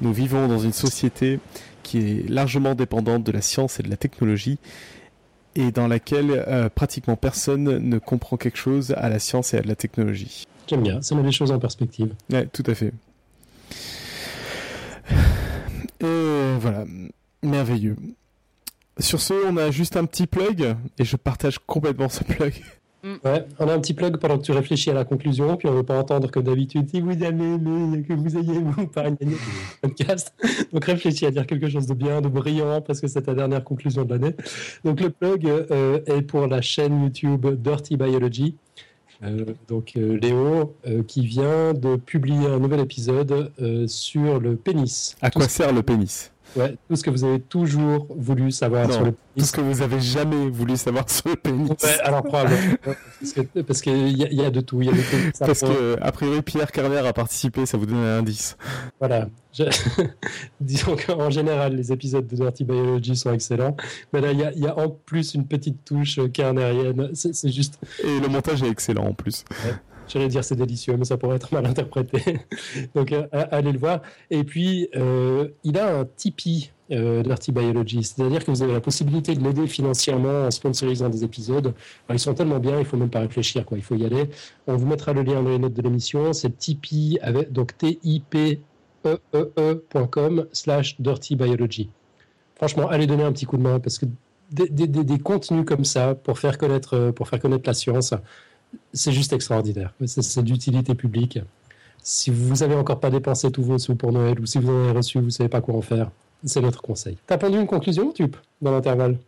[0.00, 1.40] Nous vivons dans une société
[1.86, 4.58] qui est largement dépendante de la science et de la technologie
[5.54, 9.62] et dans laquelle euh, pratiquement personne ne comprend quelque chose à la science et à
[9.62, 10.44] la technologie.
[10.66, 12.12] J'aime bien, ça met les choses en perspective.
[12.30, 12.92] Ouais, tout à fait.
[16.00, 16.84] Et voilà,
[17.42, 17.96] merveilleux.
[18.98, 22.54] Sur ce, on a juste un petit plug, et je partage complètement ce plug.
[23.24, 25.72] Ouais, on a un petit plug pendant que tu réfléchis à la conclusion, puis on
[25.72, 29.10] ne veut pas entendre comme d'habitude si vous avez aimé, que vous ayez vous pas
[29.10, 29.36] gna,
[29.80, 30.34] podcast.
[30.72, 33.62] Donc réfléchis à dire quelque chose de bien, de brillant, parce que c'est ta dernière
[33.62, 34.34] conclusion de l'année.
[34.84, 38.56] Donc le plug euh, est pour la chaîne YouTube Dirty Biology.
[39.22, 44.56] Euh, donc euh, Léo euh, qui vient de publier un nouvel épisode euh, sur le
[44.56, 45.16] pénis.
[45.22, 46.32] À quoi sert le pénis?
[46.56, 49.60] Ouais, tout ce que vous avez toujours voulu savoir Non, sur le tout ce que
[49.60, 51.68] vous avez jamais voulu savoir sur le pénis.
[51.70, 52.76] Ouais, alors probablement.
[53.66, 54.80] parce qu'il y, y a de tout.
[54.80, 58.18] Y a pénis Parce que, a priori, Pierre Carver a participé, ça vous donne un
[58.20, 58.56] indice.
[58.98, 59.28] Voilà.
[59.52, 59.64] Je-
[60.60, 63.76] Disons qu'en général, les épisodes de Dirty Biology sont excellents.
[64.12, 67.10] Mais là, il y a, il y a en plus une petite touche kernerienne.
[67.12, 67.78] C'est c'est juste.
[68.02, 69.44] Et le montage est excellent en plus.
[70.08, 72.38] J'allais dire c'est délicieux, mais ça pourrait être mal interprété.
[72.94, 74.00] Donc, euh, allez le voir.
[74.30, 78.04] Et puis, euh, il a un Tipeee, euh, Biology.
[78.04, 81.74] C'est-à-dire que vous avez la possibilité de l'aider financièrement en sponsorisant des épisodes.
[82.10, 83.64] Ils sont tellement bien, il faut même pas réfléchir.
[83.66, 83.78] Quoi.
[83.78, 84.30] Il faut y aller.
[84.66, 86.32] On vous mettra le lien dans les notes de l'émission.
[86.32, 87.76] C'est Tipeee, avec, donc
[89.34, 91.90] T-I-P-E-E-E.com slash Dirty Biology.
[92.54, 94.06] Franchement, allez donner un petit coup de main parce que
[94.50, 98.14] des, des- contenus comme ça pour faire connaître, pour faire connaître la science,
[98.92, 99.92] c'est juste extraordinaire.
[100.06, 101.38] C'est d'utilité publique.
[102.02, 104.84] Si vous avez encore pas dépensé tous vos sous pour Noël ou si vous en
[104.84, 106.10] avez reçu, vous savez pas quoi en faire,
[106.44, 107.16] c'est notre conseil.
[107.26, 109.18] T'as pendu une conclusion, Tup, dans l'intervalle?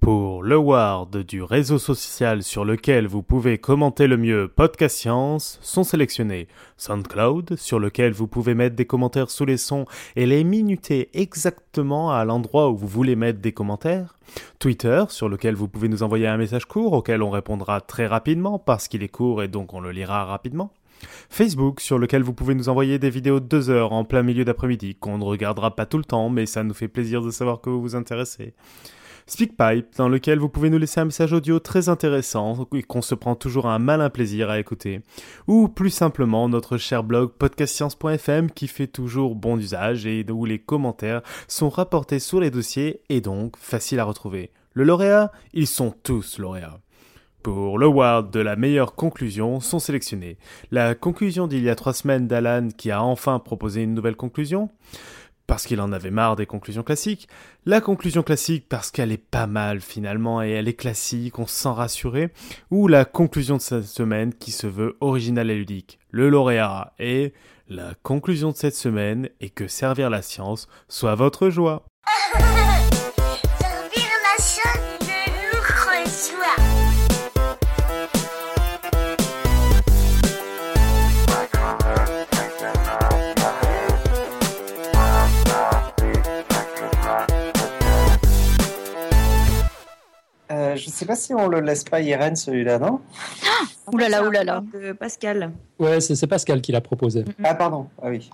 [0.00, 5.58] Pour le Ward du réseau social sur lequel vous pouvez commenter le mieux Podcast Science
[5.60, 9.84] sont sélectionnés SoundCloud sur lequel vous pouvez mettre des commentaires sous les sons
[10.16, 14.16] et les minuter exactement à l'endroit où vous voulez mettre des commentaires,
[14.58, 18.58] Twitter sur lequel vous pouvez nous envoyer un message court auquel on répondra très rapidement
[18.58, 20.72] parce qu'il est court et donc on le lira rapidement,
[21.28, 24.44] Facebook, sur lequel vous pouvez nous envoyer des vidéos de deux heures en plein milieu
[24.44, 27.60] d'après-midi, qu'on ne regardera pas tout le temps, mais ça nous fait plaisir de savoir
[27.60, 28.54] que vous vous intéressez.
[29.28, 33.14] SpeakPipe, dans lequel vous pouvez nous laisser un message audio très intéressant et qu'on se
[33.14, 35.02] prend toujours un malin plaisir à écouter.
[35.46, 40.58] Ou plus simplement notre cher blog podcastscience.fm qui fait toujours bon usage et où les
[40.58, 44.50] commentaires sont rapportés sur les dossiers et donc faciles à retrouver.
[44.72, 46.80] Le lauréat, ils sont tous lauréats.
[47.42, 50.38] Pour le Ward de la meilleure conclusion sont sélectionnés.
[50.70, 54.70] La conclusion d'il y a trois semaines d'Alan qui a enfin proposé une nouvelle conclusion,
[55.48, 57.26] parce qu'il en avait marre des conclusions classiques.
[57.66, 61.54] La conclusion classique parce qu'elle est pas mal finalement et elle est classique, on se
[61.54, 62.30] sent rassuré.
[62.70, 65.98] Ou la conclusion de cette semaine qui se veut originale et ludique.
[66.10, 67.32] Le lauréat et
[67.68, 71.84] la conclusion de cette semaine est que servir la science soit votre joie.
[90.78, 93.00] je sais pas si on le laisse pas Irène celui-là, non?
[93.92, 94.62] Oulala, oulala.
[94.72, 95.52] De Pascal.
[95.78, 97.24] Ouais, c'est Pascal qui l'a proposé.
[97.42, 98.30] Ah pardon, ah oui.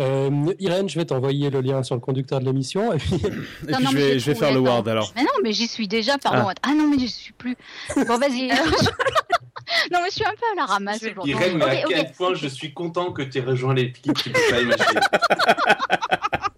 [0.00, 2.92] Euh, Irène, je vais t'envoyer le lien sur le conducteur de l'émission.
[2.92, 3.22] Et puis,
[3.68, 4.60] Non, non, mais j'ai trouvé, attends.
[4.60, 5.12] Ward alors.
[5.14, 6.48] Mais non, mais j'y suis déjà, pardon.
[6.48, 6.54] Ah.
[6.62, 7.56] Ah, non, mais j'y suis plus.
[7.96, 8.48] Bon, vas-y.
[9.92, 11.32] non, mais je suis un peu à la ramasse aujourd'hui.
[11.32, 14.40] Irène, mais à quel point je suis content que tu aies rejoint l'équipe, tu peux
[14.50, 15.00] pas imaginer.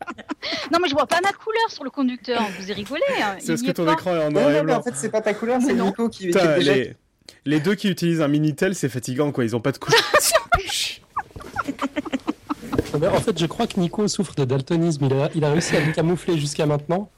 [0.72, 2.42] Non, mais je vois pas ma couleur sur le conducteur.
[2.58, 3.02] Vous y rigolez.
[3.22, 3.36] hein.
[3.38, 3.92] C'est parce que ton pas.
[3.94, 4.78] écran est en noir et non, mais blanc.
[4.78, 5.82] en fait, c'est pas ta couleur, c'est Mais.
[5.84, 6.56] Nico qui, est déjà.
[6.74, 6.94] les...
[7.44, 10.00] les deux qui utilisent un Minitel, c'est fatigant quoi, ils ont pas de couleur.
[12.98, 15.04] Mais en fait, je crois que Nico souffre de daltonisme.
[15.04, 17.10] Il a, il a réussi à le camoufler jusqu'à maintenant.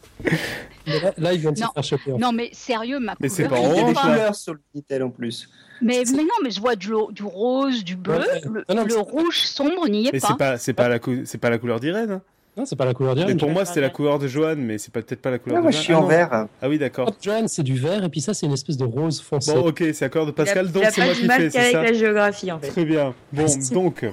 [0.87, 1.69] Mais là, là, il vient de se Non.
[1.73, 2.13] faire choper.
[2.19, 3.63] Non, mais sérieux, ma Mais c'est couleur.
[3.63, 4.01] pas je Il y a vois des pas.
[4.03, 5.49] couleurs sur le Minitel en plus.
[5.81, 6.93] Mais, mais non, mais je vois du,
[7.23, 8.15] rose, du bleu.
[8.19, 10.27] Ouais, Le, non, non, le c'est- rouge sombre n'y est Mais pas.
[10.29, 12.11] c'est pas, c'est pas la, cou- c'est pas la couleur d'Irène.
[12.11, 12.23] hein.
[12.59, 13.39] Non, c'est pas la couleur Mais d'Irène.
[13.39, 15.63] pour moi, c'était la couleur de Johan, mais c'est peut-être pas la couleur Ah, de
[15.63, 16.09] moi, je suis Ah en non.
[16.09, 16.47] vert.
[16.61, 17.13] Ah oui, d'accord.
[17.23, 19.53] Johan, c'est du vert, et puis ça, c'est une espèce de rose foncé.
[19.55, 21.59] Bon, ok, c'est accord de Pascal, il a, donc c'est moi qui mal fais, c'est
[21.59, 22.67] qu'avec ça la géographie, en fait.
[22.69, 23.15] Très bien.
[23.33, 24.05] Bon, donc,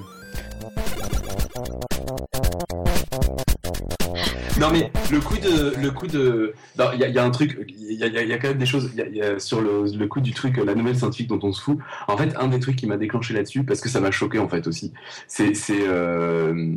[4.59, 7.23] Non mais le coup de le coup de non, il y, a- il y a
[7.25, 9.15] un truc il y a, y y quand même des choses il y a- il
[9.15, 11.77] y a sur le, le coup du truc la nouvelle scientifique dont on se fout
[12.07, 14.47] en fait un des trucs qui m'a déclenché là-dessus parce que ça m'a choqué en
[14.47, 14.93] fait aussi
[15.27, 16.73] c'est c'est euh,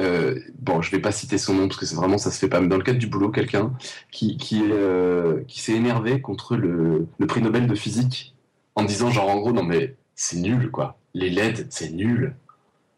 [0.00, 2.48] euh, bon je vais pas citer son nom parce que c'est vraiment ça se fait
[2.48, 3.72] pas mais dans le cadre du boulot quelqu'un
[4.10, 8.34] qui qui euh, s'est énervé contre le, prix Nobel de physique
[8.74, 12.34] en disant genre en gros non mais c'est nul quoi les LED c'est nul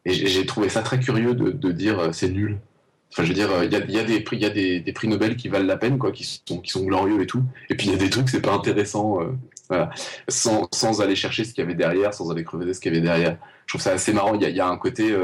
[0.04, 2.58] et j'ai trouvé ça très curieux de, dire euh, c'est nul
[3.14, 5.48] Enfin, je veux dire, il y a, des prix, y a des, prix Nobel qui
[5.48, 7.42] valent la peine, quoi, qui sont, qui sont glorieux et tout.
[7.68, 9.18] Et puis il y a des trucs, c'est pas intéressant,
[10.28, 12.96] sans, sans aller chercher ce qu'il y avait derrière, sans aller creuser ce qu'il y
[12.96, 13.36] avait derrière.
[13.66, 14.34] Je trouve ça assez marrant.
[14.34, 15.14] Il y a, un côté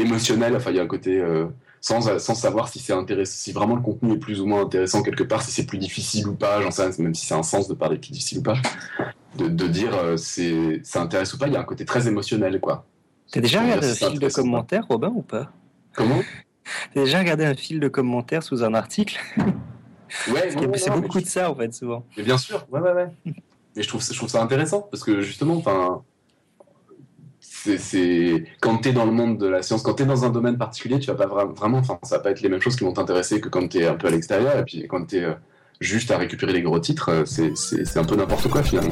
[0.00, 1.46] émotionnel, enfin, il y a un côté euh,
[1.80, 5.02] sans, sans savoir si c'est intéressant, si vraiment le contenu est plus ou moins intéressant
[5.02, 6.60] quelque part, si c'est plus difficile ou pas.
[6.62, 8.56] J'en sais rien, même si c'est un sens de parler plus difficile ou pas.
[9.36, 11.46] de, de dire euh, c'est ça intéresse ou pas.
[11.46, 12.86] Il y a un côté très émotionnel, quoi.
[13.32, 15.52] T'as déjà regardé un fil de commentaires, Robin, ou pas?
[15.94, 16.22] Comment?
[16.94, 19.18] T'as déjà regardé un fil de commentaires sous un article?
[20.28, 22.04] Ouais, c'est beaucoup de ça, en fait, souvent.
[22.16, 23.08] Mais bien sûr, ouais, ouais, ouais.
[23.76, 26.02] Mais je trouve, ça- je trouve ça intéressant parce que justement, enfin,
[27.78, 30.98] c'est, quand t'es dans le monde de la science, quand t'es dans un domaine particulier,
[30.98, 32.92] tu vas pas vra- vraiment, enfin, ça va pas être les mêmes choses qui vont
[32.92, 35.32] t'intéresser que quand t'es un peu à l'extérieur et puis quand t'es euh,
[35.80, 38.90] juste à récupérer les gros titres, euh, c'est un peu n'importe quoi finalement.